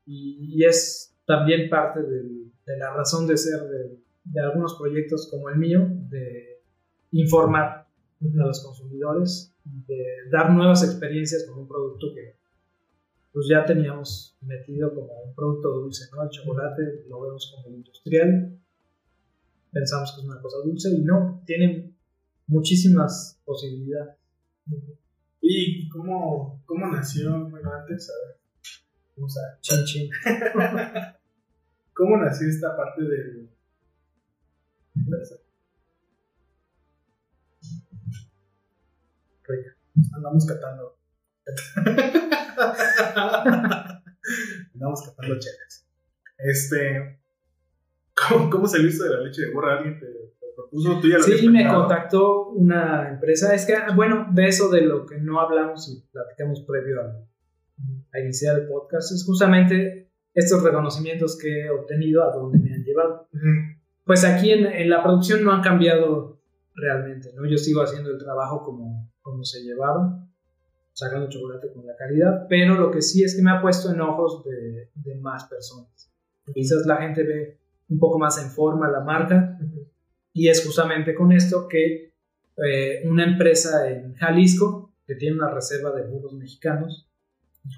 y, 0.06 0.64
es 0.64 1.14
también 1.26 1.70
parte 1.70 2.02
de 2.02 2.78
la 2.78 2.94
razón 2.94 3.28
de 3.28 3.38
ser 3.38 3.62
de, 3.62 4.42
algunos 4.42 4.76
proyectos 4.76 5.28
como 5.30 5.50
el 5.50 5.58
mío, 5.58 5.88
de 6.10 6.62
informar 7.12 7.88
a 8.22 8.46
los 8.46 8.64
consumidores, 8.64 9.54
de 9.64 10.30
dar 10.32 10.52
nuevas 10.52 10.84
experiencias 10.84 11.46
con 11.46 11.60
un 11.60 11.68
producto 11.68 12.14
que 12.14 12.36
pues 13.32 13.48
ya 13.50 13.66
teníamos 13.66 14.36
metido 14.42 14.94
como 14.96 15.22
un 15.22 15.36
producto 15.36 15.70
dulce, 15.70 16.06
¿no? 16.12 16.24
El 16.24 16.30
chocolate 16.30 17.06
lo 17.08 17.22
vemos 17.22 17.54
como 17.56 17.76
industrial, 17.76 18.58
pensamos 19.72 20.14
que 20.14 20.22
es 20.22 20.28
una 20.28 20.42
cosa 20.42 20.58
dulce 20.64 20.90
y 20.90 21.02
no, 21.02 21.44
tiene 21.46 21.94
muchísimas 22.48 23.40
posibilidades. 23.46 24.16
¿Y 25.50 25.88
cómo, 25.88 26.62
cómo 26.66 26.88
nació? 26.88 27.50
Bueno, 27.50 27.72
antes, 27.74 28.10
a 28.10 28.14
ver, 28.28 28.36
vamos 29.16 29.38
a... 29.38 29.58
Chin 29.62 29.86
chin. 29.86 30.10
¿Cómo 31.94 32.18
nació 32.18 32.50
esta 32.50 32.76
parte 32.76 33.04
del... 33.04 33.50
Andamos 40.14 40.46
catando. 40.46 41.00
Andamos 44.74 45.02
catando 45.02 45.40
chelas. 45.40 45.88
Este. 46.40 47.22
¿Cómo, 48.14 48.50
¿Cómo 48.50 48.68
saliste 48.68 49.06
de 49.06 49.12
la 49.12 49.22
leche 49.22 49.44
de 49.44 49.54
burra? 49.54 49.78
¿Alguien 49.78 49.98
te 50.00 50.08
propuso? 50.58 51.00
¿Tú 51.00 51.08
ya 51.08 51.18
lo 51.18 51.24
Sí, 51.24 51.48
me 51.50 51.68
contactó 51.68 52.50
una 52.50 53.10
empresa. 53.10 53.54
Es 53.54 53.66
que, 53.66 53.76
bueno, 53.96 54.28
de 54.34 54.48
eso 54.48 54.70
de 54.70 54.82
lo 54.82 55.06
que 55.06 55.20
no 55.20 55.40
hablamos 55.40 55.88
y 55.90 56.02
platicamos 56.12 56.62
previo 56.62 57.02
a, 57.02 57.24
a 58.14 58.20
iniciar 58.20 58.60
el 58.60 58.68
podcast, 58.68 59.12
es 59.12 59.24
justamente 59.26 60.10
estos 60.34 60.64
reconocimientos 60.64 61.38
que 61.38 61.66
he 61.66 61.70
obtenido 61.70 62.24
a 62.24 62.36
donde 62.36 62.60
me 62.60 62.74
han 62.74 62.84
llevado. 62.84 63.30
Pues 64.04 64.24
aquí 64.24 64.52
en, 64.52 64.66
en 64.66 64.90
la 64.90 65.04
producción 65.04 65.44
no 65.44 65.52
han 65.52 65.62
cambiado 65.62 66.42
realmente, 66.76 67.32
¿no? 67.34 67.46
Yo 67.46 67.58
sigo 67.58 67.82
haciendo 67.82 68.12
el 68.12 68.18
trabajo 68.18 68.64
como, 68.64 69.12
como 69.22 69.44
se 69.44 69.64
llevaba, 69.64 70.28
sacando 70.94 71.30
chocolate 71.30 71.72
con 71.74 71.86
la 71.86 71.96
calidad, 71.96 72.46
pero 72.50 72.76
lo 72.76 72.92
que 72.92 73.02
sí 73.02 73.24
es 73.24 73.36
que 73.36 73.42
me 73.42 73.52
ha 73.52 73.62
puesto 73.62 73.92
en 73.92 74.02
ojos 74.02 74.44
de, 74.44 74.90
de 74.96 75.16
más 75.16 75.46
personas. 75.46 76.12
Quizás 76.54 76.86
la 76.86 76.98
gente 76.98 77.24
ve 77.24 77.60
un 77.90 78.00
poco 78.00 78.20
más 78.20 78.42
en 78.42 78.50
forma 78.50 78.90
la 78.90 79.02
marca 79.02 79.58
y 80.38 80.50
es 80.50 80.64
justamente 80.66 81.14
con 81.16 81.32
esto 81.32 81.68
que 81.68 82.14
eh, 82.66 83.02
una 83.06 83.24
empresa 83.26 83.90
en 83.90 84.14
Jalisco 84.16 84.94
que 85.06 85.16
tiene 85.16 85.36
una 85.38 85.50
reserva 85.52 85.92
de 85.92 86.04
burros 86.08 86.34
mexicanos 86.34 87.08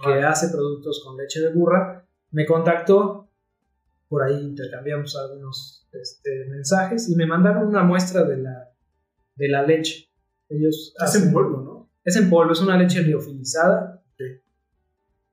que 0.04 0.14
hace 0.24 0.50
productos 0.50 1.02
con 1.04 1.18
leche 1.18 1.40
de 1.42 1.50
burra 1.54 2.06
me 2.32 2.46
contactó 2.46 3.30
por 4.08 4.24
ahí 4.24 4.40
intercambiamos 4.42 5.16
algunos 5.16 5.88
este, 5.92 6.46
mensajes 6.50 7.10
y 7.10 7.16
me 7.16 7.26
mandaron 7.26 7.68
una 7.68 7.84
muestra 7.84 8.24
de 8.24 8.38
la, 8.38 8.70
de 9.36 9.48
la 9.50 9.64
leche 9.64 10.10
ellos 10.50 10.94
Hacen 11.00 11.22
hacen- 11.22 11.34
polvo, 11.34 11.62
¿no? 11.62 11.90
es 12.04 12.16
en 12.16 12.30
polvo, 12.30 12.54
es 12.54 12.62
una 12.62 12.76
leche 12.78 13.04
liofilizada. 13.04 14.02
Sí. 14.18 14.24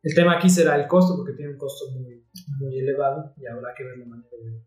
El 0.02 0.14
tema 0.14 0.36
aquí 0.36 0.50
será 0.50 0.76
el 0.76 0.86
costo, 0.86 1.16
porque 1.16 1.32
tiene 1.32 1.52
un 1.52 1.58
costo 1.58 1.90
muy, 1.92 2.22
muy 2.58 2.78
elevado 2.78 3.32
y 3.38 3.46
habrá 3.46 3.72
que 3.74 3.82
ver 3.84 3.96
la 3.96 4.04
manera 4.04 4.28
de, 4.42 4.60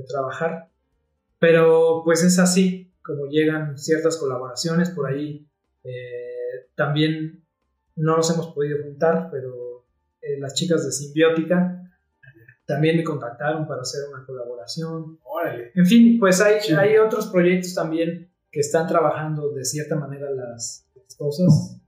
de 0.00 0.02
trabajar. 0.04 0.68
Pero 1.38 2.02
pues 2.04 2.22
es 2.24 2.38
así 2.38 2.92
como 3.02 3.26
llegan 3.26 3.78
ciertas 3.78 4.16
colaboraciones 4.18 4.90
por 4.90 5.06
ahí. 5.06 5.46
eh, 5.84 6.68
también 6.74 7.44
no 7.96 8.16
nos 8.16 8.30
hemos 8.32 8.48
podido 8.54 8.82
juntar, 8.84 9.28
pero 9.32 9.86
eh, 10.20 10.38
las 10.38 10.54
chicas 10.54 10.84
de 10.84 10.92
Simbiótica 10.92 11.82
también 12.66 12.96
me 12.98 13.04
contactaron 13.04 13.66
para 13.66 13.80
hacer 13.80 14.02
una 14.12 14.24
colaboración. 14.26 15.18
Órale. 15.24 15.72
En 15.74 15.86
fin, 15.86 16.18
pues 16.20 16.40
hay, 16.40 16.60
Sí. 16.60 16.74
hay 16.74 16.98
otros 16.98 17.28
proyectos 17.28 17.74
también 17.74 18.30
que 18.52 18.60
están 18.60 18.86
trabajando 18.86 19.52
de 19.52 19.64
cierta 19.64 19.96
manera 19.96 20.30
las, 20.30 20.86
las 20.94 21.16
cosas 21.16 21.80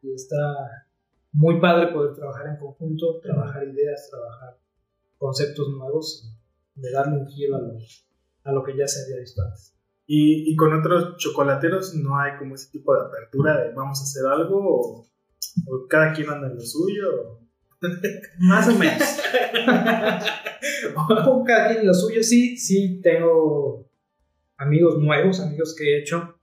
y 0.00 0.12
está 0.14 0.86
muy 1.32 1.60
padre 1.60 1.92
poder 1.92 2.14
trabajar 2.14 2.46
en 2.48 2.56
conjunto, 2.56 3.20
trabajar 3.20 3.64
ideas, 3.68 4.08
trabajar 4.10 4.58
conceptos 5.18 5.68
nuevos, 5.68 6.34
de 6.74 6.90
darle 6.90 7.18
un 7.18 7.26
giro 7.28 7.56
a 7.56 7.60
lo, 7.60 7.78
a 8.44 8.52
lo 8.52 8.62
que 8.62 8.76
ya 8.76 8.86
se 8.86 9.04
había 9.04 9.20
visto 9.20 9.42
antes. 9.42 9.74
¿Y, 10.06 10.52
y 10.52 10.56
con 10.56 10.72
otros 10.72 11.16
chocolateros 11.16 11.94
no 11.94 12.18
hay 12.18 12.36
como 12.38 12.54
ese 12.54 12.70
tipo 12.70 12.94
de 12.94 13.02
apertura 13.02 13.62
de 13.62 13.72
vamos 13.72 14.00
a 14.00 14.04
hacer 14.04 14.26
algo 14.26 14.58
o, 14.58 15.06
o 15.66 15.86
cada 15.88 16.12
quien 16.12 16.28
anda 16.28 16.48
en 16.48 16.56
lo 16.56 16.60
suyo? 16.60 17.40
Más 18.38 18.68
o 18.68 18.78
menos. 18.78 19.02
Poco 20.94 21.44
cada 21.44 21.72
quien 21.72 21.86
lo 21.86 21.94
suyo. 21.94 22.22
Sí, 22.22 22.56
sí, 22.56 23.00
tengo 23.02 23.88
amigos 24.56 24.98
nuevos, 24.98 25.40
amigos 25.40 25.74
que 25.76 25.84
he 25.84 26.00
hecho, 26.00 26.36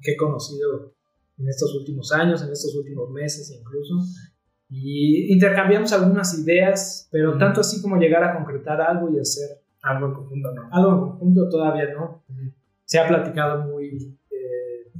que 0.00 0.12
he 0.12 0.16
conocido 0.16 0.94
en 1.38 1.48
estos 1.48 1.74
últimos 1.74 2.12
años, 2.12 2.42
en 2.42 2.52
estos 2.52 2.74
últimos 2.74 3.10
meses 3.10 3.50
incluso. 3.50 3.94
Y 4.68 5.32
intercambiamos 5.32 5.92
algunas 5.92 6.38
ideas, 6.38 7.08
pero 7.10 7.38
tanto 7.38 7.60
así 7.60 7.80
como 7.80 7.96
llegar 7.96 8.24
a 8.24 8.34
concretar 8.34 8.80
algo 8.80 9.10
y 9.10 9.20
hacer 9.20 9.63
Algo 9.84 10.06
en 10.08 10.14
conjunto, 10.14 10.52
¿no? 10.54 10.68
algo 10.72 10.90
en 10.92 11.00
conjunto 11.10 11.48
todavía 11.48 11.92
no. 11.92 12.24
Se 12.84 12.98
ha 12.98 13.06
platicado 13.08 13.64
muy, 13.64 14.18
eh, 14.30 14.92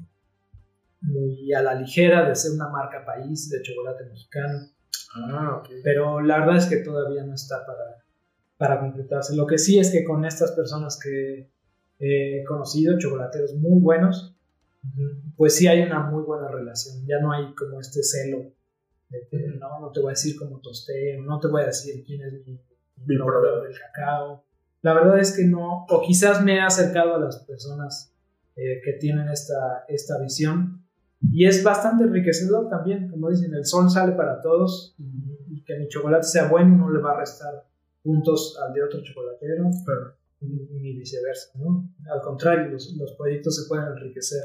muy 1.01 1.53
a 1.53 1.62
la 1.62 1.74
ligera 1.74 2.28
de 2.28 2.35
ser 2.35 2.53
una 2.53 2.68
marca 2.68 3.05
país 3.05 3.51
de 3.51 3.62
chocolate 3.62 4.05
mexicano 4.05 4.59
Ah, 5.16 5.59
ok. 5.61 5.68
pero 5.82 6.20
la 6.20 6.41
verdad 6.41 6.57
es 6.57 6.66
que 6.66 6.78
todavía 6.78 7.22
no 7.24 7.35
está 7.35 7.64
para, 7.66 8.05
para 8.57 8.80
concretarse. 8.80 9.37
Lo 9.37 9.47
que 9.47 9.59
sí 9.59 9.78
es 9.78 9.91
que 9.91 10.05
con 10.05 10.24
estas 10.24 10.53
personas 10.53 10.99
que 11.03 11.51
he 11.99 12.45
conocido, 12.45 12.99
chocolateros 12.99 13.55
muy 13.55 13.80
buenos, 13.80 14.35
pues 15.37 15.57
sí 15.57 15.66
hay 15.66 15.82
una 15.82 16.01
muy 16.11 16.24
buena 16.24 16.49
relación. 16.49 17.07
Ya 17.07 17.20
no 17.20 17.32
hay 17.32 17.55
como 17.55 17.80
este 17.80 18.03
celo 18.03 18.53
de 19.09 19.26
que 19.30 19.39
no, 19.59 19.80
no 19.80 19.91
te 19.93 20.01
voy 20.01 20.11
a 20.11 20.18
decir 20.18 20.37
cómo 20.37 20.61
tosté, 20.61 21.16
no 21.18 21.39
te 21.39 21.49
voy 21.49 21.62
a 21.62 21.66
decir 21.66 22.03
quién 22.05 22.22
es 22.22 22.32
mi, 22.47 22.59
mi 23.07 23.16
proveedor. 23.16 23.68
del 23.68 23.78
cacao. 23.78 24.45
La 24.85 24.93
verdad 24.93 25.18
es 25.18 25.35
que 25.35 25.45
no, 25.47 25.87
o 25.89 26.03
quizás 26.07 26.45
me 26.45 26.57
he 26.57 26.61
acercado 26.61 27.14
a 27.14 27.18
las 27.18 27.39
personas 27.45 28.12
eh, 28.55 28.82
que 28.85 28.93
tienen 29.01 29.28
esta, 29.30 29.85
esta 29.89 30.18
visión 30.20 30.85
y 31.32 31.47
es 31.47 31.64
bastante 31.64 32.05
enriquecedor 32.05 32.68
también, 32.68 33.09
como 33.09 33.30
dicen, 33.30 33.55
el 33.55 33.64
sol 33.64 33.91
sale 33.91 34.12
para 34.12 34.43
todos 34.43 34.95
y, 34.99 35.55
y 35.55 35.64
que 35.64 35.78
mi 35.78 35.89
chocolate 35.89 36.24
sea 36.24 36.49
bueno 36.49 36.76
no 36.76 36.91
le 36.93 37.01
va 37.01 37.12
a 37.12 37.20
restar 37.20 37.66
puntos 38.03 38.59
al 38.62 38.74
de 38.74 38.82
otro 38.82 39.03
chocolatero 39.03 39.70
Claro. 39.87 40.16
ni, 40.43 40.93
viceversa, 40.99 41.59
¿no? 41.59 41.89
Al 42.12 42.20
contrario, 42.20 42.70
los, 42.70 42.95
los 42.99 43.12
proyectos 43.12 43.57
se 43.57 43.66
pueden 43.66 43.87
enriquecer 43.87 44.43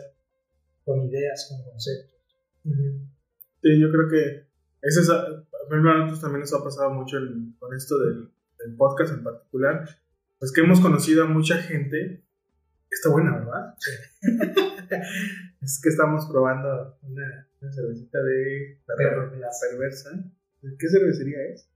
con 0.86 1.02
ideas, 1.02 1.48
con 1.50 1.70
conceptos. 1.70 2.16
Sí, 2.64 3.80
yo 3.82 3.92
creo 3.92 4.08
que 4.10 4.48
eso 4.82 5.02
es, 5.02 5.10
a 5.10 5.44
nosotros 5.70 6.22
también 6.22 6.40
nos 6.40 6.54
ha 6.54 6.64
pasado 6.64 6.92
mucho 6.92 7.18
con 7.60 7.76
esto 7.76 7.98
del, 8.00 8.30
del 8.58 8.76
podcast 8.78 9.14
en 9.14 9.24
particular, 9.24 9.86
pues 10.40 10.54
que 10.54 10.62
hemos 10.62 10.80
conocido 10.80 11.24
a 11.24 11.28
mucha 11.28 11.58
gente. 11.58 12.24
Está 12.90 13.10
buena, 13.10 13.38
¿verdad? 13.38 13.76
es 15.62 15.80
que 15.84 15.90
estamos 15.90 16.26
probando 16.32 16.98
una, 17.04 17.48
una 17.62 17.72
cervecita 17.72 18.18
de 18.24 18.80
la, 18.88 18.96
Perro. 18.96 19.36
la 19.36 19.50
perversa. 19.62 20.12
¿De 20.62 20.76
¿Qué 20.78 20.90
cervecería 20.90 21.38
es? 21.54 21.70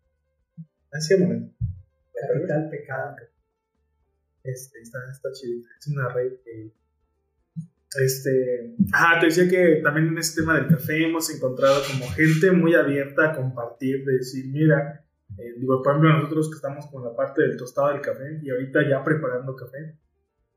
Hace 0.92 1.16
un 1.16 1.22
momento. 1.22 1.56
Capital 2.14 2.70
pecado. 2.70 3.16
Este, 4.44 4.82
está, 4.82 5.00
está 5.12 5.30
chidita. 5.34 5.70
Es 5.80 5.88
una 5.88 6.10
red 6.10 6.34
que. 6.44 6.72
Este. 8.02 8.76
Ah, 8.92 9.18
te 9.20 9.28
decía 9.28 9.48
que 9.48 9.82
también 9.84 10.08
en 10.08 10.18
este 10.18 10.42
tema 10.42 10.56
del 10.56 10.68
café 10.68 11.06
hemos 11.06 11.30
encontrado 11.30 11.82
como 11.92 12.10
gente 12.12 12.52
muy 12.52 12.74
abierta 12.74 13.32
a 13.32 13.36
compartir, 13.36 14.04
de 14.04 14.14
decir, 14.14 14.48
mira, 14.48 15.03
eh, 15.38 15.54
digo, 15.58 15.82
por 15.82 15.94
ejemplo, 15.94 16.14
nosotros 16.14 16.50
que 16.50 16.56
estamos 16.56 16.88
con 16.88 17.04
la 17.04 17.16
parte 17.16 17.42
del 17.42 17.58
tostado 17.58 17.90
del 17.90 18.02
café 18.02 18.40
y 18.42 18.50
ahorita 18.50 18.88
ya 18.88 19.04
preparando 19.04 19.56
café, 19.56 19.98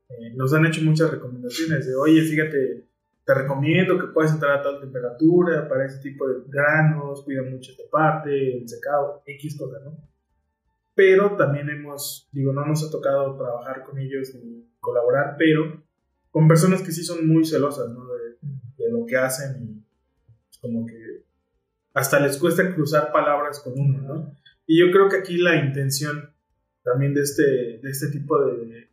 eh, 0.09 0.33
nos 0.35 0.53
han 0.53 0.65
hecho 0.65 0.81
muchas 0.81 1.11
recomendaciones 1.11 1.87
de, 1.87 1.95
oye, 1.95 2.21
fíjate, 2.21 2.87
te 3.25 3.33
recomiendo 3.33 3.99
que 3.99 4.07
puedas 4.07 4.33
entrar 4.33 4.59
a 4.59 4.61
tal 4.61 4.79
temperatura 4.79 5.67
para 5.67 5.85
ese 5.85 5.99
tipo 6.01 6.27
de 6.27 6.41
granos, 6.47 7.23
cuida 7.23 7.43
mucho 7.43 7.71
esta 7.71 7.83
parte, 7.91 8.57
el 8.57 8.67
secado, 8.69 9.21
X 9.25 9.57
cosa, 9.57 9.79
¿no? 9.83 9.97
pero 10.97 11.37
también 11.37 11.69
hemos, 11.69 12.27
digo, 12.31 12.51
no 12.51 12.65
nos 12.65 12.83
ha 12.83 12.89
tocado 12.89 13.37
trabajar 13.37 13.83
con 13.83 13.99
ellos 13.99 14.33
ni 14.33 14.67
colaborar, 14.79 15.35
pero 15.37 15.83
con 16.31 16.47
personas 16.47 16.81
que 16.81 16.91
sí 16.91 17.03
son 17.03 17.27
muy 17.27 17.45
celosas, 17.45 17.93
¿no? 17.93 18.07
De, 18.07 18.83
de 18.83 18.91
lo 18.91 19.05
que 19.05 19.15
hacen 19.15 19.61
y 19.61 19.85
pues, 20.47 20.57
como 20.59 20.87
que 20.87 21.23
hasta 21.93 22.19
les 22.19 22.37
cuesta 22.37 22.73
cruzar 22.73 23.11
palabras 23.11 23.59
con 23.59 23.73
uno, 23.79 24.01
¿no? 24.01 24.35
Y 24.67 24.79
yo 24.79 24.91
creo 24.91 25.09
que 25.09 25.17
aquí 25.17 25.37
la 25.37 25.55
intención 25.55 26.29
también 26.83 27.13
de 27.13 27.21
este, 27.21 27.79
de 27.81 27.89
este 27.89 28.09
tipo 28.09 28.37
de, 28.45 28.87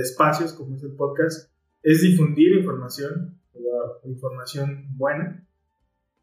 espacios, 0.00 0.52
como 0.52 0.76
es 0.76 0.82
el 0.82 0.92
podcast, 0.92 1.50
es 1.82 2.02
difundir 2.02 2.52
información, 2.56 3.40
la 3.54 4.08
información 4.08 4.86
buena, 4.96 5.46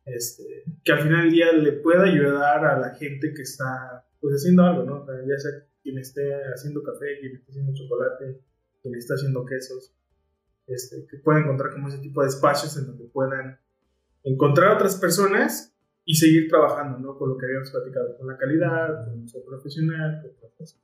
este, 0.05 0.63
que 0.83 0.91
al 0.91 1.01
final 1.01 1.23
del 1.23 1.31
día 1.31 1.51
le 1.51 1.73
pueda 1.73 2.03
ayudar 2.03 2.65
a 2.65 2.79
la 2.79 2.95
gente 2.95 3.33
que 3.33 3.41
está 3.41 4.05
pues 4.21 4.35
haciendo 4.35 4.63
algo, 4.63 4.83
¿no? 4.83 5.05
Ya 5.27 5.37
sea 5.37 5.51
quien 5.83 5.97
esté 5.97 6.33
haciendo 6.53 6.81
café, 6.83 7.19
quien 7.19 7.35
esté 7.35 7.51
haciendo 7.51 7.73
chocolate, 7.73 8.41
quien 8.81 8.95
esté 8.95 9.13
haciendo 9.13 9.45
quesos, 9.45 9.93
este, 10.67 11.05
que 11.07 11.17
pueda 11.17 11.39
encontrar 11.39 11.71
como 11.73 11.87
ese 11.87 11.99
tipo 11.99 12.21
de 12.21 12.29
espacios 12.29 12.77
en 12.77 12.87
donde 12.87 13.05
puedan 13.05 13.59
encontrar 14.23 14.75
otras 14.75 14.95
personas 14.95 15.76
y 16.09 16.15
seguir 16.15 16.47
trabajando, 16.47 16.97
¿no? 16.99 17.17
Con 17.17 17.29
lo 17.29 17.37
que 17.37 17.45
habíamos 17.47 17.69
platicado, 17.69 18.17
con 18.17 18.27
la 18.27 18.37
calidad, 18.37 19.03
con 19.05 19.27
ser 19.27 19.43
profesional, 19.45 20.21
con 20.21 20.31
todo 20.39 20.51
eso. 20.63 20.77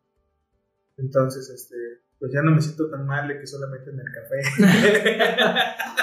Entonces, 0.97 1.49
este, 1.49 1.75
pues 2.19 2.31
ya 2.33 2.41
no 2.41 2.51
me 2.51 2.61
siento 2.61 2.89
tan 2.89 3.05
mal 3.07 3.25
de 3.29 3.39
que 3.39 3.47
solamente 3.47 3.89
en 3.89 3.99
el 4.01 4.05
café. 4.11 5.55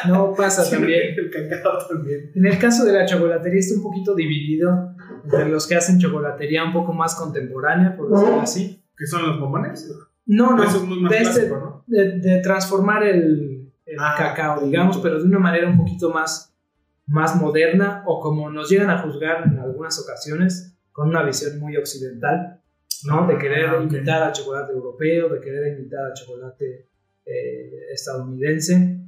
no 0.09 0.33
pasa 0.35 0.69
también. 0.69 1.15
El 1.19 1.31
cacao 1.31 1.87
también. 1.87 2.33
En 2.35 2.47
el 2.47 2.59
caso 2.59 2.85
de 2.87 2.93
la 2.95 3.05
chocolatería 3.05 3.61
está 3.61 3.75
un 3.77 3.83
poquito 3.83 4.15
dividido 4.15 4.95
entre 5.25 5.51
los 5.51 5.67
que 5.67 5.75
hacen 5.77 5.99
chocolatería 5.99 6.65
un 6.65 6.73
poco 6.73 6.95
más 6.95 7.15
contemporánea, 7.15 7.95
por 7.97 8.11
decirlo 8.11 8.41
así. 8.41 8.83
¿Qué 8.97 9.07
son 9.07 9.27
los 9.27 9.39
bombones? 9.39 9.87
No, 10.25 10.57
no. 10.57 10.65
Eso 10.65 10.79
es 10.79 10.83
muy 10.85 10.99
más 11.01 11.11
de, 11.13 11.19
este- 11.19 11.33
clásico, 11.49 11.57
¿no? 11.59 11.85
de, 11.87 12.19
de 12.21 12.41
transformar 12.41 13.03
el, 13.03 13.71
el 13.85 13.97
Ah, 13.99 14.15
cacao, 14.17 14.65
digamos, 14.65 14.97
pero 14.99 15.19
de 15.19 15.25
una 15.25 15.39
manera 15.39 15.69
un 15.69 15.77
poquito 15.77 16.11
más, 16.11 16.50
más 17.11 17.35
moderna 17.41 18.05
o 18.07 18.21
como 18.21 18.51
nos 18.51 18.71
llegan 18.71 18.89
a 18.89 19.03
juzgar 19.03 19.43
en 19.47 19.59
algunas 19.59 19.99
ocasiones, 20.01 20.77
con 20.93 21.09
una 21.09 21.25
visión 21.25 21.59
muy 21.59 21.77
occidental, 21.77 22.61
¿no? 23.05 23.27
De 23.27 23.37
querer 23.37 23.67
Ah, 23.67 23.79
ok. 23.79 23.93
imitar 23.93 24.23
al 24.23 24.33
chocolate 24.33 24.73
europeo, 24.73 25.29
de 25.29 25.41
querer 25.41 25.77
imitar 25.79 26.05
al 26.05 26.15
chocolate 26.15 26.89
eh, 27.27 27.93
estadounidense. 27.93 29.01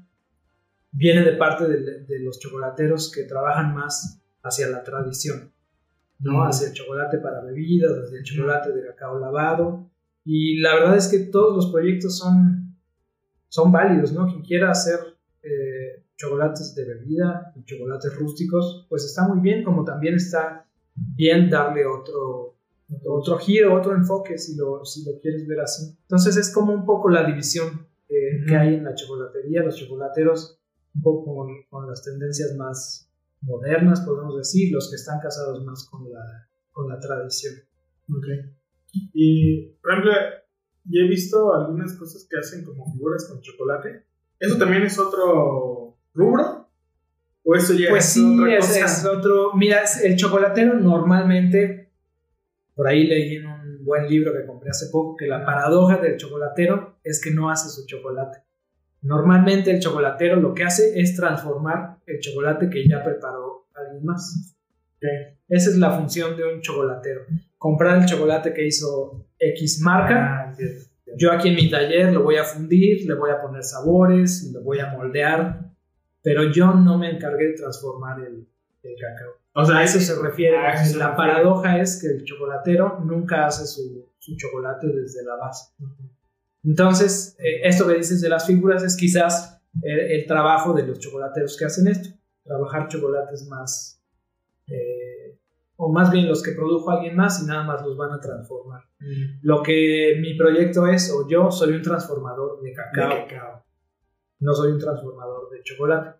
Viene 0.91 1.23
de 1.25 1.33
parte 1.33 1.69
de, 1.69 2.01
de 2.05 2.19
los 2.21 2.39
chocolateros 2.41 3.11
que 3.13 3.23
trabajan 3.23 3.73
más 3.75 4.21
hacia 4.43 4.67
la 4.69 4.83
tradición, 4.83 5.53
¿no? 6.19 6.45
Hacia 6.45 6.69
el 6.69 6.75
chocolate 6.75 7.19
para 7.19 7.41
bebidas, 7.41 7.93
hacia 8.05 8.19
el 8.19 8.25
chocolate 8.25 8.73
de 8.73 8.85
cacao 8.89 9.19
lavado. 9.21 9.89
Y 10.25 10.59
la 10.61 10.75
verdad 10.75 10.97
es 10.97 11.07
que 11.09 11.19
todos 11.21 11.55
los 11.55 11.71
proyectos 11.73 12.19
son, 12.19 12.77
son 13.49 13.71
válidos, 13.71 14.13
¿no? 14.13 14.27
Quien 14.27 14.43
quiera 14.43 14.71
hacer 14.73 14.99
chocolates 16.17 16.75
de 16.75 16.85
bebida, 16.85 17.53
y 17.57 17.65
chocolates 17.65 18.17
rústicos, 18.17 18.87
pues 18.89 19.05
está 19.05 19.27
muy 19.27 19.41
bien, 19.41 19.65
como 19.65 19.85
también 19.85 20.15
está 20.15 20.67
bien 20.95 21.51
darle 21.51 21.87
otro, 21.87 22.57
otro 23.05 23.39
giro, 23.39 23.75
otro 23.75 23.95
enfoque, 23.95 24.39
si 24.39 24.57
lo, 24.57 24.85
si 24.85 25.05
lo 25.05 25.19
quieres 25.21 25.47
ver 25.47 25.61
así. 25.61 25.97
Entonces 26.03 26.37
es 26.37 26.53
como 26.53 26.73
un 26.73 26.85
poco 26.85 27.09
la 27.09 27.25
división 27.25 27.87
eh, 28.09 28.45
que 28.47 28.57
hay 28.57 28.75
en 28.75 28.85
la 28.85 28.95
chocolatería, 28.95 29.63
los 29.63 29.77
chocolateros 29.77 30.59
un 30.95 31.03
poco 31.03 31.35
con, 31.35 31.49
con 31.71 31.89
las 31.89 32.03
tendencias 32.03 32.55
más 32.57 33.11
modernas, 33.41 34.03
podemos 34.03 34.37
decir, 34.37 34.73
los 34.73 34.91
que 34.91 34.97
están 34.97 35.21
casados 35.21 35.65
más 35.65 35.89
con 35.91 36.11
la, 36.13 36.49
con 36.71 36.89
la 36.89 36.99
tradición. 36.99 37.55
Ok. 38.11 38.27
Y, 39.15 39.69
por 39.81 39.93
ejemplo, 39.93 40.13
yo 40.85 41.05
he 41.05 41.09
visto 41.09 41.55
algunas 41.55 41.95
cosas 41.95 42.27
que 42.29 42.39
hacen 42.39 42.65
como 42.65 42.93
figuras 42.93 43.27
con 43.29 43.41
chocolate. 43.41 44.05
¿Eso 44.39 44.59
también 44.59 44.83
es 44.83 44.99
otro 44.99 45.82
rubro? 46.15 46.69
¿O 47.45 47.55
eso 47.57 47.73
ya 47.75 47.91
Pues 47.91 48.05
es 48.07 48.13
sí, 48.13 48.39
otra 48.41 48.57
es, 48.59 48.67
cosa? 48.67 48.85
es 48.85 49.05
otro. 49.05 49.53
Mira, 49.55 49.83
el 50.05 50.17
chocolatero 50.17 50.75
normalmente, 50.75 51.91
por 52.75 52.87
ahí 52.87 53.05
leí 53.07 53.37
en 53.37 53.47
un 53.47 53.85
buen 53.85 54.09
libro 54.09 54.33
que 54.33 54.47
compré 54.47 54.71
hace 54.71 54.87
poco, 54.91 55.17
que 55.17 55.27
la 55.27 55.45
paradoja 55.45 55.97
del 55.97 56.17
chocolatero 56.17 56.99
es 57.03 57.21
que 57.21 57.33
no 57.33 57.51
hace 57.51 57.69
su 57.69 57.87
chocolate. 57.87 58.39
Normalmente 59.03 59.73
el 59.73 59.81
chocolatero 59.81 60.37
lo 60.37 60.55
que 60.55 60.63
hace 60.63 61.01
es 61.01 61.17
transformar 61.17 61.97
el 62.07 62.21
chocolate 62.21 62.71
que 62.71 62.87
ya 62.89 63.03
preparó 63.03 63.67
alguien 63.75 64.05
más. 64.05 64.55
Ok. 64.97 65.09
Esa 65.49 65.71
es 65.71 65.77
la 65.77 65.91
función 65.91 66.37
de 66.37 66.45
un 66.45 66.61
chocolatero. 66.61 67.23
Comprar 67.59 67.99
el 67.99 68.07
chocolate 68.07 68.55
que 68.55 68.65
hizo 68.65 69.27
X 69.39 69.81
marca. 69.81 70.47
Ah. 70.49 70.57
Yo 71.17 71.33
aquí 71.33 71.49
en 71.49 71.57
mi 71.57 71.69
taller 71.69 72.13
lo 72.13 72.23
voy 72.23 72.37
a 72.37 72.45
fundir, 72.45 73.05
le 73.07 73.15
voy 73.15 73.31
a 73.31 73.43
poner 73.43 73.65
sabores, 73.65 74.51
lo 74.55 74.63
voy 74.63 74.79
a 74.79 74.93
moldear, 74.93 75.72
pero 76.23 76.51
yo 76.51 76.73
no 76.75 76.99
me 76.99 77.11
encargué 77.11 77.49
de 77.49 77.55
transformar 77.55 78.21
el, 78.21 78.47
el 78.83 78.95
cacao. 79.01 79.33
O 79.55 79.65
sea, 79.67 79.79
A 79.79 79.85
eso 79.85 80.01
se 80.01 80.21
refiere. 80.21 80.57
a 80.57 80.73
eso 80.73 80.93
se 80.93 80.99
la 80.99 81.11
refiere. 81.11 81.17
paradoja 81.33 81.79
es 81.79 82.01
que 82.01 82.09
el 82.09 82.25
chocolatero 82.25 83.01
nunca 83.05 83.47
hace 83.47 83.67
su, 83.67 84.09
su 84.19 84.37
chocolate 84.37 84.87
desde 84.89 85.25
la 85.25 85.37
base. 85.37 85.73
Entonces, 86.65 87.37
eh, 87.39 87.61
esto 87.65 87.87
que 87.89 87.95
dices 87.95 88.21
de 88.21 88.29
las 88.29 88.47
figuras 88.47 88.83
es 88.83 88.97
quizás 88.97 89.61
el, 89.83 90.01
el 90.01 90.27
trabajo 90.27 90.73
de 90.73 90.87
los 90.87 90.99
chocolateros 90.99 91.57
que 91.59 91.65
hacen 91.65 91.89
esto. 91.89 92.09
Trabajar 92.45 92.89
chocolates 92.89 93.47
más, 93.49 94.01
eh, 94.69 95.39
o 95.77 95.93
más 95.93 96.11
bien 96.11 96.29
los 96.29 96.43
que 96.43 96.53
produjo 96.53 96.91
alguien 96.91 97.15
más 97.17 97.43
y 97.43 97.47
nada 97.47 97.63
más 97.65 97.83
los 97.83 97.97
van 97.97 98.13
a 98.13 98.21
transformar. 98.21 98.83
Mm. 99.01 99.41
Lo 99.43 99.63
que 99.63 100.17
mi 100.21 100.37
proyecto 100.37 100.87
es, 100.87 101.13
o 101.13 101.29
yo 101.29 101.51
soy 101.51 101.73
un 101.75 101.83
transformador 101.83 102.61
de 102.63 102.71
De 102.71 102.75
cacao, 102.75 103.27
cacao. 103.29 103.65
No 104.43 104.55
soy 104.55 104.73
un 104.73 104.79
transformador 104.79 105.51
de 105.51 105.63
chocolate. 105.63 106.19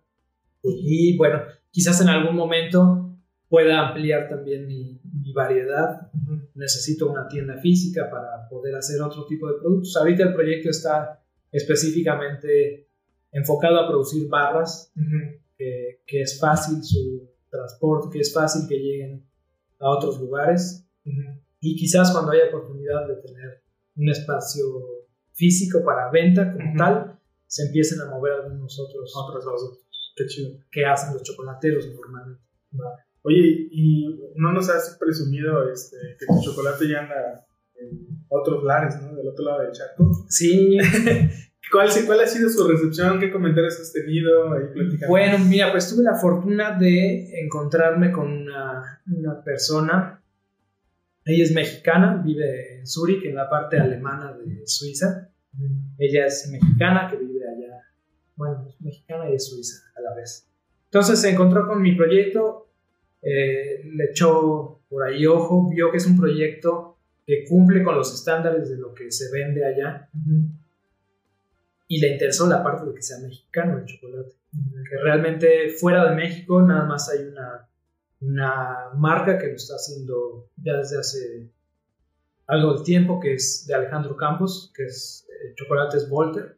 Y 0.63 1.17
bueno, 1.17 1.41
quizás 1.71 1.99
en 2.01 2.09
algún 2.09 2.35
momento 2.35 3.17
pueda 3.49 3.87
ampliar 3.87 4.29
también 4.29 4.65
mi, 4.65 4.99
mi 5.03 5.33
variedad. 5.33 6.09
Necesito 6.55 7.11
una 7.11 7.27
tienda 7.27 7.57
física 7.57 8.09
para 8.09 8.47
poder 8.49 8.75
hacer 8.75 9.01
otro 9.01 9.25
tipo 9.25 9.47
de 9.47 9.59
productos. 9.59 9.95
Ahorita 9.97 10.23
el 10.23 10.33
proyecto 10.33 10.69
está 10.69 11.21
específicamente 11.51 12.87
enfocado 13.31 13.79
a 13.79 13.87
producir 13.87 14.27
barras, 14.29 14.91
que, 15.57 16.01
que 16.07 16.21
es 16.21 16.39
fácil 16.39 16.83
su 16.83 17.29
transporte, 17.49 18.09
que 18.11 18.19
es 18.19 18.33
fácil 18.33 18.67
que 18.67 18.77
lleguen 18.77 19.25
a 19.79 19.89
otros 19.89 20.19
lugares. 20.19 20.87
Y 21.59 21.75
quizás 21.75 22.11
cuando 22.11 22.31
haya 22.31 22.47
oportunidad 22.47 23.07
de 23.07 23.15
tener 23.17 23.63
un 23.95 24.09
espacio 24.09 24.63
físico 25.33 25.83
para 25.83 26.09
venta 26.09 26.51
como 26.51 26.73
tal, 26.77 27.19
se 27.47 27.67
empiecen 27.67 28.01
a 28.01 28.09
mover 28.09 28.33
algunos 28.33 28.79
otros 28.79 29.13
Otros 29.15 29.45
dos. 29.45 29.79
Qué 30.15 30.25
chido. 30.27 30.59
que 30.71 30.85
hacen 30.85 31.13
los 31.13 31.23
chocolateros 31.23 31.87
normalmente. 31.93 32.43
Oye, 33.23 33.67
¿y 33.71 34.19
no 34.35 34.51
nos 34.51 34.69
has 34.69 34.97
presumido 34.99 35.69
este, 35.71 35.97
que 36.19 36.25
tu 36.25 36.41
chocolate 36.41 36.87
ya 36.87 36.99
anda 36.99 37.45
en 37.75 38.25
otros 38.27 38.63
lares, 38.63 39.01
¿no? 39.01 39.15
Del 39.15 39.27
otro 39.27 39.45
lado 39.45 39.61
del 39.61 39.71
charco. 39.71 40.11
Sí, 40.29 40.77
¿Cuál, 41.71 41.89
¿Cuál 42.05 42.19
ha 42.19 42.27
sido 42.27 42.49
su 42.49 42.67
recepción? 42.67 43.19
¿Qué 43.19 43.31
comentarios 43.31 43.79
has 43.79 43.93
tenido? 43.93 44.53
Ahí 44.53 44.65
platicando. 44.73 45.07
bueno, 45.07 45.39
mira, 45.39 45.71
pues 45.71 45.89
tuve 45.89 46.03
la 46.03 46.15
fortuna 46.15 46.77
de 46.77 47.41
encontrarme 47.41 48.11
con 48.11 48.31
una, 48.31 49.01
una 49.07 49.43
persona. 49.43 50.21
Ella 51.25 51.43
es 51.43 51.53
mexicana, 51.53 52.21
vive 52.23 52.79
en 52.79 52.87
Zúrich, 52.87 53.23
en 53.23 53.35
la 53.35 53.49
parte 53.49 53.79
alemana 53.79 54.33
de 54.33 54.67
Suiza. 54.67 55.29
Ella 55.97 56.25
es 56.25 56.49
mexicana 56.51 57.07
que 57.09 57.17
vive. 57.17 57.32
Bueno, 58.35 58.65
es 58.67 58.81
mexicana 58.81 59.29
y 59.29 59.35
es 59.35 59.47
suiza 59.47 59.83
a 59.95 60.01
la 60.01 60.15
vez. 60.15 60.47
Entonces 60.85 61.19
se 61.19 61.29
encontró 61.29 61.67
con 61.67 61.81
mi 61.81 61.95
proyecto, 61.95 62.69
eh, 63.21 63.83
le 63.85 64.05
echó 64.05 64.81
por 64.89 65.03
ahí 65.03 65.25
ojo, 65.25 65.69
vio 65.69 65.91
que 65.91 65.97
es 65.97 66.05
un 66.05 66.17
proyecto 66.17 66.97
que 67.25 67.45
cumple 67.45 67.83
con 67.83 67.95
los 67.95 68.13
estándares 68.13 68.69
de 68.69 68.77
lo 68.77 68.93
que 68.93 69.11
se 69.11 69.31
vende 69.31 69.65
allá 69.65 70.09
y 71.87 71.99
le 71.99 72.09
interesó 72.09 72.47
la 72.47 72.63
parte 72.63 72.85
de 72.85 72.93
que 72.93 73.01
sea 73.01 73.19
mexicano 73.19 73.77
el 73.77 73.85
chocolate. 73.85 74.33
Que 74.89 74.97
realmente 75.03 75.69
fuera 75.69 76.09
de 76.09 76.15
México 76.15 76.61
nada 76.61 76.85
más 76.85 77.09
hay 77.09 77.25
una, 77.25 77.67
una 78.21 78.89
marca 78.95 79.37
que 79.37 79.47
lo 79.47 79.55
está 79.55 79.75
haciendo 79.75 80.49
ya 80.57 80.77
desde 80.77 80.99
hace 80.99 81.49
algo 82.47 82.77
de 82.77 82.83
tiempo, 82.83 83.19
que 83.19 83.35
es 83.35 83.65
de 83.67 83.73
Alejandro 83.73 84.15
Campos, 84.15 84.71
que 84.75 84.85
es 84.85 85.27
eh, 85.29 85.53
Chocolates 85.55 86.09
Volter. 86.09 86.57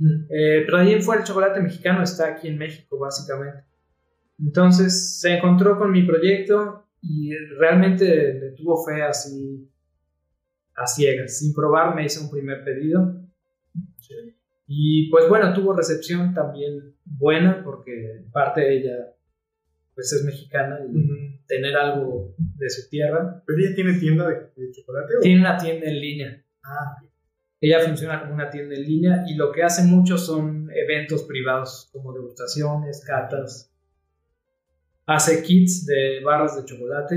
Eh, 0.00 0.62
pero 0.64 0.78
de 0.78 0.84
ahí 0.84 1.02
fuera 1.02 1.20
el 1.20 1.26
chocolate 1.26 1.60
mexicano 1.60 2.02
está 2.02 2.28
aquí 2.28 2.48
en 2.48 2.58
México, 2.58 2.98
básicamente. 2.98 3.64
Entonces 4.38 5.20
se 5.20 5.36
encontró 5.36 5.78
con 5.78 5.90
mi 5.90 6.02
proyecto 6.02 6.86
y 7.02 7.34
realmente 7.58 8.34
le 8.34 8.50
tuvo 8.52 8.84
fe 8.84 9.02
así 9.02 9.70
a 10.74 10.86
ciegas. 10.86 11.38
Sin 11.38 11.54
probar 11.54 11.94
me 11.94 12.04
hizo 12.04 12.24
un 12.24 12.30
primer 12.30 12.64
pedido. 12.64 13.20
Y 14.66 15.10
pues 15.10 15.28
bueno, 15.28 15.52
tuvo 15.52 15.74
recepción 15.74 16.32
también 16.32 16.94
buena 17.04 17.62
porque 17.64 18.24
parte 18.32 18.72
ella 18.72 19.14
pues 19.94 20.12
es 20.12 20.24
mexicana 20.24 20.78
y 20.88 21.44
tener 21.46 21.76
algo 21.76 22.34
de 22.38 22.70
su 22.70 22.88
tierra. 22.88 23.42
¿Pero 23.44 23.58
ella 23.58 23.74
tiene 23.74 23.98
tienda 23.98 24.28
de, 24.28 24.34
de 24.56 24.72
chocolate? 24.72 25.16
o? 25.16 25.20
Tiene 25.20 25.40
una 25.40 25.56
tienda 25.58 25.86
en 25.86 26.00
línea. 26.00 26.44
Ah, 26.62 26.96
Ella 27.60 27.80
funciona 27.80 28.20
como 28.20 28.34
una 28.34 28.48
tienda 28.48 28.74
en 28.74 28.82
línea 28.82 29.24
y 29.26 29.34
lo 29.34 29.52
que 29.52 29.62
hace 29.62 29.82
mucho 29.82 30.16
son 30.16 30.70
eventos 30.74 31.24
privados 31.24 31.90
como 31.92 32.12
degustaciones, 32.12 33.04
catas. 33.04 33.70
Hace 35.04 35.42
kits 35.42 35.84
de 35.84 36.20
barras 36.24 36.56
de 36.56 36.64
chocolate, 36.64 37.16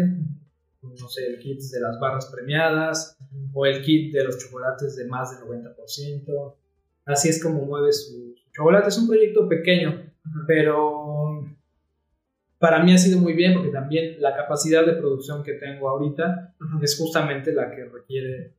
no 0.81 1.07
sé, 1.07 1.27
el 1.27 1.39
kit 1.39 1.61
de 1.61 1.79
las 1.79 1.97
barras 1.97 2.25
premiadas 2.25 3.17
o 3.53 3.65
el 3.65 3.81
kit 3.81 4.13
de 4.13 4.25
los 4.25 4.37
chocolates 4.37 4.97
de 4.97 5.05
más 5.05 5.39
del 5.39 5.47
90%. 5.47 6.55
Así 7.05 7.29
es 7.29 7.41
como 7.41 7.65
mueve 7.65 7.93
su, 7.93 8.33
su 8.35 8.51
chocolate. 8.51 8.89
Es 8.89 8.97
un 8.97 9.07
proyecto 9.07 9.47
pequeño, 9.47 10.11
pero 10.45 11.45
para 12.59 12.83
mí 12.83 12.93
ha 12.93 12.97
sido 12.97 13.19
muy 13.19 13.33
bien 13.33 13.53
porque 13.53 13.69
también 13.69 14.21
la 14.21 14.35
capacidad 14.35 14.85
de 14.85 14.93
producción 14.93 15.43
que 15.43 15.53
tengo 15.53 15.89
ahorita 15.89 16.55
es 16.81 16.97
justamente 16.97 17.53
la 17.53 17.71
que 17.71 17.85
requiere 17.85 18.55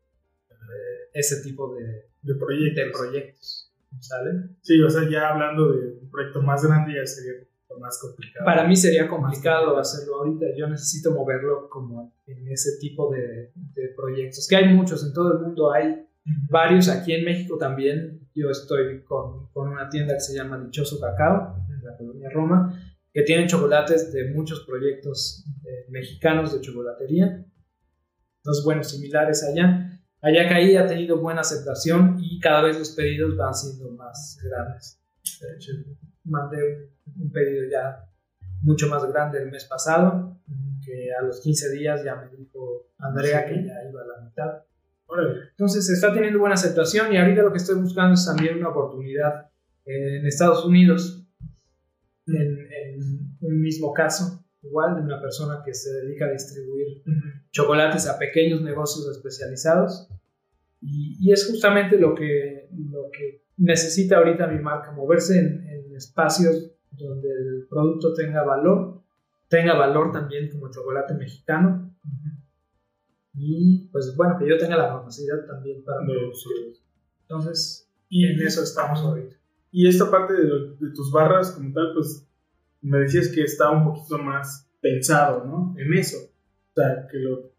ese 1.13 1.43
tipo 1.43 1.75
de, 1.75 2.09
de 2.23 2.35
proyectos. 2.35 2.85
de 2.85 2.91
proyectos. 2.91 3.73
¿Sale? 4.01 4.31
Sí, 4.61 4.81
o 4.83 4.91
sea, 4.91 5.09
ya 5.09 5.29
hablando 5.29 5.73
de 5.73 5.99
un 6.03 6.11
proyecto 6.11 6.43
más 6.43 6.65
grande 6.65 6.95
ya 6.95 7.07
sería 7.07 7.35
más 7.79 7.99
complicado. 8.01 8.45
Para 8.45 8.67
mí 8.67 8.77
sería 8.77 9.09
complicado 9.09 9.77
hacerlo 9.79 10.17
ahorita. 10.17 10.47
Yo 10.57 10.69
necesito 10.69 11.11
moverlo 11.13 11.69
como 11.69 12.15
en 12.27 12.49
ese 12.49 12.79
tipo 12.81 13.13
de, 13.13 13.53
de 13.55 13.89
proyectos. 13.97 14.47
Que 14.49 14.57
hay 14.57 14.75
muchos 14.75 15.05
en 15.05 15.13
todo 15.13 15.33
el 15.33 15.41
mundo. 15.41 15.73
Hay 15.73 16.07
varios 16.49 16.89
aquí 16.89 17.13
en 17.13 17.25
México 17.25 17.57
también. 17.59 18.29
Yo 18.35 18.51
estoy 18.51 19.03
con, 19.03 19.49
con 19.53 19.69
una 19.69 19.89
tienda 19.89 20.15
que 20.15 20.21
se 20.21 20.35
llama 20.35 20.59
Dichoso 20.59 21.01
Cacao, 21.01 21.57
en 21.69 21.85
la 21.85 21.97
colonia 21.97 22.31
Roma, 22.31 22.81
que 23.13 23.23
tienen 23.23 23.47
chocolates 23.47 24.13
de 24.13 24.31
muchos 24.31 24.65
proyectos 24.67 25.45
eh, 25.65 25.87
mexicanos 25.91 26.53
de 26.53 26.61
chocolatería. 26.61 27.45
Entonces, 28.39 28.65
bueno, 28.65 28.83
similares 28.83 29.45
allá. 29.45 29.94
Allá 30.25 30.49
caí 30.49 30.75
ha 30.75 30.87
tenido 30.87 31.21
buena 31.21 31.43
aceptación 31.43 32.17
y 32.19 32.41
cada 32.41 32.63
vez 32.63 32.79
los 32.79 32.93
pedidos 32.93 33.37
van 33.37 33.55
siendo 33.55 33.91
más 33.91 34.41
grandes. 34.43 34.99
De 35.39 35.55
hecho, 35.55 35.73
mandé 36.25 36.89
un 37.21 37.31
pedido 37.31 37.71
ya 37.71 38.09
mucho 38.63 38.89
más 38.89 39.05
grande 39.05 39.43
el 39.43 39.51
mes 39.51 39.67
pasado, 39.67 40.41
que 40.83 41.11
a 41.13 41.23
los 41.23 41.43
15 41.43 41.73
días 41.73 42.03
ya 42.03 42.17
me 42.17 42.35
dijo 42.35 42.87
Andrea 42.97 43.45
que 43.45 43.67
ya 43.67 43.75
iba 43.91 44.01
a 44.01 44.07
la 44.07 44.25
mitad. 44.25 44.63
Entonces 45.51 45.91
está 45.91 46.15
teniendo 46.15 46.39
buena 46.39 46.55
aceptación 46.55 47.13
y 47.13 47.19
ahorita 47.19 47.43
lo 47.43 47.53
que 47.53 47.59
estoy 47.59 47.79
buscando 47.79 48.15
es 48.15 48.25
también 48.25 48.57
una 48.57 48.71
oportunidad 48.71 49.51
en 49.85 50.27
Estados 50.27 50.65
Unidos, 50.65 51.29
en, 52.27 52.35
en 52.73 53.27
un 53.43 53.61
mismo 53.61 53.93
caso, 53.93 54.43
igual 54.65 54.97
de 54.97 55.03
una 55.03 55.21
persona 55.21 55.63
que 55.65 55.75
se 55.75 55.93
dedica 55.93 56.27
a 56.27 56.33
distribuir 56.33 57.03
chocolates 57.51 58.09
a 58.09 58.19
pequeños 58.19 58.63
negocios 58.63 59.09
especializados. 59.17 60.09
Y, 60.81 61.17
y, 61.21 61.33
es 61.33 61.47
justamente 61.49 61.99
lo 61.99 62.15
que, 62.15 62.69
lo 62.91 63.11
que 63.11 63.45
necesita 63.57 64.19
ahorita 64.19 64.47
mi 64.49 64.59
marca, 64.59 64.93
moverse 64.93 65.39
en, 65.39 65.67
en 65.67 65.97
espacios 65.97 66.73
donde 66.91 67.29
el 67.31 67.67
producto 67.69 68.13
tenga 68.13 68.43
valor, 68.43 69.03
tenga 69.49 69.75
valor 69.75 70.13
también 70.13 70.51
como 70.51 70.71
chocolate 70.71 71.15
mexicano. 71.15 71.91
Y 73.35 73.89
pues 73.91 74.15
bueno, 74.17 74.37
que 74.39 74.49
yo 74.49 74.59
tenga 74.59 74.77
la 74.77 74.89
capacidad 74.89 75.45
también 75.47 75.83
para 75.85 76.05
producir. 76.05 76.77
Entonces, 77.23 77.91
y 78.09 78.27
en 78.27 78.41
eso 78.47 78.63
estamos 78.63 79.01
ahorita. 79.01 79.37
Y 79.73 79.89
esta 79.89 80.09
parte 80.11 80.35
de, 80.35 80.77
de, 80.79 80.95
tus 80.95 81.11
barras 81.11 81.51
como 81.51 81.73
tal, 81.73 81.93
pues 81.95 82.24
me 82.85 82.99
decías 82.99 83.29
que 83.29 83.43
está 83.43 83.71
un 83.71 83.85
poquito 83.85 84.19
más 84.19 84.69
pensado, 84.81 85.45
¿no? 85.45 85.75
En 85.79 85.93
eso. 85.95 86.19
O 86.19 86.73
sea, 86.75 87.07
que 87.11 87.19
lo, 87.19 87.51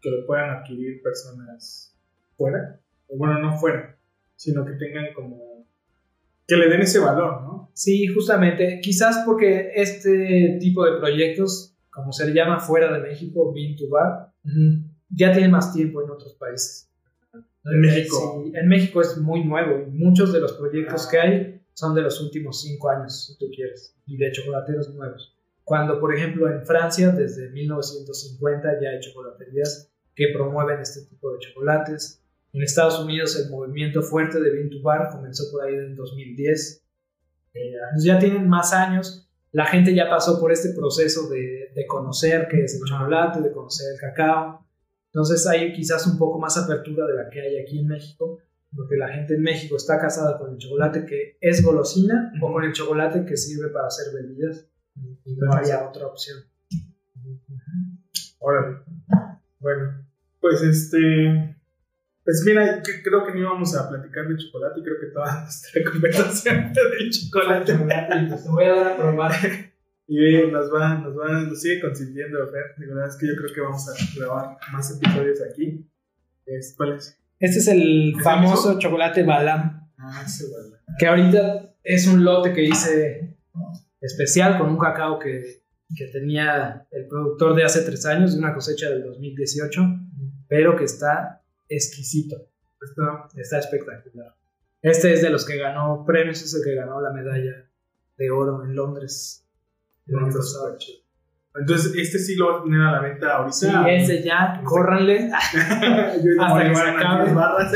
que 0.00 0.10
lo 0.10 0.26
puedan 0.26 0.50
adquirir 0.50 1.02
personas 1.02 1.96
fuera. 2.36 2.78
O 3.08 3.16
bueno, 3.16 3.38
no 3.38 3.56
fuera, 3.58 3.98
sino 4.36 4.64
que 4.64 4.72
tengan 4.72 5.06
como... 5.14 5.66
que 6.46 6.56
le 6.56 6.68
den 6.68 6.82
ese 6.82 6.98
valor, 6.98 7.42
¿no? 7.42 7.70
Sí, 7.72 8.06
justamente. 8.08 8.80
Quizás 8.82 9.22
porque 9.24 9.72
este 9.74 10.58
tipo 10.60 10.84
de 10.84 10.98
proyectos, 10.98 11.74
como 11.90 12.12
se 12.12 12.26
le 12.26 12.34
llama 12.34 12.60
fuera 12.60 12.92
de 12.92 13.00
México, 13.00 13.52
Bean 13.54 13.76
to 13.76 13.88
Bar, 13.88 14.32
uh 14.44 14.48
-huh. 14.48 14.82
ya 15.08 15.32
tiene 15.32 15.48
más 15.48 15.72
tiempo 15.72 16.02
en 16.02 16.10
otros 16.10 16.34
países. 16.34 16.90
En 17.64 17.80
México. 17.80 18.44
Sí, 18.44 18.52
en 18.54 18.68
México 18.68 19.00
es 19.00 19.16
muy 19.16 19.42
nuevo 19.42 19.86
y 19.88 19.90
muchos 19.90 20.32
de 20.32 20.40
los 20.40 20.52
proyectos 20.52 21.06
ah. 21.06 21.08
que 21.10 21.18
hay 21.18 21.55
son 21.76 21.94
de 21.94 22.00
los 22.00 22.22
últimos 22.22 22.62
cinco 22.62 22.88
años, 22.88 23.26
si 23.26 23.36
tú 23.36 23.46
quieres, 23.54 23.94
y 24.06 24.16
de 24.16 24.32
chocolateros 24.32 24.94
nuevos. 24.94 25.36
Cuando, 25.62 26.00
por 26.00 26.14
ejemplo, 26.14 26.50
en 26.50 26.64
Francia, 26.64 27.10
desde 27.10 27.50
1950 27.50 28.80
ya 28.80 28.88
hay 28.88 29.00
chocolaterías 29.00 29.92
que 30.14 30.28
promueven 30.32 30.80
este 30.80 31.02
tipo 31.02 31.30
de 31.32 31.38
chocolates. 31.40 32.22
En 32.54 32.62
Estados 32.62 32.98
Unidos 32.98 33.38
el 33.38 33.50
movimiento 33.50 34.00
fuerte 34.00 34.40
de 34.40 34.50
Bean 34.50 34.70
to 34.70 34.80
Bar 34.82 35.10
comenzó 35.10 35.50
por 35.52 35.64
ahí 35.64 35.74
en 35.74 35.94
2010. 35.94 36.82
Eh, 37.52 37.72
ya 37.98 38.18
tienen 38.18 38.48
más 38.48 38.72
años. 38.72 39.28
La 39.52 39.66
gente 39.66 39.94
ya 39.94 40.08
pasó 40.08 40.40
por 40.40 40.52
este 40.52 40.70
proceso 40.70 41.28
de, 41.28 41.72
de 41.74 41.86
conocer 41.86 42.48
qué 42.50 42.64
es 42.64 42.80
el 42.80 42.88
chocolate, 42.88 43.42
de 43.42 43.52
conocer 43.52 43.92
el 43.92 44.00
cacao. 44.00 44.66
Entonces 45.12 45.46
hay 45.46 45.74
quizás 45.74 46.06
un 46.06 46.16
poco 46.16 46.38
más 46.38 46.56
apertura 46.56 47.06
de 47.06 47.14
la 47.14 47.28
que 47.28 47.42
hay 47.42 47.58
aquí 47.58 47.80
en 47.80 47.88
México, 47.88 48.38
porque 48.74 48.96
la 48.96 49.08
gente 49.08 49.34
en 49.34 49.42
México 49.42 49.76
está 49.76 49.98
casada 50.00 50.38
con 50.38 50.52
el 50.52 50.58
chocolate 50.58 51.04
que 51.04 51.38
es 51.40 51.62
golosina 51.62 52.32
uh 52.34 52.36
-huh. 52.36 52.50
o 52.50 52.52
con 52.52 52.64
el 52.64 52.72
chocolate 52.72 53.24
que 53.24 53.36
sirve 53.36 53.68
para 53.70 53.86
hacer 53.86 54.12
bebidas 54.14 54.68
y 55.24 55.36
no 55.36 55.52
haya 55.54 55.88
otra 55.88 56.06
opción. 56.06 56.38
Órale. 58.38 58.78
Bueno, 59.58 60.06
pues 60.40 60.62
este. 60.62 61.56
Pues 62.24 62.42
mira, 62.44 62.82
creo 63.04 63.24
que 63.24 63.32
no 63.34 63.40
íbamos 63.40 63.76
a 63.76 63.88
platicar 63.88 64.26
de 64.26 64.36
chocolate, 64.36 64.82
creo 64.82 64.98
que 65.00 65.06
toda 65.06 65.42
nuestra 65.42 65.84
conversación 65.90 66.72
de 66.72 67.10
chocolate. 67.10 67.72
Te 67.72 68.48
voy 68.48 68.64
a 68.64 68.74
dar 68.74 68.92
a 68.92 68.96
probar. 68.96 69.32
Y 70.08 70.52
nos 70.52 70.72
va, 70.72 70.98
nos 70.98 71.18
va, 71.18 71.40
nos 71.40 71.60
sigue 71.60 71.80
consintiendo, 71.80 72.38
Fer. 72.46 72.74
La 72.78 72.94
verdad 72.94 73.08
es 73.08 73.16
que 73.16 73.26
yo 73.26 73.34
creo 73.34 73.52
que 73.52 73.60
vamos 73.60 73.88
a 73.88 74.16
grabar 74.16 74.56
más 74.70 74.96
episodios 74.96 75.42
aquí. 75.42 75.84
¿Cuál 76.76 76.92
es? 76.92 77.18
Este 77.38 77.58
es 77.58 77.68
el 77.68 78.14
¿Es 78.16 78.24
famoso 78.24 78.78
chocolate 78.78 79.22
Balam. 79.22 79.90
Ah, 79.98 80.22
ese 80.24 80.44
Balam. 80.50 80.80
Que 80.98 81.06
ahorita 81.06 81.74
es 81.82 82.06
un 82.06 82.24
lote 82.24 82.52
que 82.52 82.64
hice 82.64 83.36
especial 84.00 84.58
con 84.58 84.70
un 84.70 84.78
cacao 84.78 85.18
que, 85.18 85.62
que, 85.94 86.06
tenía 86.06 86.86
el 86.90 87.06
productor 87.06 87.54
de 87.54 87.64
hace 87.64 87.82
tres 87.82 88.06
años, 88.06 88.32
de 88.32 88.38
una 88.38 88.54
cosecha 88.54 88.88
del 88.88 89.02
2018, 89.04 89.82
pero 90.48 90.76
que 90.76 90.84
está 90.84 91.42
exquisito. 91.68 92.48
Está, 92.80 93.28
está 93.40 93.58
espectacular. 93.58 94.34
Este 94.82 95.12
es 95.12 95.22
de 95.22 95.30
los 95.30 95.44
que 95.44 95.56
ganó 95.58 96.04
premios, 96.06 96.42
es 96.42 96.54
el 96.54 96.62
que 96.62 96.74
ganó 96.74 97.00
la 97.00 97.10
medalla 97.10 97.68
de 98.16 98.30
oro 98.30 98.64
en 98.64 98.74
Londres. 98.74 99.42
Pasado. 100.06 100.78
Entonces, 101.58 101.94
este 101.96 102.18
sí 102.18 102.36
lo 102.36 102.52
va 102.52 102.60
a 102.60 102.62
tener 102.64 102.80
a 102.80 102.92
la 102.92 103.00
venta 103.00 103.36
ahorita. 103.36 103.52
Sí, 103.52 103.68
ese 103.88 104.22
ya, 104.22 104.60
córranle. 104.64 105.30
Hasta 105.32 106.62
que 106.62 106.74
se 106.74 106.80
acabe. 106.82 107.32
Barras. 107.32 107.72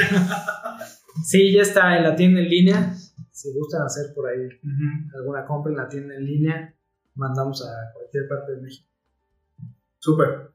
sí, 1.25 1.53
ya 1.55 1.63
está 1.63 1.97
en 1.97 2.05
la 2.05 2.15
tienda 2.15 2.41
en 2.41 2.49
línea 2.49 2.95
si 3.41 3.53
gustan 3.55 3.83
hacer 3.83 4.13
por 4.15 4.29
ahí 4.29 4.45
uh 4.45 4.69
-huh. 4.69 5.17
alguna 5.17 5.47
compra 5.47 5.73
en 5.73 5.79
la 5.79 5.89
tienda 5.89 6.15
en 6.15 6.27
línea, 6.27 6.75
mandamos 7.15 7.65
a 7.67 7.93
cualquier 7.95 8.29
parte 8.29 8.53
de 8.53 8.61
México. 8.61 8.87
Súper. 9.99 10.51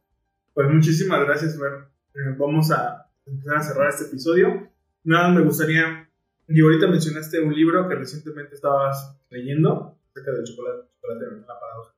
Pues 0.53 0.69
muchísimas 0.69 1.25
gracias, 1.25 1.57
Fer. 1.57 1.89
Eh, 2.13 2.35
vamos 2.37 2.71
a 2.71 3.11
empezar 3.25 3.57
a 3.57 3.61
cerrar 3.61 3.89
este 3.89 4.05
episodio. 4.05 4.69
Nada, 5.03 5.29
me 5.29 5.41
gustaría, 5.41 6.07
y 6.47 6.61
ahorita 6.61 6.87
mencionaste 6.87 7.41
un 7.41 7.53
libro 7.53 7.87
que 7.87 7.95
recientemente 7.95 8.53
estabas 8.53 9.17
leyendo, 9.29 9.97
acerca 10.11 10.31
del 10.31 10.45
chocolate, 10.45 10.87
chocolate 11.01 11.25
la 11.41 11.59
paradoja. 11.59 11.94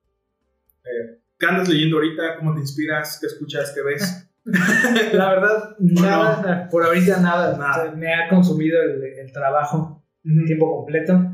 Eh, 0.87 1.19
¿Qué 1.37 1.45
andas 1.45 1.69
leyendo 1.69 1.97
ahorita? 1.97 2.37
¿Cómo 2.39 2.53
te 2.53 2.61
inspiras? 2.61 3.17
¿Qué 3.19 3.27
escuchas? 3.27 3.73
¿Qué 3.73 3.81
ves? 3.81 4.23
la 5.13 5.29
verdad, 5.29 5.75
nada, 5.79 6.63
no? 6.63 6.69
por 6.69 6.83
ahorita 6.83 7.19
nada. 7.19 7.57
nada. 7.57 7.91
Me 7.91 8.13
ha 8.13 8.29
consumido 8.29 8.81
el, 8.81 9.03
el 9.03 9.31
trabajo 9.31 10.03
tiempo 10.45 10.77
completo. 10.77 11.33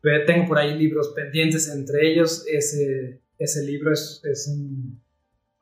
Pero 0.00 0.24
tengo 0.26 0.46
por 0.46 0.58
ahí 0.58 0.78
libros 0.78 1.12
pendientes, 1.16 1.68
entre 1.74 2.10
ellos 2.10 2.44
ese, 2.46 3.22
ese 3.38 3.64
libro 3.64 3.92
es, 3.92 4.20
es 4.24 4.48
un, 4.48 5.00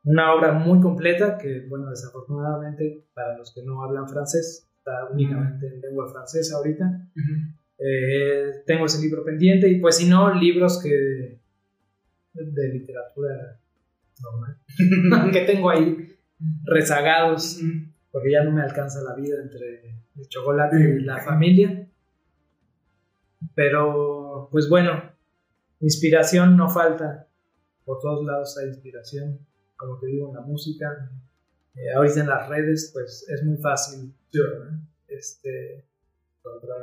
una 0.04 0.34
obra 0.34 0.52
muy 0.52 0.80
completa 0.80 1.38
que, 1.38 1.66
bueno, 1.68 1.90
desafortunadamente 1.90 3.04
para 3.14 3.38
los 3.38 3.54
que 3.54 3.62
no 3.62 3.84
hablan 3.84 4.08
francés, 4.08 4.68
está 4.78 5.06
únicamente 5.12 5.66
uh 5.66 5.68
-huh. 5.68 5.74
en 5.74 5.80
lengua 5.80 6.10
francesa 6.10 6.56
ahorita. 6.56 6.84
Uh 6.84 7.20
-huh. 7.20 7.54
eh, 7.78 8.62
tengo 8.66 8.86
ese 8.86 9.00
libro 9.00 9.24
pendiente 9.24 9.68
y 9.68 9.80
pues 9.80 9.96
si 9.96 10.08
no, 10.08 10.34
libros 10.34 10.82
que 10.82 11.40
de 12.34 12.68
literatura 12.68 13.60
normal, 14.20 14.58
que 15.32 15.40
tengo 15.42 15.70
ahí 15.70 16.16
rezagados, 16.64 17.60
porque 18.10 18.32
ya 18.32 18.44
no 18.44 18.52
me 18.52 18.62
alcanza 18.62 19.00
la 19.02 19.14
vida 19.14 19.36
entre 19.42 20.02
el 20.16 20.28
chocolate 20.28 20.76
y 20.78 21.02
la 21.02 21.18
familia. 21.18 21.88
Pero, 23.54 24.48
pues 24.50 24.68
bueno, 24.68 25.12
inspiración 25.80 26.56
no 26.56 26.68
falta. 26.68 27.28
Por 27.84 27.98
todos 28.00 28.24
lados 28.24 28.56
hay 28.58 28.68
inspiración. 28.68 29.38
Como 29.76 29.98
te 29.98 30.06
digo, 30.06 30.28
en 30.28 30.34
la 30.34 30.40
música. 30.40 31.10
Eh, 31.74 31.92
ahorita 31.94 32.20
en 32.20 32.28
las 32.28 32.48
redes, 32.48 32.90
pues 32.92 33.26
es 33.28 33.42
muy 33.44 33.56
fácil 33.56 34.14
este, 35.08 35.86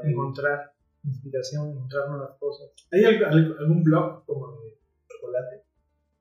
encontrar, 0.04 0.74
inspiración, 1.04 1.70
encontrar 1.70 2.10
nuevas 2.10 2.38
cosas. 2.40 2.72
¿Hay 2.92 3.04
algún 3.06 3.84
blog 3.84 4.26
como 4.26 4.60
de 4.62 4.79
chocolate? 5.20 5.64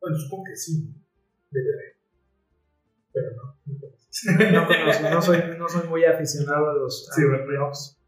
Bueno, 0.01 0.16
supongo 0.16 0.44
que 0.44 0.57
sí. 0.57 0.94
Debe 1.51 1.72
haber. 1.74 1.96
Pero 3.12 3.30
no. 3.36 3.59
No, 4.53 4.66
conozco, 4.66 5.11
no, 5.11 5.22
soy, 5.22 5.38
no 5.59 5.68
soy 5.68 5.88
muy 5.88 6.05
aficionado 6.05 6.70
a 6.70 6.74
los, 6.74 7.09
sí, 7.14 7.22
los 7.22 7.46
blogs. 7.46 7.99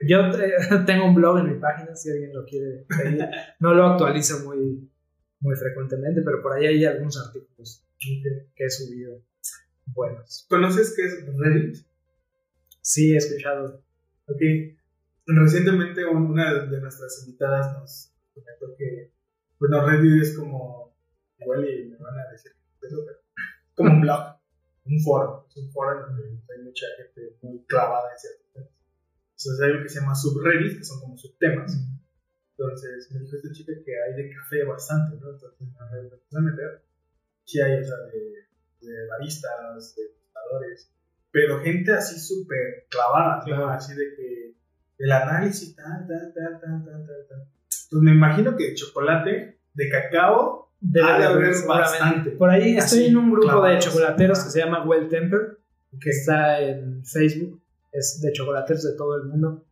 Yo 0.00 0.18
tengo 0.86 1.06
un 1.06 1.14
blog 1.14 1.38
en 1.38 1.54
mi 1.54 1.58
página, 1.58 1.94
si 1.94 2.10
alguien 2.10 2.32
lo 2.34 2.44
quiere 2.44 2.86
pedir. 2.88 3.28
No 3.60 3.74
lo 3.74 3.86
actualizo 3.86 4.44
muy, 4.44 4.90
muy 5.40 5.56
frecuentemente, 5.56 6.22
pero 6.22 6.42
por 6.42 6.52
ahí 6.52 6.66
hay 6.66 6.84
algunos 6.84 7.18
artículos 7.26 7.84
que 7.98 8.64
he 8.64 8.70
subido 8.70 9.22
buenos. 9.86 10.46
¿Conoces 10.48 10.94
qué 10.94 11.06
es 11.06 11.24
Reddit? 11.38 11.76
Sí, 12.82 13.14
he 13.14 13.16
escuchado. 13.16 13.82
Ok. 14.26 14.40
Recientemente 15.26 16.04
una 16.04 16.66
de 16.66 16.80
nuestras 16.80 17.24
invitadas 17.26 17.78
nos 17.78 18.12
comentó 18.32 18.76
que 18.76 19.15
Bueno, 19.58 19.86
Reddit 19.86 20.22
es 20.22 20.36
como. 20.36 20.94
Igual 21.38 21.68
y 21.68 21.88
me 21.88 21.96
van 21.96 22.18
a 22.18 22.30
decir 22.30 22.52
eso, 22.82 22.96
pero. 23.04 23.18
Como 23.74 23.90
un 23.90 24.00
blog, 24.00 24.38
un 24.84 25.00
foro. 25.00 25.46
Es 25.48 25.56
un 25.58 25.70
foro 25.70 25.92
en 25.92 26.02
donde 26.06 26.24
hay 26.28 26.62
mucha 26.62 26.86
gente 26.96 27.36
muy 27.42 27.62
clavada 27.66 28.10
en 28.12 28.18
ciertos 28.18 28.52
temas. 28.52 28.70
Entonces 29.30 29.60
hay 29.60 29.70
algo 29.70 29.82
que 29.82 29.88
se 29.88 30.00
llama 30.00 30.14
subreddit, 30.14 30.78
que 30.78 30.84
son 30.84 31.00
como 31.00 31.16
subtemas. 31.16 31.76
Entonces 32.58 33.12
me 33.12 33.20
dijo 33.20 33.36
esta 33.36 33.52
chica 33.52 33.72
que 33.84 33.92
hay 34.02 34.14
de 34.14 34.34
café 34.34 34.64
bastante, 34.64 35.16
¿no? 35.20 35.30
Entonces 35.30 35.60
me 35.60 35.66
empecé 35.66 36.38
a 36.38 36.40
meter. 36.40 36.82
Sí 37.44 37.60
hay, 37.60 37.80
o 37.80 37.84
sea, 37.84 37.96
de, 37.98 38.46
de 38.80 39.06
baristas, 39.08 39.94
de 39.94 40.02
gustadores, 40.08 40.90
pero 41.30 41.60
gente 41.60 41.92
así 41.92 42.18
súper 42.18 42.86
clavada, 42.88 43.44
¿no? 43.46 43.68
Así 43.68 43.94
de 43.94 44.14
que 44.16 44.54
el 44.98 45.12
análisis, 45.12 45.76
tal, 45.76 46.06
tal, 46.08 46.32
tal, 46.34 46.60
tal, 46.60 46.84
tal, 46.84 47.06
tal, 47.06 47.26
tal. 47.28 47.48
Entonces 47.86 48.04
me 48.04 48.10
imagino 48.12 48.56
que 48.56 48.70
de 48.70 48.74
chocolate, 48.74 49.60
de 49.74 49.88
cacao, 49.88 50.66
Debe 50.80 51.10
ha 51.10 51.18
de 51.18 51.24
haber 51.24 51.54
bastante. 51.66 52.30
Por 52.32 52.50
ahí 52.50 52.76
estoy 52.76 53.06
en 53.06 53.16
un 53.16 53.30
grupo 53.30 53.46
de 53.46 53.52
clavados. 53.52 53.84
chocolateros 53.84 54.44
que 54.44 54.50
se 54.50 54.58
llama 54.60 54.84
Well 54.84 55.08
Temper, 55.08 55.58
que 56.00 56.10
está 56.10 56.60
en 56.60 57.04
Facebook. 57.04 57.62
Es 57.92 58.20
de 58.20 58.32
chocolateros 58.32 58.82
de 58.84 58.96
todo 58.96 59.16
el 59.16 59.24
mundo. 59.24 59.64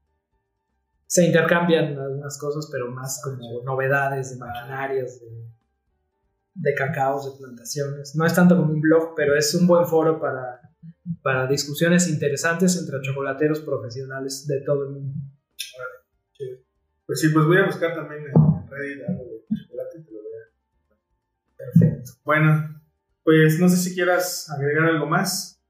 Se 1.06 1.26
intercambian 1.26 1.98
algunas 1.98 2.38
cosas, 2.38 2.68
pero 2.72 2.90
más 2.90 3.20
como 3.22 3.62
novedades 3.62 4.30
de 4.30 4.38
maquinarias, 4.38 5.20
de, 5.20 5.26
de 6.54 6.74
cacaos, 6.74 7.30
de 7.30 7.38
plantaciones. 7.38 8.16
No 8.16 8.24
es 8.24 8.34
tanto 8.34 8.56
como 8.56 8.72
un 8.72 8.80
blog, 8.80 9.14
pero 9.14 9.36
es 9.36 9.54
un 9.54 9.66
buen 9.66 9.86
foro 9.86 10.18
para, 10.18 10.62
para 11.22 11.46
discusiones 11.46 12.08
interesantes 12.08 12.76
entre 12.78 13.00
chocolateros 13.02 13.60
profesionales 13.60 14.46
de 14.46 14.62
todo 14.62 14.84
el 14.84 14.90
mundo. 14.90 15.14
Pues 17.14 17.20
sí, 17.20 17.28
pues 17.28 17.46
voy 17.46 17.58
a 17.58 17.66
buscar 17.66 17.94
también 17.94 18.24
en 18.24 18.68
Reddit 18.68 19.08
algo 19.08 19.22
de 19.22 19.56
chocolate 19.56 19.98
y 19.98 20.02
te 20.02 20.10
lo 20.10 20.18
voy 20.20 20.32
a. 20.32 21.56
Perfecto. 21.56 22.10
Bueno, 22.24 22.80
pues 23.22 23.60
no 23.60 23.68
sé 23.68 23.76
si 23.76 23.94
quieras 23.94 24.50
agregar 24.50 24.86
algo 24.86 25.06
más 25.06 25.62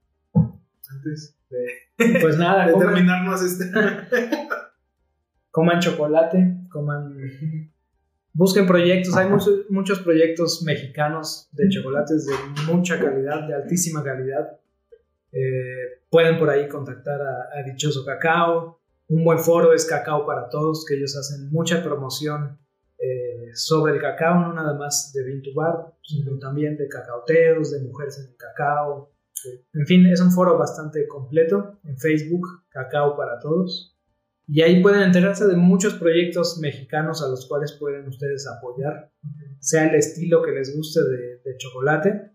antes 0.89 1.37
de, 1.51 2.19
Pues 2.19 2.39
nada, 2.39 2.65
de 2.65 2.71
coman, 2.71 2.87
terminarnos 2.87 3.43
este. 3.43 3.71
coman 5.51 5.79
chocolate, 5.81 6.61
coman 6.71 7.15
busquen 8.33 8.65
proyectos. 8.65 9.15
Hay 9.15 9.29
muchos, 9.29 9.69
muchos 9.69 9.99
proyectos 9.99 10.63
mexicanos 10.63 11.47
de 11.51 11.69
chocolates 11.69 12.25
de 12.25 12.33
mucha 12.73 12.99
calidad, 12.99 13.47
de 13.47 13.53
altísima 13.53 14.03
calidad. 14.03 14.59
Eh, 15.31 16.01
pueden 16.09 16.39
por 16.39 16.49
ahí 16.49 16.67
contactar 16.67 17.21
a, 17.21 17.59
a 17.59 17.61
Dichoso 17.63 18.03
Cacao. 18.03 18.79
Un 19.07 19.23
buen 19.23 19.39
foro 19.39 19.73
es 19.73 19.85
Cacao 19.85 20.25
para 20.25 20.49
Todos, 20.49 20.85
que 20.85 20.95
ellos 20.95 21.15
hacen 21.15 21.49
mucha 21.51 21.83
promoción 21.83 22.57
eh, 22.97 23.51
sobre 23.53 23.93
el 23.93 24.01
cacao, 24.01 24.39
no 24.39 24.53
nada 24.53 24.73
más 24.73 25.11
de 25.13 25.23
Bean 25.23 25.41
to 25.41 25.51
Bar, 25.53 25.93
sino 26.01 26.39
también 26.39 26.75
de 26.77 26.87
cacaoteros, 26.87 27.71
de 27.71 27.81
mujeres 27.81 28.19
en 28.19 28.31
el 28.31 28.35
cacao. 28.35 29.11
En 29.73 29.85
fin, 29.85 30.05
es 30.07 30.21
un 30.21 30.31
foro 30.31 30.57
bastante 30.57 31.07
completo 31.07 31.77
en 31.83 31.97
Facebook, 31.99 32.47
Cacao 32.69 33.15
para 33.15 33.39
Todos. 33.39 33.95
Y 34.47 34.61
ahí 34.61 34.81
pueden 34.81 35.01
enterarse 35.01 35.45
de 35.45 35.55
muchos 35.55 35.95
proyectos 35.95 36.57
mexicanos 36.59 37.21
a 37.21 37.27
los 37.27 37.47
cuales 37.47 37.73
pueden 37.73 38.07
ustedes 38.07 38.47
apoyar, 38.47 39.11
sea 39.59 39.87
el 39.87 39.95
estilo 39.95 40.41
que 40.41 40.51
les 40.51 40.75
guste 40.75 41.03
de, 41.03 41.41
de 41.43 41.57
chocolate, 41.57 42.31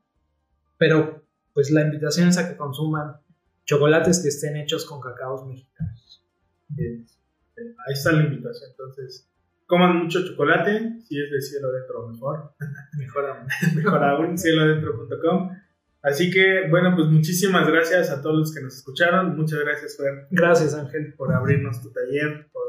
pero 0.77 1.25
pues 1.55 1.71
la 1.71 1.83
invitación 1.83 2.29
es 2.29 2.39
a 2.39 2.49
que 2.49 2.57
consuman 2.57 3.17
chocolates 3.65 4.21
que 4.21 4.29
estén 4.29 4.57
hechos 4.57 4.85
con 4.85 5.01
cacaos 5.01 5.47
mexicanos. 5.47 6.10
Bien. 6.71 7.07
Ahí 7.57 7.93
está 7.93 8.13
la 8.13 8.25
invitación. 8.25 8.71
Entonces, 8.71 9.29
coman 9.67 9.97
mucho 9.97 10.27
chocolate. 10.27 11.01
Si 11.07 11.21
es 11.21 11.31
de 11.31 11.41
cielo 11.41 11.71
dentro, 11.73 12.09
mejor. 12.09 12.55
Mejor 12.99 13.25
aún. 13.27 13.47
mejor 13.77 14.05
aún, 14.05 14.39
cieloadentro.com. 14.39 15.51
Así 16.03 16.31
que, 16.31 16.69
bueno, 16.71 16.95
pues 16.97 17.09
muchísimas 17.09 17.69
gracias 17.69 18.11
a 18.11 18.23
todos 18.23 18.39
los 18.39 18.55
que 18.55 18.63
nos 18.63 18.75
escucharon. 18.77 19.37
Muchas 19.37 19.61
gracias, 19.61 19.97
Fer, 19.99 20.29
Gracias, 20.31 20.75
Ángel. 20.75 21.13
por 21.15 21.33
abrirnos 21.33 21.83
tu 21.83 21.91
taller, 21.93 22.49
por 22.53 22.63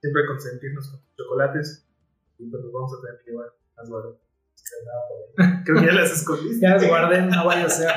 siempre 0.00 0.22
consentirnos 0.26 0.88
con 0.88 1.00
tus 1.00 1.16
chocolates. 1.16 1.86
Y 2.38 2.48
pues 2.48 2.62
nos 2.62 2.72
vamos 2.72 2.92
a 2.96 3.04
tener 3.04 3.20
que 3.24 3.30
llevar 3.32 3.48
las 3.76 3.88
guardas. 3.90 4.14
Creo 5.64 5.80
que 5.80 5.86
ya 5.86 5.92
las 5.92 6.12
escondiste. 6.12 6.60
Ya 6.60 6.74
las 6.76 6.86
guardé, 6.86 7.22
no 7.22 7.44
vaya 7.44 7.66
a 7.66 7.70
ser. 7.70 7.90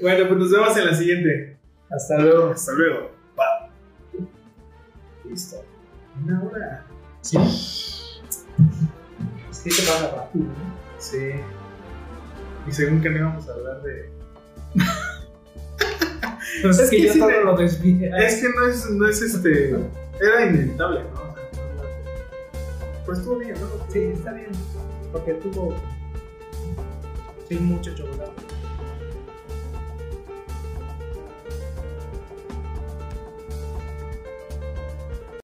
Bueno, 0.00 0.28
pues 0.28 0.38
nos 0.38 0.50
vemos 0.50 0.76
en 0.76 0.86
la 0.86 0.94
siguiente. 0.94 1.58
Hasta 1.90 2.18
luego. 2.18 2.50
Hasta 2.50 2.72
luego. 2.72 3.19
Listo. 5.30 5.64
Una 6.24 6.42
hora. 6.42 6.84
Sí. 7.20 7.38
Es 7.38 8.20
que 9.62 9.70
se 9.70 9.82
pasa 9.82 10.10
rápido, 10.16 10.46
¿no? 10.46 10.74
Sí. 10.98 11.30
Y 12.66 12.72
según 12.72 13.00
que 13.00 13.10
no 13.10 13.18
íbamos 13.18 13.48
a 13.48 13.52
hablar 13.52 13.80
de. 13.82 14.10
Pues 16.62 16.80
es, 16.80 16.90
que, 16.90 16.96
que 16.96 17.06
yo 17.06 17.14
todo 17.14 17.30
lo 17.44 17.56
desvié. 17.56 18.10
Es 18.18 18.42
que 18.42 18.48
no 18.48 18.66
es, 18.66 18.90
no 18.90 19.08
es 19.08 19.22
este. 19.22 19.70
Era 20.20 20.46
inevitable, 20.46 21.04
¿no? 21.04 21.22
O 21.22 21.34
sea, 21.34 21.44
Pues 23.06 23.20
estuvo 23.20 23.38
bien, 23.38 23.54
¿no? 23.54 23.68
Sí, 23.88 24.00
está 24.00 24.32
bien. 24.32 24.50
Porque 25.12 25.34
tuvo. 25.34 25.76
Sí, 27.48 27.54
mucho 27.54 27.94
chocolate. 27.94 28.32